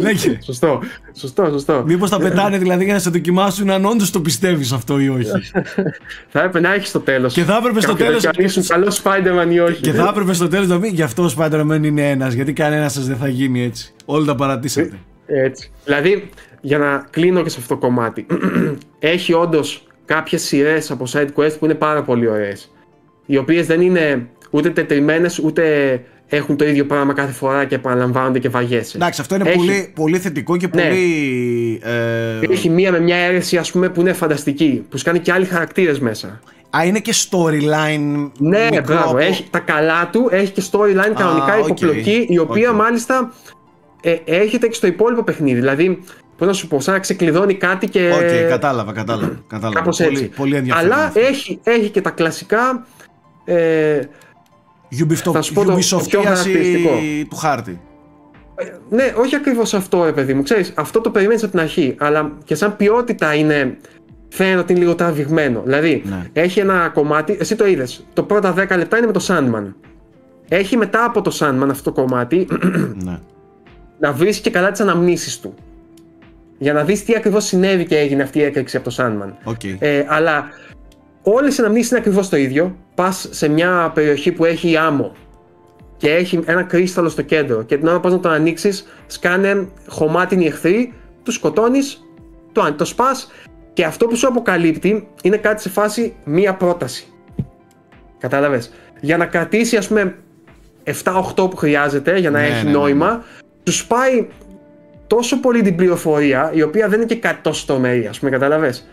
Λέγε. 0.00 0.38
Σωστό, 0.44 0.80
σωστό, 1.18 1.44
σωστό. 1.50 1.82
Μήπως 1.86 2.10
τα 2.10 2.18
πετάνε 2.18 2.58
δηλαδή 2.58 2.84
για 2.84 2.92
να 2.92 2.98
σε 2.98 3.10
δοκιμάσουν 3.10 3.70
αν 3.70 3.84
όντως 3.84 4.10
το 4.10 4.20
πιστεύεις 4.20 4.72
αυτό 4.72 4.98
ή 5.00 5.08
όχι. 5.08 5.30
Θα 6.32 6.38
έπρεπε 6.38 6.60
να 6.60 6.74
έχεις 6.74 6.88
στο 6.88 7.00
τέλος. 7.00 7.34
Και 7.34 7.42
θα 7.42 7.56
έπρεπε 7.56 7.80
στο 7.80 7.94
τέλος- 7.94 8.24
Αν 8.26 8.32
ήσουν 8.36 8.66
καλό 8.66 8.96
Spider-Man 9.02 9.50
ή 9.52 9.58
όχι. 9.60 9.80
Και 9.80 9.92
θα 9.92 10.08
έπρεπε 10.10 10.32
στο 10.32 10.48
τέλος 10.48 10.68
να 10.68 10.80
πει 10.80 10.88
γι' 10.88 11.02
αυτό 11.02 11.22
ο 11.22 11.30
Spider-Man 11.38 11.80
είναι 11.82 12.10
ένας. 12.10 12.32
Γιατί 12.32 12.52
κανένας 12.52 12.92
σας 12.92 13.06
δεν 13.06 13.16
θα 13.16 13.28
γίνει 13.28 13.62
έτσι. 13.64 13.94
Όλοι 14.04 14.26
τα 14.26 14.34
παρατήσατε. 14.34 14.98
Έτσι. 15.26 15.70
Δηλαδή, 15.84 16.28
για 16.60 16.78
να 16.78 17.06
κλείνω 17.10 17.42
και 17.42 17.48
σε 17.48 17.56
αυτό 17.60 17.74
το 17.74 17.80
κομμάτι. 17.80 18.26
έχει 18.98 19.32
όντως 19.32 19.86
κάποιες 20.04 20.42
σειρές 20.42 20.90
από 20.90 21.04
side 21.12 21.28
quest 21.36 21.58
που 21.58 21.64
είναι 21.64 21.74
πάρα 21.74 22.02
πολύ 22.02 22.28
ωραίες. 22.28 22.70
Οι 23.26 23.36
οποίες 23.36 23.66
δεν 23.66 23.80
είναι 23.80 24.26
ούτε 24.50 24.70
τετριμένες 24.70 25.38
ούτε 25.38 25.62
έχουν 26.28 26.56
το 26.56 26.64
ίδιο 26.66 26.84
πράγμα 26.86 27.12
κάθε 27.12 27.32
φορά 27.32 27.64
και 27.64 27.74
επαναλαμβάνονται 27.74 28.38
και 28.38 28.48
βαγέσαι. 28.48 28.96
Εντάξει, 28.96 29.20
αυτό 29.20 29.34
είναι 29.34 29.48
Έχει- 29.48 29.56
πολύ, 29.58 29.92
πολύ 29.94 30.18
θετικό 30.18 30.56
και 30.56 30.68
Ναι. 30.74 30.82
πολύ. 30.82 31.80
Ε, 31.82 32.52
Έχει 32.52 32.68
μία 32.68 32.92
με 32.92 33.00
μια 33.00 33.16
αίρεση, 33.16 33.56
ας 33.56 33.70
πούμε, 33.70 33.88
που 33.88 34.00
είναι 34.00 34.12
φανταστική. 34.12 34.84
Που 34.90 34.98
σου 34.98 35.04
κάνει 35.04 35.18
και 35.18 35.32
άλλοι 35.32 35.44
χαρακτήρες 35.44 35.98
μέσα. 36.00 36.40
Α, 36.76 36.84
είναι 36.84 36.98
και 36.98 37.12
storyline. 37.30 38.30
Ναι, 38.38 38.68
μικρό 38.70 38.82
μπράβο. 38.86 39.08
από- 39.08 39.18
Έχει 39.18 39.46
τα 39.50 39.58
καλά 39.58 40.08
του, 40.12 40.28
έχει 40.30 40.52
και 40.52 40.62
storyline 40.72 41.12
κανονικά 41.16 41.56
οκ, 41.58 41.64
υποπλοκή, 41.64 42.26
η 42.28 42.38
οποία 42.38 42.70
οκ. 42.70 42.76
μάλιστα 42.76 43.32
ε, 44.00 44.16
έρχεται 44.24 44.66
και 44.66 44.74
στο 44.74 44.86
υπόλοιπο 44.86 45.22
παιχνίδι. 45.22 45.58
Δηλαδή, 45.60 45.98
πώς 46.38 46.46
να 46.46 46.52
σου 46.52 46.68
πω, 46.68 46.80
σαν 46.80 46.94
να 46.94 47.00
ξεκλειδώνει 47.00 47.54
κάτι 47.54 47.88
και. 47.88 48.10
Οκ, 48.14 48.48
κατάλαβα, 48.48 48.92
κατάλαβα. 48.92 49.40
κατάλαβα. 49.46 49.78
Κάπως 49.78 49.96
πολύ, 49.96 50.10
έτσι. 50.10 50.28
πολύ 50.28 50.56
ενδιαφέρον. 50.56 50.92
Αλλά 50.92 51.04
αυτό. 51.04 51.20
έχει, 51.20 51.60
έχει 51.62 51.88
και 51.88 52.00
τα 52.00 52.10
κλασικά. 52.10 52.86
Ε, 53.44 54.00
Ubisoft, 54.92 55.32
θα 55.32 55.42
σου 55.42 55.52
πω 55.52 55.64
το- 55.64 55.72
το 55.72 55.76
πιο 55.76 56.20
Ubisoft-ίαση 56.20 56.22
χαρακτηριστικό. 56.24 56.90
του 57.30 57.36
χάρτη. 57.36 57.80
ναι, 58.90 59.12
όχι 59.16 59.34
ακριβώς 59.36 59.74
αυτό, 59.74 60.04
ρε 60.04 60.12
παιδί 60.12 60.34
μου. 60.34 60.42
Ξέρεις, 60.42 60.72
αυτό 60.76 61.00
το 61.00 61.10
περιμένεις 61.10 61.42
από 61.42 61.50
την 61.52 61.60
αρχή. 61.60 61.94
Αλλά 61.98 62.32
και 62.44 62.54
σαν 62.54 62.76
ποιότητα 62.76 63.34
είναι. 63.34 63.76
Φαίνεται 64.28 64.58
ότι 64.58 64.72
είναι 64.72 64.80
λίγο 64.80 64.94
τραβηγμένο. 64.94 65.62
Δηλαδή, 65.64 66.02
Ναι. 66.06 66.22
έχει 66.32 66.60
ένα 66.60 66.88
κομμάτι. 66.88 67.36
Εσύ 67.40 67.56
το 67.56 67.66
είδες. 67.66 68.06
Το 68.12 68.22
πρώτα 68.22 68.52
10 68.52 68.76
λεπτά 68.76 68.96
είναι 68.96 69.06
με 69.06 69.12
το 69.12 69.24
Sandman. 69.28 69.72
Έχει 70.48 70.76
μετά 70.76 71.04
από 71.04 71.20
το 71.22 71.36
Sandman 71.40 71.68
αυτό 71.70 71.92
το 71.92 72.02
κομμάτι 72.02 72.46
ναι. 73.04 73.18
να 73.98 74.12
βρει 74.12 74.40
και 74.40 74.50
καλά 74.50 74.70
τις 74.70 74.80
αναμνήσεις 74.80 75.40
του. 75.40 75.54
Για 76.58 76.72
να 76.72 76.84
δεις 76.84 77.04
τι 77.04 77.14
ακριβώς 77.16 77.44
συνέβη 77.44 77.84
και 77.84 77.98
έγινε 77.98 78.22
αυτή 78.22 78.38
η 78.38 78.42
έκρηξη 78.42 78.76
από 78.76 78.90
το 78.90 78.94
Sandman. 78.98 79.32
ΟΚ. 79.44 79.64
Ε, 79.78 80.06
αλλά 80.08 80.44
όλες 81.32 81.56
οι 81.56 81.60
αναμνήσεις 81.60 81.90
είναι 81.90 81.98
ακριβώς 81.98 82.28
το 82.28 82.36
ίδιο. 82.36 82.76
Πας 82.94 83.28
σε 83.30 83.48
μια 83.48 83.90
περιοχή 83.94 84.32
που 84.32 84.44
έχει 84.44 84.76
άμμο 84.76 85.12
και 85.96 86.10
έχει 86.10 86.42
ένα 86.44 86.62
κρίσταλο 86.62 87.08
στο 87.08 87.22
κέντρο 87.22 87.62
και 87.62 87.76
την 87.76 87.86
ώρα 87.88 88.00
πας 88.00 88.12
να 88.12 88.20
τον 88.20 88.32
ανοίξεις, 88.32 88.86
σκάνε 89.06 89.68
χωμάτινοι 89.88 90.46
εχθροί, 90.46 90.92
του 91.22 91.32
σκοτώνεις, 91.32 92.04
το, 92.52 92.74
το 92.76 92.84
σπάς 92.84 93.30
και 93.72 93.84
αυτό 93.84 94.06
που 94.06 94.16
σου 94.16 94.28
αποκαλύπτει 94.28 95.08
είναι 95.22 95.36
κάτι 95.36 95.62
σε 95.62 95.68
φάση 95.68 96.14
μία 96.24 96.54
πρόταση. 96.54 97.06
Κατάλαβες; 98.18 98.72
Για 99.00 99.16
να 99.16 99.26
κρατήσει 99.26 99.76
ας 99.76 99.88
πούμε 99.88 100.14
7-8 100.84 101.50
που 101.50 101.56
χρειάζεται 101.56 102.18
για 102.18 102.30
να 102.30 102.38
Ναι, 102.38 102.46
έχει 102.46 102.64
ναι, 102.64 102.70
ναι, 102.70 102.76
νόημα, 102.76 103.24
τους 103.62 103.86
πάει 103.86 104.26
τόσο 105.06 105.40
πολύ 105.40 105.62
την 105.62 105.76
πληροφορία, 105.76 106.50
η 106.54 106.62
οποία 106.62 106.88
δεν 106.88 106.98
είναι 106.98 107.08
και 107.08 107.16
κάτι 107.16 107.38
τόσο 107.42 107.66
τρομερή, 107.66 108.06
ας 108.06 108.18
πούμε, 108.18 108.30
κατάλαβες; 108.30 108.88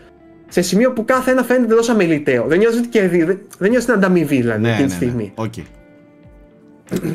Σε 0.54 0.62
σημείο 0.62 0.92
που 0.92 1.04
κάθε 1.04 1.30
ένα 1.30 1.42
φαίνεται 1.42 1.64
εντελώς 1.64 1.88
αμελητέο. 1.88 2.44
Δεν 2.46 2.58
νιώθεις 2.58 2.78
ότι 2.78 2.88
κερδίζει, 2.88 3.24
δεν, 3.24 3.38
δεν 3.58 3.68
νιώθεις 3.70 3.84
την 3.84 3.94
ανταμοιβή 3.94 4.36
δηλαδή 4.40 4.60
Ναι, 4.62 4.68
εκείνη 4.68 4.82
ναι, 4.88 4.94
τη 4.98 5.04
ναι. 5.04 5.06
στιγμή. 5.10 5.32
ΟΚ. 5.34 5.52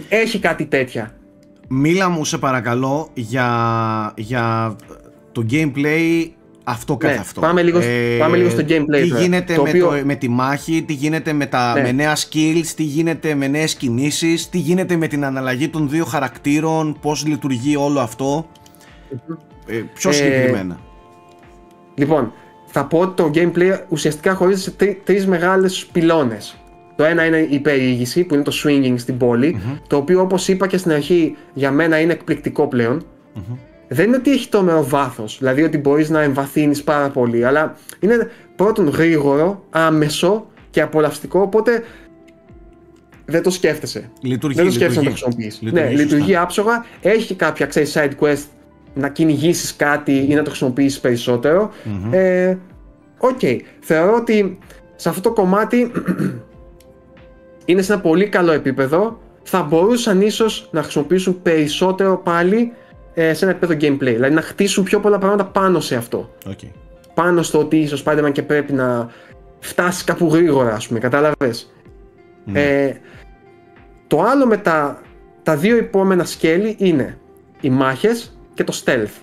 Έχει 0.09 0.39
κάτι 0.39 0.65
τέτοια. 0.65 1.11
Μίλα 1.67 2.09
μου 2.09 2.25
σε 2.25 2.37
παρακαλώ 2.37 3.09
για, 3.13 3.47
για 4.15 4.75
το 5.31 5.45
gameplay 5.51 6.27
αυτό 6.63 6.97
καθ' 6.97 7.11
Ναι, 7.13 7.17
αυτό. 7.19 7.41
πάμε 7.41 7.61
λίγο- 7.61 7.79
πάμε 8.19 8.37
λίγο 8.37 8.49
στο 8.49 8.61
gameplay 8.61 9.01
Τι 9.01 9.07
τώρα, 9.09 9.21
γίνεται 9.21 9.53
το 9.55 9.63
με, 9.63 9.69
οποίο- 9.69 9.89
το, 9.89 10.05
με 10.05 10.15
τη 10.15 10.29
μάχη, 10.29 10.83
τι 10.83 10.93
γίνεται 10.93 11.33
με, 11.33 11.45
τα, 11.45 11.73
Ναι. 11.73 11.81
με 11.81 11.91
νέα 11.91 12.15
skills, 12.15 12.65
τι 12.75 12.83
γίνεται 12.83 13.35
με 13.35 13.47
νέες 13.47 13.75
κινήσεις, 13.75 14.49
τι 14.49 14.57
γίνεται 14.57 14.95
με 14.95 15.07
την 15.07 15.25
εναλλαγή 15.25 15.69
των 15.69 15.89
δύο 15.89 16.05
χαρακτήρων, 16.05 16.97
πώς 17.01 17.25
λειτουργεί 17.25 17.75
όλο 17.75 17.99
αυτό. 17.99 18.47
Ε, 19.67 19.75
πιο 19.93 20.09
Ε, 20.09 20.13
συγκεκριμένα. 20.13 20.79
Λοιπόν, 21.95 22.33
θα 22.71 22.85
πω 22.85 22.99
ότι 22.99 23.23
το 23.23 23.31
gameplay 23.33 23.79
ουσιαστικά 23.89 24.33
χωρίζεται 24.33 24.69
σε 24.69 24.71
τρει 24.71 25.01
τρεις 25.03 25.27
μεγάλες 25.27 25.85
πυλώνες. 25.91 26.57
Το 26.95 27.03
ένα 27.03 27.25
είναι 27.25 27.47
η 27.49 27.59
περιήγηση 27.59 28.23
που 28.23 28.33
είναι 28.33 28.43
το 28.43 28.51
swinging 28.63 28.93
στην 28.97 29.17
πολη 29.17 29.59
το 29.87 29.95
οποίο 29.95 30.21
όπως 30.21 30.47
είπα 30.47 30.67
και 30.67 30.77
στην 30.77 30.91
αρχή 30.91 31.35
για 31.53 31.71
μένα 31.71 31.99
είναι 31.99 32.13
εκπληκτικό 32.13 32.67
πλέον. 32.67 33.05
Δεν 33.87 34.07
είναι 34.07 34.15
ότι 34.15 34.31
έχει 34.31 34.49
τρομερό 34.49 34.83
βάθος, 34.87 35.37
δηλαδή 35.37 35.63
ότι 35.63 35.77
μπορείς 35.77 36.09
να 36.09 36.21
εμβαθύνεις 36.21 36.83
πάρα 36.83 37.09
πολύ, 37.09 37.45
αλλά 37.45 37.75
είναι 37.99 38.29
πρώτον 38.55 38.87
γρήγορο, 38.87 39.63
άμεσο 39.69 40.47
και 40.69 40.81
απολαυστικό, 40.81 41.39
οπότε 41.39 41.83
δεν 43.25 43.43
το 43.43 43.49
σκέφτεσαι. 43.49 44.09
Λειτουργεί, 44.21 44.57
δεν 44.57 44.65
το 44.65 44.71
σκέφτεσαι 44.71 45.01
να 45.01 45.05
το 45.05 45.11
λειτουργεί. 45.11 45.41
χρησιμοποιείς. 45.41 45.61
Λειτουργεί 45.61 45.85
ναι, 45.85 45.91
σωστά. 45.91 46.03
λειτουργεί 46.03 46.35
άψογα, 46.35 46.85
έχει 47.01 47.25
και 47.25 47.33
κάποια 47.33 47.65
ξέρεις, 47.65 47.97
side 47.97 48.11
quest 48.19 48.43
να 48.99 49.09
κυνηγήσεις 49.09 49.75
κάτι 49.75 50.25
ή 50.29 50.33
να 50.33 50.43
το 50.43 50.49
χρησιμοποιήσεις 50.49 50.99
περισσότερο. 50.99 51.71
Ε, 52.11 52.57
ΟΚ. 53.19 53.39
Θεωρώ 53.79 54.15
ότι 54.15 54.57
σε 54.95 55.09
αυτό 55.09 55.21
το 55.21 55.33
κομμάτι 55.33 55.91
είναι 57.65 57.81
σε 57.81 57.93
ένα 57.93 58.01
πολύ 58.01 58.27
καλό 58.29 58.51
επίπεδο. 58.51 59.19
Θα 59.43 59.63
μπορούσαν 59.63 60.21
ίσως 60.21 60.69
να 60.71 60.81
χρησιμοποιήσουν 60.81 61.41
περισσότερο 61.41 62.17
πάλι 62.17 62.71
ε, 63.13 63.33
σε 63.33 63.45
ένα 63.45 63.53
επίπεδο 63.53 63.73
gameplay. 63.81 64.13
Δηλαδή 64.13 64.33
να 64.33 64.41
χτίσουν 64.41 64.83
πιο 64.83 64.99
πολλά 64.99 65.17
πράγματα 65.17 65.45
πάνω 65.45 65.79
σε 65.79 65.95
αυτό. 65.95 66.29
ΟΚ. 66.47 66.59
Πάνω 67.13 67.41
στο 67.41 67.59
ότι 67.59 67.87
στο 67.87 67.97
Spider-Man 68.05 68.31
και 68.31 68.41
πρέπει 68.41 68.73
να 68.73 69.09
φτάσει 69.59 70.03
κάπου 70.03 70.27
γρήγορα, 70.27 70.73
ας 70.73 70.87
πούμε. 70.87 70.99
Κατάλαβες; 70.99 71.73
Ναι. 72.45 72.61
Ε, 72.61 72.97
το 74.07 74.21
άλλο 74.21 74.45
με 74.45 74.57
τα, 74.57 75.01
τα 75.43 75.55
δύο 75.55 75.77
επόμενα 75.77 76.25
σκέλη 76.25 76.75
είναι 76.79 77.17
οι 77.61 77.69
μάχες 77.69 78.38
και 78.59 78.65
το 78.65 78.81
stealth. 78.85 79.21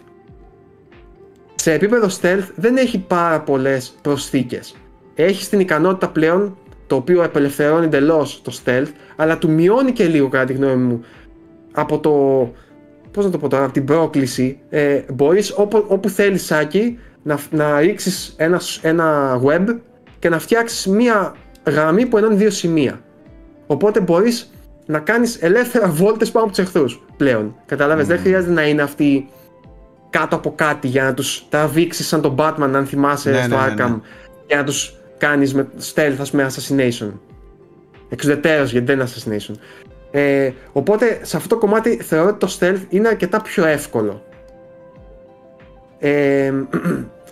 Σε 1.54 1.72
επίπεδο 1.72 2.06
stealth 2.20 2.48
δεν 2.54 2.76
έχει 2.76 2.98
πάρα 2.98 3.40
πολλές 3.40 3.96
προσθήκες. 4.02 4.76
Έχει 5.14 5.48
την 5.48 5.60
ικανότητα 5.60 6.08
πλέον, 6.08 6.56
το 6.86 6.96
οποίο 6.96 7.24
απελευθερώνει 7.24 7.84
εντελώς 7.84 8.42
το 8.42 8.60
stealth, 8.64 8.88
αλλά 9.16 9.38
του 9.38 9.50
μειώνει 9.50 9.92
και 9.92 10.04
λίγο 10.04 10.28
κατά 10.28 10.44
τη 10.44 10.52
γνώμη 10.52 10.82
μου 10.82 11.04
από 11.72 11.98
το. 11.98 12.10
Πώς 13.10 13.24
να 13.24 13.30
το 13.30 13.38
πω 13.38 13.48
τώρα, 13.48 13.64
από 13.64 13.72
την 13.72 13.84
πρόκληση. 13.84 14.58
Ε, 14.68 15.00
μπορείς 15.12 15.52
όπου, 15.56 15.84
όπου 15.88 16.08
θέλεις 16.08 16.44
Σάκη 16.44 16.98
να, 17.22 17.38
να 17.50 17.80
ρίξεις 17.80 18.34
ένα, 18.36 18.60
ένα 18.82 19.40
web 19.44 19.76
και 20.18 20.28
να 20.28 20.38
φτιάξεις 20.38 20.86
μία 20.86 21.34
γραμμή 21.66 22.06
που 22.06 22.18
ενώνει 22.18 22.34
δύο 22.34 22.50
σημεία. 22.50 23.00
Οπότε 23.66 24.00
μπορείς 24.00 24.50
να 24.86 24.98
κάνεις 24.98 25.42
ελεύθερα 25.42 25.88
βόλτες 25.88 26.30
πάνω 26.30 26.44
από 26.46 26.54
τους 26.54 26.64
εχθρούς 26.64 27.02
πλέον. 27.16 27.54
Καταλάβες, 27.66 28.06
δεν 28.06 28.18
χρειάζεται 28.18 28.52
να 28.52 28.68
είναι 28.68 28.82
αυτοί 28.82 29.28
κάτω 30.10 30.36
από 30.36 30.52
κάτι 30.54 30.88
για 30.88 31.04
να 31.04 31.14
τους 31.14 31.46
τραβήξεις 31.48 32.06
σαν 32.06 32.20
τον 32.20 32.34
Batman 32.38 32.70
αν 32.74 32.86
θυμάσαι 32.86 33.30
Ναι, 33.30 33.42
στο 33.42 33.56
ναι, 33.56 33.62
ναι, 33.62 33.68
ναι. 33.68 33.84
Arkham 33.84 34.00
για 34.46 34.56
να 34.56 34.64
τους 34.64 34.94
κάνεις 35.18 35.54
με 35.54 35.68
stealth 35.94 36.16
ας 36.20 36.30
πούμε 36.30 36.46
assassination. 36.50 37.10
Εξουδετέρως 38.08 38.72
γιατί 38.72 38.86
δεν 38.86 38.98
είναι 38.98 39.08
assassination. 39.08 39.54
Ε, 40.10 40.52
οπότε 40.72 41.20
σε 41.22 41.36
αυτό 41.36 41.48
το 41.48 41.60
κομμάτι 41.60 41.96
θεωρώ 41.96 42.28
ότι 42.28 42.38
το 42.38 42.56
stealth 42.60 42.80
είναι 42.88 43.08
αρκετά 43.08 43.42
πιο 43.42 43.64
εύκολο. 43.66 44.22
Ε, 45.98 46.46
οι 46.46 46.52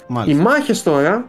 Μάλιστα. 0.06 0.42
μάχες 0.42 0.82
τώρα 0.82 1.28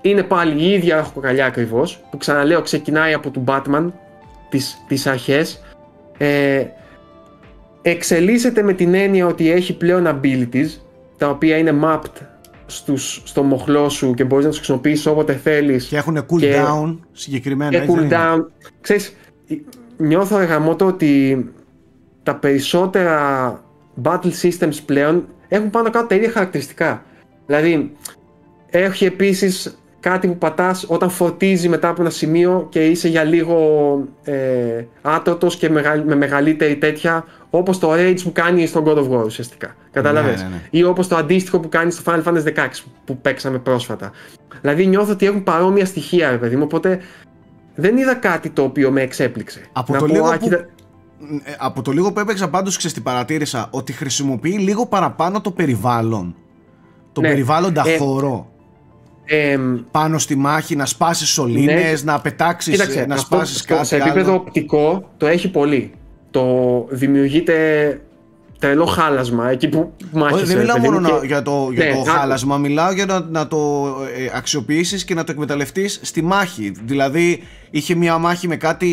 είναι 0.00 0.22
πάλι 0.22 0.62
η 0.62 0.72
ίδια 0.72 0.96
ραχοκοκαλιά 0.96 1.46
ακριβώς, 1.46 2.04
που 2.10 2.16
ξαναλέω 2.16 2.62
ξεκινάει 2.62 3.12
από 3.12 3.30
του 3.30 3.44
Batman 3.46 3.90
τις, 4.50 4.84
τις 4.88 5.06
αρχές. 5.06 5.62
Ε, 6.18 6.64
εξελίσσεται 7.82 8.62
με 8.62 8.72
την 8.72 8.94
έννοια 8.94 9.26
ότι 9.26 9.50
έχει 9.50 9.76
πλέον 9.76 10.06
abilities, 10.06 10.68
τα 11.16 11.28
οποία 11.30 11.56
είναι 11.56 11.74
mapped 11.82 12.22
στους, 12.66 13.22
στο 13.24 13.42
μοχλό 13.42 13.88
σου 13.88 14.14
και 14.14 14.24
μπορείς 14.24 14.44
να 14.44 14.50
τους 14.50 14.58
χρησιμοποιήσεις 14.58 15.06
όποτε 15.06 15.32
θέλεις. 15.32 15.86
Και 15.86 15.96
έχουν 15.96 16.18
cooldown 16.18 16.96
Και- 16.96 17.06
συγκεκριμένα. 17.12 17.70
και 17.70 17.76
έτσι 17.76 17.92
δεν 17.94 18.04
είναι; 18.04 18.16
cooldown. 18.16 18.38
Ξέρεις, 18.80 19.16
νιώθω 19.96 20.38
ρε 20.38 20.44
γαμώτο 20.44 20.86
ότι 20.86 21.44
τα 22.22 22.34
περισσότερα 22.36 23.52
battle 24.02 24.32
systems 24.42 24.76
πλέον 24.86 25.26
έχουν 25.48 25.70
πάνω 25.70 25.90
κάτω 25.90 26.06
τα 26.06 26.14
ίδια 26.14 26.30
χαρακτηριστικά. 26.30 27.04
Δηλαδή, 27.46 27.92
έχει 28.70 29.04
επίσης 29.04 29.79
κάτι 30.00 30.26
που 30.28 30.38
πατάς 30.38 30.84
όταν 30.88 31.10
φορτίζει 31.10 31.68
μετά 31.68 31.88
από 31.88 32.00
ένα 32.00 32.10
σημείο 32.10 32.66
και 32.70 32.86
είσαι 32.86 33.08
για 33.08 33.24
λίγο 33.24 33.58
ε, 34.22 34.84
άτρωτος 35.02 35.56
και 35.56 35.70
μεγα- 35.70 36.02
με 36.06 36.14
μεγαλύτερη 36.14 36.76
τέτοια 36.76 37.24
όπως 37.50 37.78
το 37.78 37.92
rage 37.94 38.16
που 38.22 38.32
κάνει 38.32 38.66
στο 38.66 38.82
God 38.86 38.96
of 38.96 39.08
War 39.10 39.24
ουσιαστικά. 39.24 39.74
Κατάλαβες; 39.90 40.42
ναι, 40.42 40.48
ναι. 40.48 40.60
Ή 40.70 40.84
όπως 40.84 41.08
το 41.08 41.16
αντίστοιχο 41.16 41.60
που 41.60 41.68
κάνει 41.68 41.90
στο 41.90 42.02
Final 42.12 42.22
Fantasy 42.28 42.44
16 42.44 42.84
που 43.04 43.16
παίξαμε 43.18 43.58
πρόσφατα. 43.58 44.10
Δηλαδή 44.60 44.86
νιώθω 44.86 45.12
ότι 45.12 45.26
έχουν 45.26 45.42
παρόμοια 45.42 45.86
στοιχεία, 45.86 46.30
ρε 46.30 46.36
παιδί 46.36 46.56
μου, 46.56 46.62
οπότε 46.64 46.98
δεν 47.74 47.96
είδα 47.96 48.14
κάτι 48.14 48.50
το 48.50 48.62
οποίο 48.62 48.90
με 48.90 49.00
εξέπληξε. 49.02 49.60
Από 49.72 49.92
Να 49.92 49.98
το 49.98 50.04
πω, 50.06 50.12
λίγο 50.12 50.26
«Α, 50.26 50.32
που- 50.36 50.44
κοίτα- 50.44 50.66
Ε, 51.44 51.52
από 51.58 51.82
το 51.82 51.90
λίγο 51.92 52.12
που 52.12 52.20
έπαιξα 52.20 52.48
πάντως 52.50 52.76
ξέρεις 52.76 52.96
τι 52.96 53.02
παρατήρησα 53.02 53.68
ότι 53.70 53.92
χρησιμοποιεί 53.92 54.50
λίγο 54.58 54.86
παραπάνω 54.86 55.40
το 55.40 55.50
περιβάλλον 55.50 56.34
το 57.12 57.20
Ναι. 57.20 57.28
περιβάλλοντα 57.28 57.82
Ε, 57.86 57.96
χώρο 57.96 58.49
εμ, 59.24 59.78
πάνω 59.90 60.18
στη 60.18 60.34
μάχη 60.36 60.76
να 60.76 60.86
σπάσεις 60.86 61.28
σωλήνες, 61.28 62.04
να 62.04 62.20
πετάξεις, 62.20 62.72
Κοίταξε, 62.72 63.04
να 63.08 63.14
αυτό 63.14 63.36
σπάσεις 63.36 63.58
στο- 63.58 63.74
κάτι 63.74 63.86
σε 63.86 63.96
επίπεδο 63.96 64.30
άλλο. 64.30 64.40
οπτικό 64.40 65.10
το 65.16 65.26
έχει 65.26 65.50
πολύ. 65.50 65.90
Το 66.30 66.86
δημιουργείται 66.90 67.54
τρελό 68.60 68.84
χάλασμα 68.86 69.50
εκεί 69.50 69.68
που 69.68 69.92
μάχεσαι. 70.12 70.34
Όχι, 70.36 70.44
δεν 70.44 70.54
ρε 70.56 70.60
μιλάω 70.60 70.76
παιδί 70.76 70.88
μόνο 70.88 71.00
μου, 71.00 71.14
να- 71.14 71.20
και- 71.20 71.26
για 71.26 71.42
το, 71.42 71.68
για 71.72 71.84
Ναι, 71.84 71.92
το 71.92 72.00
άκου. 72.00 72.10
χάλασμα, 72.10 72.56
μιλάω 72.58 72.92
για 72.92 73.06
να, 73.06 73.20
να 73.20 73.46
το 73.46 73.86
ε, 74.18 74.36
αξιοποιήσεις 74.36 75.04
και 75.04 75.14
να 75.14 75.24
το 75.24 75.32
εκμεταλλευτείς 75.32 76.00
στη 76.02 76.22
μάχη. 76.22 76.72
Δηλαδή 76.84 77.42
είχε 77.70 77.94
μια 77.94 78.18
μάχη 78.18 78.48
με 78.48 78.56
κάτι 78.56 78.90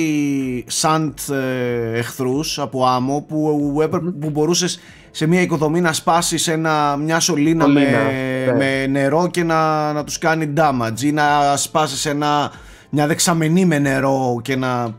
σαντ 0.68 1.18
ε, 1.32 1.98
εχθρούς 1.98 2.60
από 2.60 2.86
άμμο 2.88 3.26
που, 3.28 3.70
έπρεπε- 3.84 4.10
που 4.20 4.30
μπορούσες 4.30 4.80
σε 5.12 5.26
μια 5.28 5.42
οικοδομή 5.42 5.82
να 5.82 5.94
σπάσεις 5.94 6.48
ένα, 6.48 6.98
μια 6.98 7.20
σωλήνα 7.20 7.68
με, 7.68 7.80
Σωλήνα, 7.82 8.02
ναι. 8.46 8.58
με 8.58 8.88
νερό 8.88 9.28
και 9.32 9.44
να, 9.44 9.94
να 9.94 10.04
τους 10.04 10.18
κάνει 10.18 10.54
damage 10.58 11.02
ή 11.02 11.12
να 11.12 11.58
σπάσεις 11.58 12.06
ένα, 12.06 12.52
μια 12.90 13.08
δεξαμενή 13.08 13.66
με 13.66 13.80
νερό 13.80 14.40
και 14.42 14.56
να... 14.56 14.96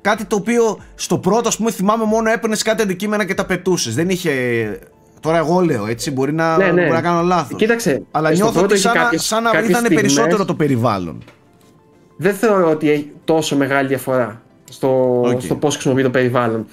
Κάτι 0.00 0.24
το 0.24 0.36
οποίο 0.36 0.78
στο 0.94 1.18
πρώτο, 1.18 1.48
ας 1.48 1.56
πούμε, 1.56 1.70
θυμάμαι 1.70 2.04
μόνο 2.04 2.30
έπαιρνες 2.30 2.62
κάτι 2.62 2.82
αντικείμενα 2.82 3.24
και 3.24 3.34
τα 3.34 3.46
πετούσες. 3.46 3.94
Δεν 3.94 4.08
είχε. 4.08 4.32
Τώρα 5.20 5.38
εγώ 5.38 5.60
λέω 5.60 5.86
έτσι, 5.86 6.10
μπορεί 6.10 6.32
να, 6.32 6.56
Ναι, 6.56 6.64
ναι. 6.64 6.70
μπορεί 6.72 6.90
να 6.92 7.00
κάνω 7.00 7.22
λάθος. 7.22 7.58
Κοίταξε, 7.58 8.02
Αλλά 8.10 8.26
στο 8.28 8.36
νιώθω 8.36 8.52
πρώτο 8.52 8.66
ότι 8.66 8.74
είχε 8.74 8.82
σαν, 8.88 8.96
να- 8.96 9.02
κάποιες- 9.02 9.22
σαν 9.24 9.42
να 9.42 9.50
κάποιες 9.50 9.68
ήταν 9.70 9.80
στιγμές- 9.84 10.02
περισσότερο 10.14 10.44
το 10.44 10.54
περιβάλλον. 10.54 11.22
Δεν 12.16 12.34
θεωρώ 12.34 12.70
ότι 12.70 12.90
έχει 12.90 13.12
τόσο 13.24 13.56
μεγάλη 13.56 13.88
διαφορά 13.88 14.42
στο, 14.70 15.20
ΟΚ. 15.24 15.40
στο 15.40 15.54
πώς 15.54 15.72
χρησιμοποιεί 15.74 16.02
το 16.02 16.10
περιβάλλον. 16.10 16.66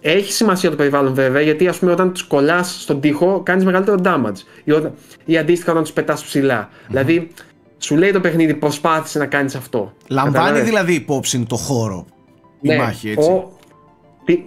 Έχει 0.00 0.32
σημασία 0.32 0.70
το 0.70 0.76
περιβάλλον 0.76 1.14
βέβαια, 1.14 1.40
γιατί 1.40 1.68
ας 1.68 1.78
πούμε 1.78 1.92
όταν 1.92 2.12
τους 2.12 2.22
κολλάς 2.22 2.76
στον 2.82 3.00
τοίχο 3.00 3.40
κάνεις 3.44 3.64
μεγαλύτερο 3.64 3.96
damage. 4.04 4.36
Ή, 4.64 4.72
όταν, 4.72 4.92
ή 5.24 5.38
αντίστοιχα 5.38 5.70
όταν 5.70 5.82
τους 5.82 5.92
πετάς 5.92 6.24
ψηλά. 6.24 6.68
Δηλαδή, 6.88 7.28
σου 7.78 7.96
λέει 7.96 8.10
το 8.10 8.20
παιχνίδι 8.20 8.54
προσπάθησε 8.54 9.18
να 9.18 9.26
κάνεις 9.26 9.54
αυτό. 9.54 9.92
Λαμβάνει 10.08 10.34
Κατάλαβες; 10.36 10.64
δηλαδή 10.68 10.94
υπόψη 10.94 11.44
το 11.48 11.56
χώρο 11.56 12.06
η 12.64 12.68
Ναι, 12.68 12.76
μάχη, 12.76 13.10
έτσι. 13.10 13.28
ο- 13.30 13.52
τι- 14.24 14.44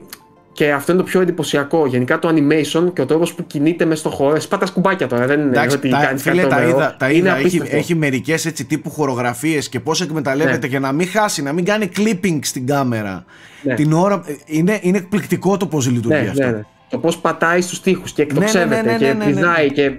και 0.54 0.72
αυτό 0.72 0.92
είναι 0.92 1.02
το 1.02 1.08
πιο 1.08 1.22
εντυπωσιακό. 1.22 1.86
Γενικά 1.88 2.20
το 2.20 2.30
animation 2.30 2.94
και 2.94 3.02
ο 3.02 3.06
τρόπος 3.06 3.34
που 3.34 3.48
κινείται 3.48 3.86
μέσα 3.86 4.00
στο 4.00 4.10
χώρο. 4.10 4.40
Σπάτα 4.40 4.66
σκουμπάκια 4.66 5.08
τώρα, 5.08 5.26
δεν 5.26 5.40
είναι 5.40 5.50
Εντάξει, 5.50 5.76
ότι 5.76 5.90
τα, 5.90 6.00
κάνεις 6.06 6.22
φίλε, 6.22 6.36
κάτι 6.42 6.50
τα 6.50 6.56
τρομερό. 6.56 6.78
είδα, 6.78 6.96
τα 7.00 7.10
Είναι 7.10 7.18
είδα. 7.18 7.30
Έχει, 7.32 7.40
απίστευτο. 7.40 7.76
έχει 7.76 7.96
μερικές 7.96 8.46
έτσι 8.46 8.66
τύπου 8.66 8.90
χορογραφίες 8.90 9.70
και 9.70 9.80
πώς 9.80 10.02
εκμεταλλεύεται 10.02 10.58
Ναι. 10.58 10.68
για 10.68 10.80
να 10.80 10.92
μην 10.92 11.08
χάσει, 11.08 11.42
να 11.42 11.54
μην 11.54 11.66
κάνει 11.66 11.90
clipping 11.98 12.40
στην 12.42 12.66
κάμερα. 12.68 13.26
Ναι. 13.62 13.74
Την 13.74 13.94
ώρα. 13.94 14.24
Είναι, 14.46 14.80
είναι 14.82 14.98
εκπληκτικό 14.98 15.58
το 15.58 15.68
πώς 15.68 15.90
λειτουργεί 15.90 16.22
ναι, 16.24 16.30
αυτό. 16.30 16.46
ναι, 16.46 16.52
ναι. 16.52 16.62
Το 16.90 16.98
πώς 16.98 17.18
πατάει 17.18 17.62
στους 17.62 17.82
τοίχου 17.82 18.04
και 18.16 18.22
εκτοξεύεται 18.22 18.76
ναι, 18.76 18.82
ναι, 18.82 18.92
ναι, 18.92 18.98
και 18.98 19.14
ναι, 19.14 19.26
ναι. 19.26 19.26
πηδάει 19.34 19.72
και. 19.72 19.92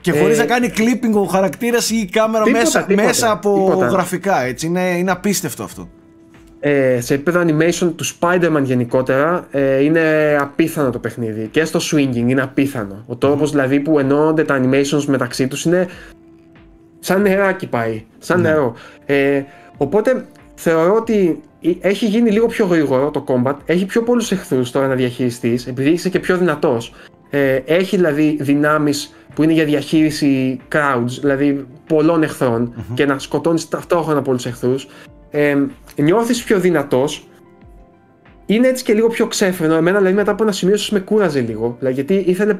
Και 0.00 0.12
χωρίς 0.12 0.36
Ε, 0.38 0.40
να 0.40 0.46
κάνει 0.46 0.70
clipping 0.76 1.14
ο 1.14 1.22
χαρακτήρας 1.24 1.90
ή 1.90 1.96
η 1.96 2.04
κάμερα 2.12 2.44
τίποτα, 2.44 2.64
μέσα, 2.64 2.82
τίποτα, 2.82 3.06
μέσα 3.06 3.30
από 3.30 3.64
τίποτα. 3.68 3.86
γραφικά. 3.86 4.42
Έτσι. 4.42 4.66
Είναι, 4.66 4.80
είναι 4.80 5.10
απίστευτο 5.10 5.62
αυτό. 5.62 5.88
Ε, 6.60 7.00
σε 7.00 7.14
επίπεδο 7.14 7.40
animation 7.40 7.92
του 7.96 8.04
Spider-Man 8.04 8.62
γενικότερα 8.62 9.46
ε, 9.50 9.82
είναι 9.84 10.36
απίθανο 10.40 10.90
το 10.90 10.98
παιχνίδι 10.98 11.48
και 11.50 11.64
στο 11.64 11.80
swinging 11.82 12.14
είναι 12.14 12.42
απίθανο. 12.42 13.04
Ο 13.06 13.16
τρόπος 13.16 13.50
δηλαδή 13.50 13.80
που 13.80 13.98
ενώνονται 13.98 14.44
τα 14.44 14.60
animations 14.62 15.04
μεταξύ 15.06 15.48
τους 15.48 15.64
είναι 15.64 15.86
σαν 16.98 17.22
νεράκι 17.22 17.66
πάει, 17.66 18.04
σαν 18.18 18.40
Ναι. 18.40 18.48
νερό. 18.48 18.74
Ε, 19.06 19.42
οπότε 19.76 20.26
θεωρώ 20.54 20.94
ότι 20.94 21.40
έχει 21.80 22.06
γίνει 22.06 22.30
λίγο 22.30 22.46
πιο 22.46 22.66
γρήγορο 22.66 23.10
το 23.10 23.24
combat, 23.28 23.54
έχει 23.66 23.86
πιο 23.86 24.02
πολλούς 24.02 24.32
εχθρούς 24.32 24.70
τώρα 24.70 24.86
να 24.86 24.94
διαχειριστείς, 24.94 25.66
επειδή 25.66 25.90
είσαι 25.90 26.08
και 26.08 26.18
πιο 26.18 26.36
δυνατός. 26.36 26.92
Ε, 27.30 27.54
έχει 27.64 27.96
δηλαδή 27.96 28.36
δυνάμεις 28.40 29.14
που 29.34 29.42
είναι 29.42 29.52
για 29.52 29.64
διαχείριση 29.64 30.60
crowds, 30.72 31.18
δηλαδή 31.20 31.66
πολλών 31.86 32.22
εχθρών 32.22 32.74
και 32.94 33.06
να 33.06 33.18
σκοτώνεις 33.18 33.68
ταυτόχρονα 33.68 34.22
πολλούς 34.22 34.46
εχθρούς. 34.46 34.86
Ε, 35.30 35.56
νιώθεις 35.96 36.44
πιο 36.44 36.58
δυνατός, 36.58 37.28
είναι 38.46 38.68
έτσι 38.68 38.84
και 38.84 38.92
λίγο 38.92 39.08
πιο 39.08 39.26
ξέφρενο. 39.26 39.74
Εμένα 39.74 39.98
δηλαδή 39.98 40.16
μετά 40.16 40.30
από 40.30 40.42
ένα 40.42 40.52
σημείο 40.52 40.74
ίσως 40.74 40.90
με 40.90 40.98
κούραζε 40.98 41.40
λίγο, 41.40 41.76
δηλαδή, 41.78 41.94
γιατί 41.94 42.14
ήθελε 42.14 42.56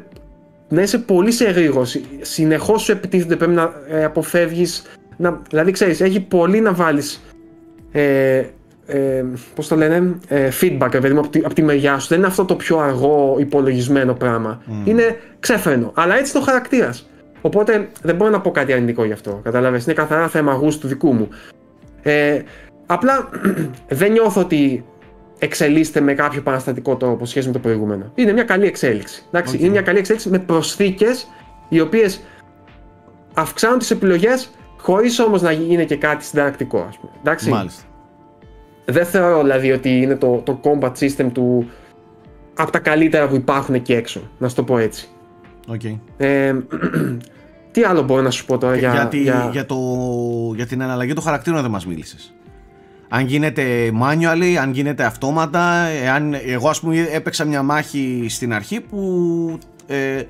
να 0.68 0.82
είσαι 0.82 0.99
πολύ 0.99 1.30
σε 1.30 1.45
γρήγορος. 1.51 2.01
Συνεχώς 2.20 2.82
σου 2.82 2.93
επιτίθενται, 2.93 3.37
πρέπει 3.37 3.53
να 3.53 3.72
ε, 3.89 4.05
αποφεύγεις, 4.05 4.82
να, 5.16 5.43
δηλαδή 5.49 5.70
ξέρεις, 5.70 6.01
έχει 6.01 6.20
πολύ 6.20 6.61
να 6.61 6.72
βάλεις 6.72 7.22
ε, 7.93 8.45
ε, 8.87 9.24
πώς 9.55 9.68
το 9.68 9.76
λένε, 9.76 10.18
ε, 10.28 10.49
feedback 10.61 10.89
ρε 10.93 11.01
παιδί 11.01 11.14
μου, 11.14 11.20
από, 11.20 11.28
τη, 11.28 11.41
από 11.45 11.55
τη 11.55 11.62
μεριά 11.62 11.99
σου. 11.99 12.09
Δεν 12.09 12.18
είναι 12.18 12.26
αυτό 12.26 12.45
το 12.45 12.55
πιο 12.55 12.78
αργό 12.78 13.37
υπολογισμένο 13.39 14.14
πράγμα. 14.14 14.62
Είναι 14.84 15.20
ξέφρενο. 15.41 15.93
Αλλά 15.95 16.16
έτσι 16.18 16.32
είναι 16.34 16.45
ο 16.45 16.47
χαρακτήρας. 16.47 17.09
Οπότε 17.41 17.89
δεν 18.03 18.16
μπορώ 18.16 18.30
να 18.30 18.41
πω 18.41 18.51
κάτι 18.51 18.72
αρνητικό 18.72 19.05
γι' 19.05 19.12
αυτό. 19.12 19.41
Καταλαβες. 19.45 19.84
Είναι 19.84 19.95
καθαρά 19.95 20.28
θέμα 20.28 20.53
γούστου 20.53 20.80
του 20.80 20.87
δικού 20.89 21.12
μου. 21.12 21.28
Ε, 22.03 22.43
απλά 22.87 23.28
δεν 23.89 24.12
νιώθω 24.12 24.41
ότι 24.41 24.84
εξελίσσεται 25.39 26.01
με 26.01 26.14
κάποιο 26.14 26.43
παραστατικό 26.43 26.97
τρόπο 26.97 27.24
σχέση 27.26 27.47
με 27.47 27.53
το 27.53 27.59
προηγούμενο. 27.59 28.12
Είναι 28.14 28.32
μια 28.32 28.45
καλή 28.45 28.66
εξέλιξη. 28.66 29.22
Εντάξει, 29.30 29.55
ΟΚ. 29.55 29.61
Είναι 29.61 29.70
μια 29.70 29.82
καλή 29.82 29.99
εξέλιξη 29.99 30.28
με 30.30 30.39
προσθήκες 30.39 31.26
οι 31.68 31.80
οποίες 31.80 32.20
αυξάνουν 33.34 33.78
τις 33.78 33.91
επιλογές 33.91 34.51
χωρίς 34.78 35.18
όμως 35.18 35.43
να 35.43 35.53
γίνει 35.53 35.84
και 35.84 35.97
κάτι 35.97 36.24
συνταρακτικό, 36.24 36.87
ας 36.89 36.99
πούμε. 36.99 37.12
Εντάξει. 37.20 37.51
Μάλιστα. 37.51 37.82
Δεν 38.84 39.07
θεωρώ 39.07 39.43
δηλαδή 39.43 39.72
ότι 39.72 39.89
είναι 40.01 40.16
το, 40.16 40.43
το 40.45 40.61
combat 40.62 40.93
system 40.93 41.26
του 41.32 41.68
από 42.55 42.70
τα 42.70 42.78
καλύτερα 42.78 43.28
που 43.28 43.34
υπάρχουν 43.34 43.74
εκεί 43.74 43.93
έξω, 43.93 44.20
να 44.39 44.49
σου 44.49 44.55
το 44.55 44.62
πω 44.62 44.78
έτσι. 44.78 45.09
ΟΚ. 45.68 45.81
Ε, 46.16 46.55
τι 47.72 47.82
άλλο 47.82 48.03
μπορώ 48.03 48.22
να 48.22 48.30
σου 48.30 48.45
πω 48.47 48.59
τώρα 48.59 48.76
για, 48.76 48.91
για, 48.93 49.07
τη- 49.07 49.18
για- 49.22 49.49
για, 49.53 49.66
το, 49.66 49.76
για 50.55 50.66
την 50.66 50.80
εναλλαγή 50.80 51.12
των 51.12 51.22
χαρακτήρων 51.22 51.62
δεν 51.62 51.70
μας 51.70 51.87
μίλησες. 51.87 52.34
Αν 53.09 53.27
γίνεται 53.27 53.93
manually, 54.03 54.55
αν 54.61 54.73
γίνεται 54.73 55.05
αυτόματα, 55.05 55.87
εάν, 56.05 56.35
εγώ 56.47 56.69
ας 56.69 56.81
πούμε 56.81 57.09
έπαιξα 57.13 57.45
μια 57.45 57.63
μάχη 57.63 58.27
στην 58.29 58.53
αρχή 58.53 58.81
που 58.81 59.59
ε, 59.87 60.23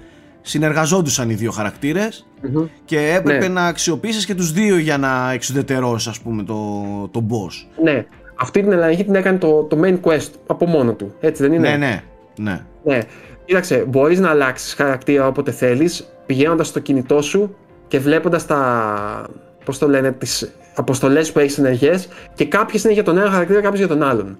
συνεργαζόντουσαν 0.42 1.30
οι 1.30 1.34
δύο 1.34 1.50
χαρακτήρες 1.50 2.26
Μμμ. 2.42 2.64
και 2.84 3.12
έπρεπε 3.14 3.46
Ναι. 3.48 3.54
να 3.54 3.66
αξιοποιήσεις 3.66 4.26
και 4.26 4.34
τους 4.34 4.52
δύο 4.52 4.78
για 4.78 4.98
να 4.98 5.32
εξουδετερώσεις 5.32 6.08
ας 6.08 6.20
πούμε 6.20 6.42
το, 6.42 6.72
το 7.10 7.26
boss. 7.30 7.82
Ναι, 7.82 8.06
αυτή 8.34 8.60
την 8.62 8.72
αλλαγή 8.72 9.04
την 9.04 9.14
έκανε 9.14 9.38
το, 9.38 9.62
το 9.62 9.80
main 9.84 10.00
quest 10.00 10.30
από 10.46 10.66
μόνο 10.66 10.92
του. 10.92 11.14
Έτσι 11.20 11.42
δεν 11.42 11.52
είναι; 11.52 11.68
Ναι, 11.70 11.76
ναι, 11.76 12.02
ναι. 12.38 12.60
Ναι. 12.84 13.00
Κοίταξε, 13.44 13.84
μπορείς 13.88 14.20
να 14.20 14.30
αλλάξεις 14.30 14.74
χαρακτήρα 14.74 15.26
όποτε 15.26 15.50
θέλεις, 15.50 16.06
πηγαίνοντας 16.26 16.66
στο 16.68 16.80
κινητό 16.80 17.22
σου 17.22 17.56
και 17.88 17.98
βλέποντας 17.98 18.46
τα. 18.46 19.28
Πώς 19.64 19.78
το 19.78 19.88
λένε, 19.88 20.12
τις 20.12 20.50
αποστολές 20.76 21.32
που 21.32 21.38
έχεις 21.38 21.58
ενεργέ 21.58 22.02
και 22.34 22.44
κάποιες 22.44 22.84
είναι 22.84 22.92
για 22.92 23.02
τον 23.02 23.18
ένα 23.18 23.30
χαρακτήρα, 23.30 23.60
κάποιες 23.60 23.78
για 23.78 23.88
τον 23.88 24.02
άλλον. 24.02 24.36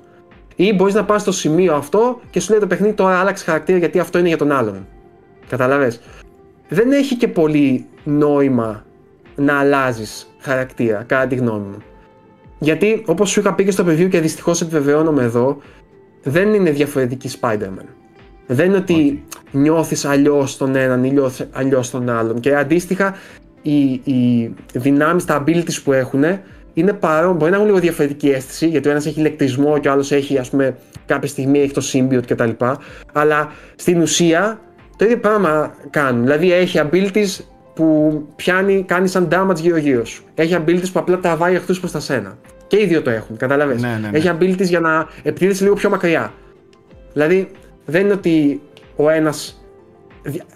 Ή 0.56 0.72
μπορείς 0.72 0.94
να 0.94 1.04
πας 1.04 1.20
στο 1.20 1.32
σημείο 1.32 1.74
αυτό 1.74 2.20
και 2.30 2.40
σου 2.40 2.50
λέει 2.50 2.60
το 2.60 2.66
παιχνίδι 2.66 2.94
τώρα 2.94 3.18
άλλαξε 3.18 3.44
χαρακτήρα 3.44 3.78
γιατί 3.78 3.98
αυτό 3.98 4.18
είναι 4.18 4.28
για 4.28 4.36
τον 4.36 4.52
άλλον. 4.52 4.86
Καταλαβέ. 5.48 5.92
Δεν 6.68 6.92
έχει 6.92 7.16
και 7.16 7.28
πολύ 7.28 7.86
νόημα 8.04 8.84
να 9.36 9.58
αλλάζεις 9.58 10.30
χαρακτήρα, 10.38 11.04
κατά 11.06 11.26
τη 11.26 11.34
γνώμη 11.34 11.66
μου. 11.66 11.78
Γιατί, 12.58 13.02
όπως 13.06 13.30
σου 13.30 13.40
είχα 13.40 13.54
πει 13.54 13.64
και 13.64 13.70
στο 13.70 13.84
preview 13.86 14.08
και 14.08 14.20
δυστυχώς 14.20 14.60
επιβεβαιώνομαι 14.60 15.22
εδώ, 15.22 15.58
δεν 16.22 16.54
είναι 16.54 16.70
διαφορετική 16.70 17.30
Spider-Man. 17.40 17.86
Δεν 18.46 18.66
είναι 18.66 18.76
ότι 18.76 19.24
νιώθεις 19.50 20.04
αλλιώς 20.04 20.56
τον 20.56 20.76
έναν 20.76 21.04
ή 21.04 21.10
νιώθεις 21.10 21.48
αλλιώς 21.52 21.90
τον 21.90 22.08
άλλον. 22.08 22.40
Και 22.40 22.56
αντίστοιχα, 22.56 23.14
οι, 23.70 24.00
οι 24.04 24.54
δυνάμεις, 24.72 25.24
τα 25.24 25.44
abilities 25.44 25.82
που 25.84 25.92
έχουν 25.92 26.24
είναι 26.74 26.92
παρόν. 26.92 27.36
Μπορεί 27.36 27.50
να 27.50 27.56
έχουν 27.56 27.68
λίγο 27.68 27.80
διαφορετική 27.80 28.28
αίσθηση, 28.28 28.68
γιατί 28.68 28.88
ο 28.88 28.90
ένας 28.90 29.06
έχει 29.06 29.18
ηλεκτρισμό 29.20 29.78
και 29.78 29.88
ο 29.88 29.92
άλλος 29.92 30.12
έχει, 30.12 30.38
ας 30.38 30.50
πούμε, 30.50 30.76
κάποια 31.06 31.28
στιγμή 31.28 31.58
έχει 31.58 31.72
το 31.72 31.82
symbiote 31.92 32.26
κτλ. 32.26 32.50
Αλλά 33.12 33.52
στην 33.76 34.00
ουσία 34.00 34.60
το 34.96 35.04
ίδιο 35.04 35.18
πράγμα 35.18 35.74
κάνουν. 35.90 36.22
Δηλαδή 36.22 36.52
έχει 36.52 36.80
abilities 36.82 37.44
που 37.74 38.22
πιάνει, 38.36 38.84
κάνει 38.86 39.08
σαν 39.08 39.28
damage 39.30 39.56
γύρω-γύρω 39.56 40.04
σου. 40.04 40.24
Έχει 40.34 40.56
abilities 40.58 40.90
που 40.92 40.98
απλά 40.98 41.18
τραβάει 41.18 41.54
εχθρούς 41.54 41.80
προς 41.80 41.92
τα 41.92 42.00
σένα. 42.00 42.38
Και 42.66 42.80
οι 42.80 42.86
δύο 42.86 43.02
το 43.02 43.10
έχουν, 43.10 43.36
κατάλαβες. 43.36 43.82
Ναι, 43.82 43.98
ναι, 44.00 44.08
ναι. 44.08 44.18
Έχει 44.18 44.30
abilities 44.38 44.68
για 44.68 44.80
να 44.80 45.08
επιτίθεσαι 45.22 45.62
λίγο 45.62 45.74
πιο 45.74 45.90
μακριά. 45.90 46.32
Δηλαδή, 47.12 47.50
δεν 47.84 48.04
είναι 48.04 48.12
ότι 48.12 48.60
ο 48.96 49.10
ένας 49.10 49.65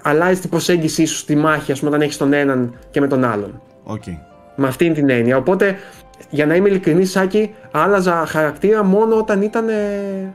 αλλάζει 0.03 0.41
την 0.41 0.51
προσέγγιση 0.51 1.05
σου 1.05 1.17
στη 1.17 1.37
μάχη, 1.37 1.73
ας 1.73 1.79
πούμε, 1.79 1.91
όταν 1.91 2.03
έχεις 2.03 2.17
τον 2.17 2.33
έναν 2.33 2.75
και 2.91 3.01
με 3.01 3.07
τον 3.07 3.25
άλλον. 3.25 3.63
ΟΚ. 3.85 4.03
Με 4.57 4.67
αυτήν 4.67 4.95
την 4.95 5.11
έννοια. 5.11 5.37
Οπότε, 5.37 5.77
για 6.31 6.47
να 6.47 6.55
είμαι 6.55 6.69
ειλικρινής, 6.69 7.11
Σάκη, 7.11 7.55
άλλαζα 7.71 8.27
χαρακτήρα 8.27 8.85
μόνο 8.85 9.17
όταν 9.17 9.43
ήταν 9.43 9.69
ε, 9.69 9.75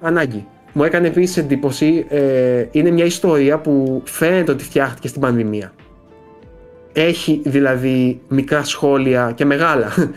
ανάγκη. 0.01 0.45
Μου 0.73 0.83
έκανε 0.83 1.07
επίσης 1.07 1.37
εντύπωση, 1.37 2.05
ε, 2.09 2.65
είναι 2.71 2.91
μια 2.91 3.05
ιστορία 3.05 3.57
που 3.57 4.01
φαίνεται 4.05 4.51
ότι 4.51 4.63
φτιάχτηκε 4.63 5.07
στην 5.07 5.21
πανδημία. 5.21 5.71
Έχει 6.93 7.41
δηλαδή 7.45 8.21
μικρά 8.27 8.63
σχόλια 8.63 9.31
και 9.35 9.45
μεγάλα 9.45 9.91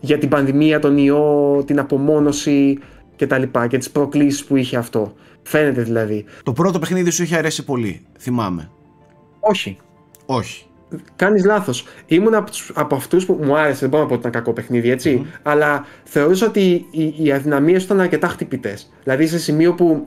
για 0.00 0.18
την 0.18 0.28
πανδημία, 0.28 0.78
τον 0.78 0.98
ιό, 0.98 1.62
την 1.66 1.78
απομόνωση 1.78 2.78
και 3.16 3.26
τα 3.26 3.38
λοιπά 3.38 3.66
και 3.66 3.78
τις 3.78 3.90
προκλήσεις 3.90 4.44
που 4.44 4.56
είχε 4.56 4.76
αυτό. 4.76 5.12
Φαίνεται 5.42 5.82
δηλαδή. 5.82 6.24
Το 6.42 6.52
πρώτο 6.52 6.78
παιχνίδι 6.78 7.10
σου 7.10 7.22
είχε 7.22 7.36
αρέσει 7.36 7.64
πολύ, 7.64 8.00
θυμάμαι. 8.18 8.70
Όχι. 9.40 9.76
Όχι. 10.26 10.64
Κάνεις 11.16 11.44
λάθος. 11.44 11.84
Ήμουν 12.06 12.34
από, 12.34 12.50
τους- 12.50 12.70
από 12.74 12.94
αυτούς 12.94 13.26
που 13.26 13.38
μου 13.42 13.56
άρεσε, 13.56 13.78
δεν 13.80 13.88
μπορώ 13.88 14.02
να 14.02 14.08
πω 14.08 14.14
ότι 14.14 14.28
ήταν 14.28 14.32
κακό 14.42 14.52
παιχνίδι, 14.52 14.90
έτσι. 14.90 15.26
Αλλά 15.42 15.84
θεωρούσα 16.04 16.46
ότι 16.46 16.86
οι, 16.90 17.14
οι 17.18 17.32
αδυναμίες 17.32 17.82
ήταν 17.84 18.00
αρκετά 18.00 18.28
χτυπητές. 18.28 18.92
Δηλαδή 19.02 19.26
σε 19.26 19.38
σημείο 19.38 19.74
που 19.74 20.06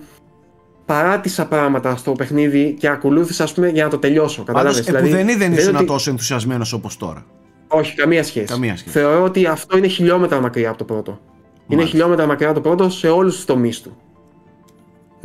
παράτησα 0.86 1.48
πράγματα 1.48 1.96
στο 1.96 2.12
παιχνίδι 2.12 2.76
και 2.80 2.88
ακολούθησα, 2.88 3.44
ας 3.44 3.54
πούμε, 3.54 3.70
για 3.70 3.84
να 3.84 3.90
το 3.90 3.98
τελειώσω. 3.98 4.44
Πάντως, 4.44 4.62
Κατάλαβες. 4.62 4.88
επουδενή 4.88 5.16
δεν 5.16 5.26
Δηλαδή, 5.26 5.46
είναι 5.52 5.62
ήσουν 5.62 5.76
ότι- 5.76 5.86
τόσο 5.86 6.10
ενθουσιασμένος 6.10 6.74
όπως 6.74 6.98
τώρα. 6.98 7.26
Όχι, 7.68 7.96
καμία 7.96 8.24
σχέση. 8.24 8.46
Καμία 8.46 8.78
σχέση. 8.78 8.98
Θεωρώ 9.00 9.24
ότι 9.24 9.46
αυτό 9.46 9.78
είναι 9.78 9.88
χιλιόμετρα 9.88 10.40
μακριά 10.42 10.70
από 10.70 10.78
το 10.78 10.84
πρώτο. 10.84 11.12
Είναι 11.12 11.22
Μάλιστα. 11.68 11.90
χιλιόμετρα 11.90 12.26
μακριά 12.26 12.50
από 12.50 12.62
το 12.62 12.70
πρώτο 12.70 12.90
σε 12.90 13.10
όλους 13.10 13.36
τους 13.36 13.46
τομείς 13.46 13.82
του. 13.82 13.98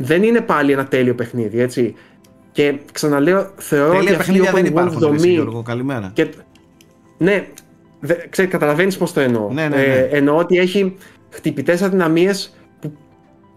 Δεν 0.01 0.23
είναι 0.23 0.41
πάλι 0.41 0.71
ένα 0.71 0.85
τέλειο 0.85 1.15
παιχνίδι, 1.15 1.59
έτσι. 1.59 1.95
Και 2.51 2.75
ξαναλέω, 2.91 3.51
θεωρώ 3.57 3.91
Τέλεια 3.93 4.01
ότι 4.11 4.13
αυτή 4.13 4.31
η 4.31 4.39
παιχνίδια 4.39 4.51
δεν 4.51 4.63
open 4.63 4.67
world 4.67 4.69
υπάρχουν, 4.71 4.99
ρε, 4.99 5.05
εσύ, 5.15 5.17
δομή 5.17 5.33
Γιώργο, 5.33 5.61
καλημέρα. 5.61 6.11
και, 6.13 6.27
ναι, 7.17 7.47
δε, 7.99 8.13
ξέρει, 8.29 8.47
καταλαβαίνεις 8.47 8.97
πώς 8.97 9.13
το 9.13 9.19
εννοώ. 9.19 9.49
Ναι, 9.51 9.61
ναι, 9.67 9.75
ναι. 9.75 9.81
Ε, 9.83 9.99
εννοώ 10.11 10.37
ότι 10.37 10.57
έχει 10.57 10.95
χτυπητές 11.29 11.81
αδυναμίες 11.81 12.55
που, 12.79 12.93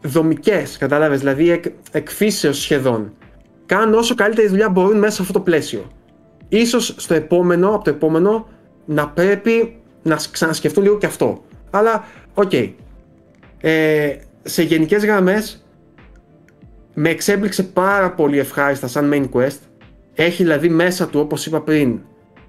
δομικές, 0.02 0.76
κατάλαβες, 0.78 1.18
δηλαδή 1.18 1.50
εκ, 1.50 1.64
εκφύσεως 1.90 2.58
σχεδόν. 2.60 3.12
Κάνουν 3.66 3.94
όσο 3.94 4.14
καλύτερη 4.14 4.48
δουλειά 4.48 4.68
μπορούν 4.68 4.98
μέσα 4.98 5.14
σε 5.14 5.20
αυτό 5.22 5.32
το 5.32 5.40
πλαίσιο. 5.40 5.84
Ίσως 6.48 6.94
στο 6.98 7.14
επόμενο, 7.14 7.74
από 7.74 7.84
το 7.84 7.90
επόμενο, 7.90 8.48
να 8.84 9.08
πρέπει 9.08 9.76
να 10.02 10.18
σ- 10.18 10.30
ξανασκεφτούν 10.32 10.82
λίγο 10.82 10.98
και 10.98 11.06
αυτό. 11.06 11.44
Αλλά, 11.70 12.04
ΟΚ. 12.34 12.52
Ε, 13.60 14.16
σε 14.42 14.62
γενικές 14.62 15.04
γραμμές, 15.04 15.63
με 16.94 17.08
εξέπληξε 17.08 17.62
πάρα 17.62 18.10
πολύ 18.10 18.38
ευχάριστα 18.38 18.86
σαν 18.86 19.10
main 19.12 19.38
quest. 19.38 19.58
Έχει 20.14 20.42
δηλαδή 20.42 20.68
μέσα 20.68 21.06
του, 21.08 21.20
όπως 21.20 21.46
είπα 21.46 21.60
πριν, 21.60 22.00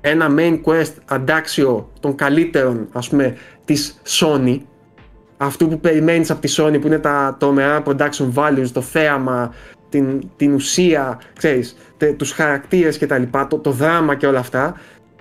ένα 0.02 0.28
main 0.38 0.62
quest 0.64 0.94
αντάξιο 1.06 1.92
των 2.00 2.16
καλύτερων, 2.16 2.88
ας 2.92 3.10
πούμε, 3.10 3.36
της 3.66 4.02
Sony. 4.06 4.58
Αυτού 5.38 5.68
που 5.68 5.80
περιμένεις 5.80 6.32
από 6.32 6.42
τη 6.42 6.56
Sony, 6.58 6.82
που 6.82 6.88
είναι 6.88 7.00
τα 7.00 7.36
τρομερά 7.40 7.84
production 7.86 8.34
values, 8.34 8.68
το 8.74 8.82
θέαμα, 8.82 9.54
την, 9.90 10.30
την 10.36 10.54
ουσία, 10.54 11.22
ξέρεις, 11.38 11.78
τε, 11.98 12.14
τους 12.14 12.32
χαρακτήρες 12.32 12.98
και 12.98 13.06
τα 13.06 13.18
λοιπά, 13.18 13.48
το, 13.48 13.58
το 13.58 13.72
δράμα 13.72 14.16
και 14.16 14.28
όλα 14.28 14.40
αυτά. 14.40 14.76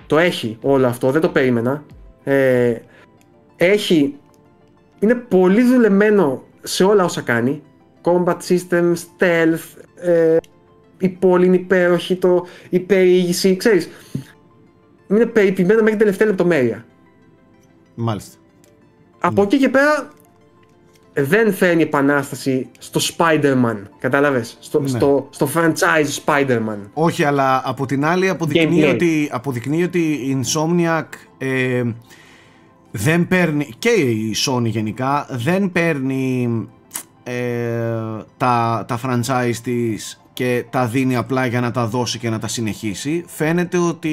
Το 0.06 0.18
έχει 0.18 0.58
όλο 0.60 0.86
αυτό, 0.86 1.10
δεν 1.10 1.20
το 1.20 1.28
περίμενα. 1.28 1.84
Ε, 2.24 2.74
έχει, 3.56 4.18
είναι 4.98 5.14
πολύ 5.14 5.62
δουλεμένο 5.62 6.42
σε 6.62 6.84
όλα 6.84 7.04
όσα 7.04 7.20
κάνει. 7.20 7.62
Combat 8.04 8.36
system, 8.48 8.92
stealth, 8.94 9.82
ε, 9.94 10.36
η 10.98 11.08
πόλη 11.08 11.46
είναι 11.46 11.56
υπέροχη, 11.56 12.16
το, 12.16 12.46
η 12.68 12.80
περιήγηση, 12.80 13.56
ξέρεις. 13.56 13.88
Είναι 15.08 15.26
περιποιημένο 15.26 15.78
μέχρι 15.78 15.90
την 15.90 16.00
τελευταία 16.00 16.26
λεπτομέρεια. 16.26 16.84
Μάλιστα. 17.94 18.36
Από 19.20 19.42
εκεί 19.42 19.58
και 19.58 19.68
πέρα 19.68 20.08
δεν 21.12 21.52
φέρνει 21.52 21.82
επανάσταση 21.82 22.68
στο 22.78 23.00
Spider-Man. 23.16 23.76
Κατάλαβες, 23.98 24.56
στο, 24.60 24.80
Ναι. 24.80 24.88
στο, 24.88 25.28
στο 25.30 25.48
franchise 25.54 26.24
Spider-Man. 26.24 26.78
Όχι, 26.92 27.24
αλλά 27.24 27.62
από 27.64 27.86
την 27.86 28.04
άλλη 28.04 28.28
αποδεικνύει 28.28 28.82
Gameplay. 28.84 28.92
ότι, 28.94 29.28
αποδεικνύει 29.32 29.82
ότι 29.82 29.98
η 30.00 30.40
Insomniac 30.42 31.04
ε, 31.38 31.82
δεν 32.90 33.28
παίρνει, 33.28 33.68
και 33.78 33.88
η 33.90 34.34
Sony 34.46 34.64
γενικά, 34.64 35.26
δεν 35.30 35.72
παίρνει 35.72 36.48
ε, 37.24 37.34
τα, 38.36 38.84
τα 38.88 39.00
franchise 39.02 39.56
της 39.62 40.20
και 40.32 40.64
τα 40.70 40.86
δίνει 40.86 41.16
απλά 41.16 41.46
για 41.46 41.60
να 41.60 41.70
τα 41.70 41.86
δώσει 41.86 42.18
και 42.18 42.30
να 42.30 42.38
τα 42.38 42.48
συνεχίσει. 42.48 43.24
Φαίνεται 43.26 43.78
ότι 43.78 44.12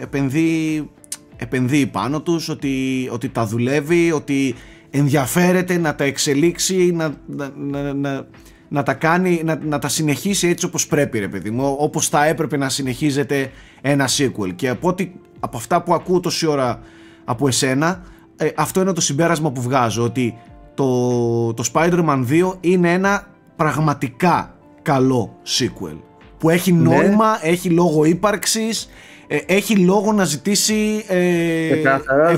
επενδύει, 0.00 0.90
επενδύει 1.36 1.86
πάνω 1.86 2.20
τους, 2.20 2.48
ότι, 2.48 3.08
ότι 3.12 3.28
τα 3.28 3.46
δουλεύει, 3.46 4.12
ότι 4.12 4.54
ενδιαφέρεται 4.90 5.78
να 5.78 5.94
τα 5.94 6.04
εξελίξει, 6.04 6.92
να, 6.94 7.14
να, 7.26 7.52
να, 7.56 7.92
να, 7.92 8.26
να 8.68 8.82
τα 8.82 8.94
κάνει, 8.94 9.42
να, 9.44 9.58
να 9.62 9.78
τα 9.78 9.88
συνεχίσει 9.88 10.48
έτσι 10.48 10.66
όπως 10.66 10.86
πρέπει 10.86 11.18
ρε 11.18 11.28
παιδί 11.28 11.50
μου, 11.50 11.76
όπως 11.78 12.08
θα 12.08 12.26
έπρεπε 12.26 12.56
να 12.56 12.68
συνεχίζεται 12.68 13.50
ένα 13.80 14.08
sequel. 14.08 14.54
Και 14.54 14.68
από, 14.68 14.88
ό,τι, 14.88 15.10
από 15.40 15.56
αυτά 15.56 15.82
που 15.82 15.94
ακούω 15.94 16.20
τόση 16.20 16.46
ώρα 16.46 16.80
από 17.24 17.48
εσένα, 17.48 18.02
ε, 18.36 18.48
αυτό 18.56 18.80
είναι 18.80 18.92
το 18.92 19.00
συμπέρασμα 19.00 19.52
που 19.52 19.62
βγάζω, 19.62 20.02
ότι 20.02 20.38
το, 20.78 21.54
το 21.54 21.70
Spider-Man 21.72 22.24
2 22.28 22.56
είναι 22.60 22.92
ένα 22.92 23.26
πραγματικά 23.56 24.54
καλό 24.82 25.36
sequel 25.46 25.96
που 26.38 26.50
έχει 26.50 26.72
Ναι. 26.72 26.82
νόημα, 26.94 27.38
έχει 27.42 27.70
λόγο 27.70 28.04
ύπαρξης, 28.04 28.88
ε, 29.26 29.36
έχει 29.46 29.76
λόγο 29.76 30.12
να 30.12 30.24
ζητήσει 30.24 31.04
ε, 31.08 31.68
Ξεκάθαρα. 31.70 32.36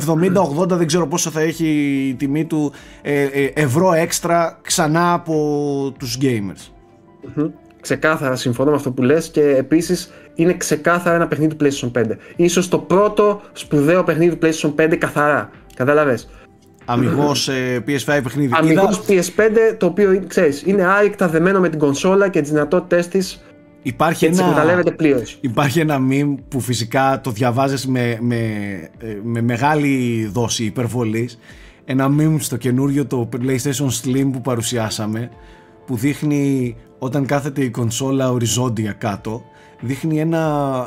70-80 0.63 0.69
δεν 0.69 0.87
ξέρω 0.87 1.07
πόσο 1.07 1.31
θα 1.31 1.41
έχει 1.41 1.67
η 2.09 2.15
τιμή 2.15 2.45
του 2.45 2.73
ε, 3.03 3.23
ε, 3.23 3.45
ευρώ 3.55 3.93
έξτρα 3.93 4.59
ξανά 4.63 5.13
από 5.13 5.35
τους 5.99 6.19
gamers. 6.23 6.71
Μμμ. 7.35 7.49
Ξεκάθαρα 7.81 8.37
συμφωνώ 8.37 8.71
με 8.71 8.77
αυτό 8.77 8.91
που 8.91 9.03
λες 9.03 9.29
και 9.29 9.41
επίσης 9.43 10.11
είναι 10.35 10.55
ξεκάθαρα 10.57 11.17
ένα 11.17 11.27
παιχνίδι 11.29 11.55
του 11.55 11.67
PlayStation 11.67 11.91
5. 12.01 12.05
Ίσως 12.37 12.69
το 12.69 12.79
πρώτο 12.79 13.41
σπουδαίο 13.53 14.05
παιχνίδι 14.05 14.37
του 14.37 14.47
PlayStation 14.47 14.75
5 14.85 14.97
καθαρά. 14.97 15.51
Κατάλαβες; 15.75 16.29
Αμυγός 16.93 17.49
ε, 17.49 17.85
PS5 17.87 18.21
παιχνίδι. 18.23 18.53
Αμυγός 18.55 19.03
Είδα- 19.09 19.23
PS5 19.23 19.77
το 19.79 19.87
οποίο 19.87 20.23
ξέρεις, 20.27 20.63
είναι 20.67 20.85
άρρηκτα 20.85 21.29
δεμένο 21.29 21.61
με 21.61 21.69
την 21.69 21.79
κονσόλα 21.79 22.29
και 22.29 22.41
τις 22.41 22.51
δυνατότητες 22.51 23.09
της 23.09 23.45
υπάρχει, 23.83 24.19
και 24.25 24.31
τις 24.31 24.39
ένα, 24.39 24.49
εκμεταλλεύεται 24.49 24.91
πλήρως. 24.91 25.39
υπάρχει 25.41 25.81
ένα 25.81 25.99
meme 26.11 26.35
που 26.49 26.61
φυσικά 26.61 27.21
το 27.21 27.31
διαβάζεις 27.31 27.87
με, 27.87 28.19
με, 28.21 28.37
ε, 28.99 29.17
με 29.23 29.41
μεγάλη 29.43 30.25
δόση 30.33 30.65
υπερβολής. 30.65 31.39
Ένα 31.85 32.11
meme 32.19 32.37
στο 32.39 32.57
καινούριο 32.57 33.07
το 33.07 33.29
PlayStation 33.33 33.89
Slim 34.05 34.29
που 34.33 34.41
παρουσιάσαμε 34.41 35.31
που 35.87 35.97
δείχνει 35.97 36.77
όταν 36.99 37.27
κάθεται 37.27 37.63
η 37.65 37.71
κονσόλα 37.71 38.31
οριζόντια 38.31 38.93
κάτω 38.93 39.43
δείχνει 39.81 40.21
ένα, 40.21 40.39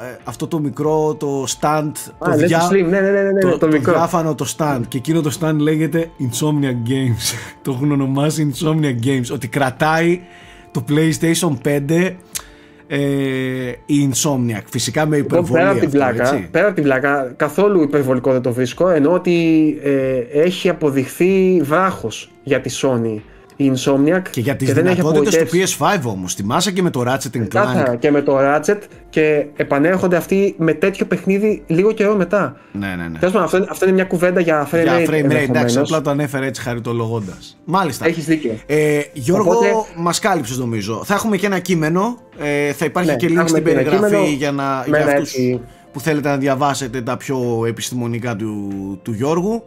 ε, 0.04 0.18
αυτό 0.24 0.48
το 0.48 0.60
μικρό 0.60 1.16
το 1.16 1.46
stand 1.60 1.92
Α, 2.18 2.36
λες 2.38 2.52
το 2.52 2.58
Slim, 2.72 2.86
ναι, 2.90 3.00
ναι, 3.00 3.12
ναι, 3.12 3.22
ναι, 3.22 3.32
ναι, 3.32 3.40
το, 3.40 3.58
το 3.58 3.68
μικρό. 3.68 3.94
διάφανο 3.94 4.36
το 4.36 4.54
stand 4.58 4.82
και 4.88 4.98
εκείνο 4.98 5.22
το 5.22 5.38
stand 5.40 5.56
λέγεται 5.58 6.10
Insomnia 6.20 6.90
Games. 6.90 7.36
Το 7.62 7.72
έχουν 7.72 7.92
ονομάσει 7.92 8.54
Insomnia 8.54 9.06
Games. 9.06 9.34
Ότι 9.34 9.48
κρατάει 9.48 10.22
το 10.72 10.84
PlayStation 10.90 11.58
5 11.90 12.14
ε, 12.88 13.00
η 13.86 14.12
Insomniac 14.14 14.64
φυσικά 14.70 15.06
με 15.06 15.16
Εγώ 15.16 15.26
υπερβολή 15.26 15.60
πέρα 15.60 15.70
από 15.70 15.80
την 15.80 15.88
αυτό, 15.88 15.98
πλάκα, 15.98 16.34
έτσι. 16.34 16.48
πέρα 16.52 16.66
από 16.66 16.76
την 16.76 16.84
πλάκα, 16.84 17.34
καθόλου 17.38 17.82
υπερβολικό 17.82 18.32
δεν 18.32 18.42
το 18.42 18.54
βρίσκω, 18.54 18.90
ενώ 18.90 19.14
ότι 19.14 19.68
ε, 19.84 20.18
έχει 20.42 20.70
αποδειχθεί 20.70 21.62
βράχος 21.64 22.32
για 22.44 22.62
τη 22.62 22.80
Sony 22.82 23.20
η 23.56 23.72
Insomniac 23.76 24.22
και 24.30 24.42
για 24.42 24.56
τις 24.56 24.74
δεν 24.74 24.86
έχει 24.86 24.96
δυνατότητες 24.96 25.36
του 25.36 25.42
απογοητεύσει. 25.42 25.76
PS5 25.80 26.00
όμως 26.04 26.34
θυμάσαι 26.34 26.72
και 26.72 26.82
με 26.82 26.90
το 26.90 27.04
Ratchet 27.08 27.38
Clank 27.38 27.48
Κάθαρα 27.48 27.96
και 27.96 28.12
με 28.12 28.22
το 28.22 28.38
Ratchet 28.40 28.78
και 29.10 29.46
επανέρχονται 29.56 30.16
αυτοί 30.16 30.56
με 30.58 30.74
τέτοιο 30.74 31.06
παιχνίδι 31.06 31.64
λίγο 31.68 31.92
καιρό 31.92 32.16
μετά. 32.16 32.58
ναι 32.72 32.88
ναι 32.88 33.08
ναι 33.08 33.18
Τέλος 33.20 33.34
πάντων, 33.34 33.44
αυτό, 33.44 33.66
αυτό 33.70 33.86
είναι 33.86 33.94
μια 33.94 34.04
κουβέντα 34.06 34.40
για 34.40 34.68
frame 34.72 34.82
για 34.84 34.98
rate. 34.98 35.10
frame 35.10 35.12
rate, 35.12 35.16
εντάξει, 35.16 35.34
ενδεχομένως. 35.48 35.76
απλά 35.76 36.02
το 36.02 36.10
ανέφερε 36.10 36.46
έτσι 36.46 36.62
χαριτολογώντας. 36.62 37.58
Μάλιστα. 37.66 38.06
Έχεις 38.08 38.26
δίκιο. 38.26 38.56
Ε, 38.66 39.00
Γιώργο, 39.14 39.52
Οπότε- 39.52 39.72
μας 39.98 40.20
κάλυψες 40.20 40.58
νομίζω. 40.58 41.02
Θα 41.06 41.14
έχουμε 41.14 41.38
και 41.38 41.46
ένα 41.46 41.60
κείμενο, 41.60 42.18
ε, 42.40 42.72
θα 42.74 42.86
υπάρχει 42.86 43.10
Ναι, 43.10 43.16
και 43.16 43.28
θα 43.28 43.34
link 43.34 43.36
έχουμε 43.36 43.50
στην 43.50 43.64
και 43.64 43.70
ένα 43.72 43.82
περιγραφή 43.82 44.14
κείμενο 44.16 44.30
για, 44.38 44.52
να, 44.52 44.64
με 44.64 44.84
για 44.88 44.98
ένα 44.98 45.12
αυτούς 45.12 45.30
έτσι- 45.34 45.62
που 45.92 46.00
θέλετε 46.00 46.30
να 46.30 46.38
διαβάσετε 46.38 47.02
τα 47.02 47.18
πιο 47.18 47.64
επιστημονικά 47.68 48.36
του, 48.36 48.68
του 49.04 49.12
Γιώργου. 49.14 49.64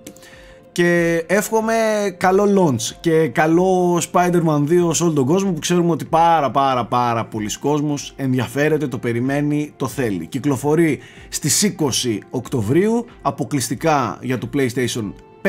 Και 0.77 1.25
εύχομαι 1.27 1.75
καλό 2.17 2.45
launch 2.57 2.97
και 3.01 3.29
καλό 3.29 4.03
Spider-Man 4.13 4.63
2 4.69 4.91
σε 4.91 5.03
όλο 5.03 5.13
τον 5.13 5.27
κόσμο 5.27 5.53
που 5.53 5.59
ξέρουμε 5.59 5.91
ότι 5.91 6.05
πάρα 6.05 6.51
πάρα 6.51 6.87
πάρα 6.87 7.25
πολλοί 7.25 7.59
κόσμος 7.59 8.13
ενδιαφέρεται, 8.17 8.87
το 8.87 8.99
περιμένει, 8.99 9.73
το 9.77 9.89
θέλει. 9.89 10.27
Κυκλοφορεί 10.27 10.99
στις 11.29 11.75
20 11.79 12.19
Οκτωβρίου 12.31 13.07
αποκλειστικά 13.23 14.19
για 14.21 14.39
το 14.39 14.49
PlayStation 14.55 15.13
5 15.43 15.49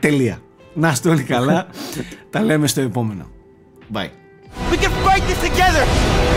Τελεία. 0.00 0.38
Να 0.74 0.90
είστε 0.90 1.08
όλοι 1.08 1.22
καλά. 1.22 1.66
Τα 2.30 2.42
λέμε 2.42 2.66
στο 2.66 2.80
επόμενο. 2.80 3.30
Bye. 3.92 4.10
We 4.70 4.76
can 4.76 4.90
fight 5.04 5.22
this 5.28 5.40
together! 5.48 6.35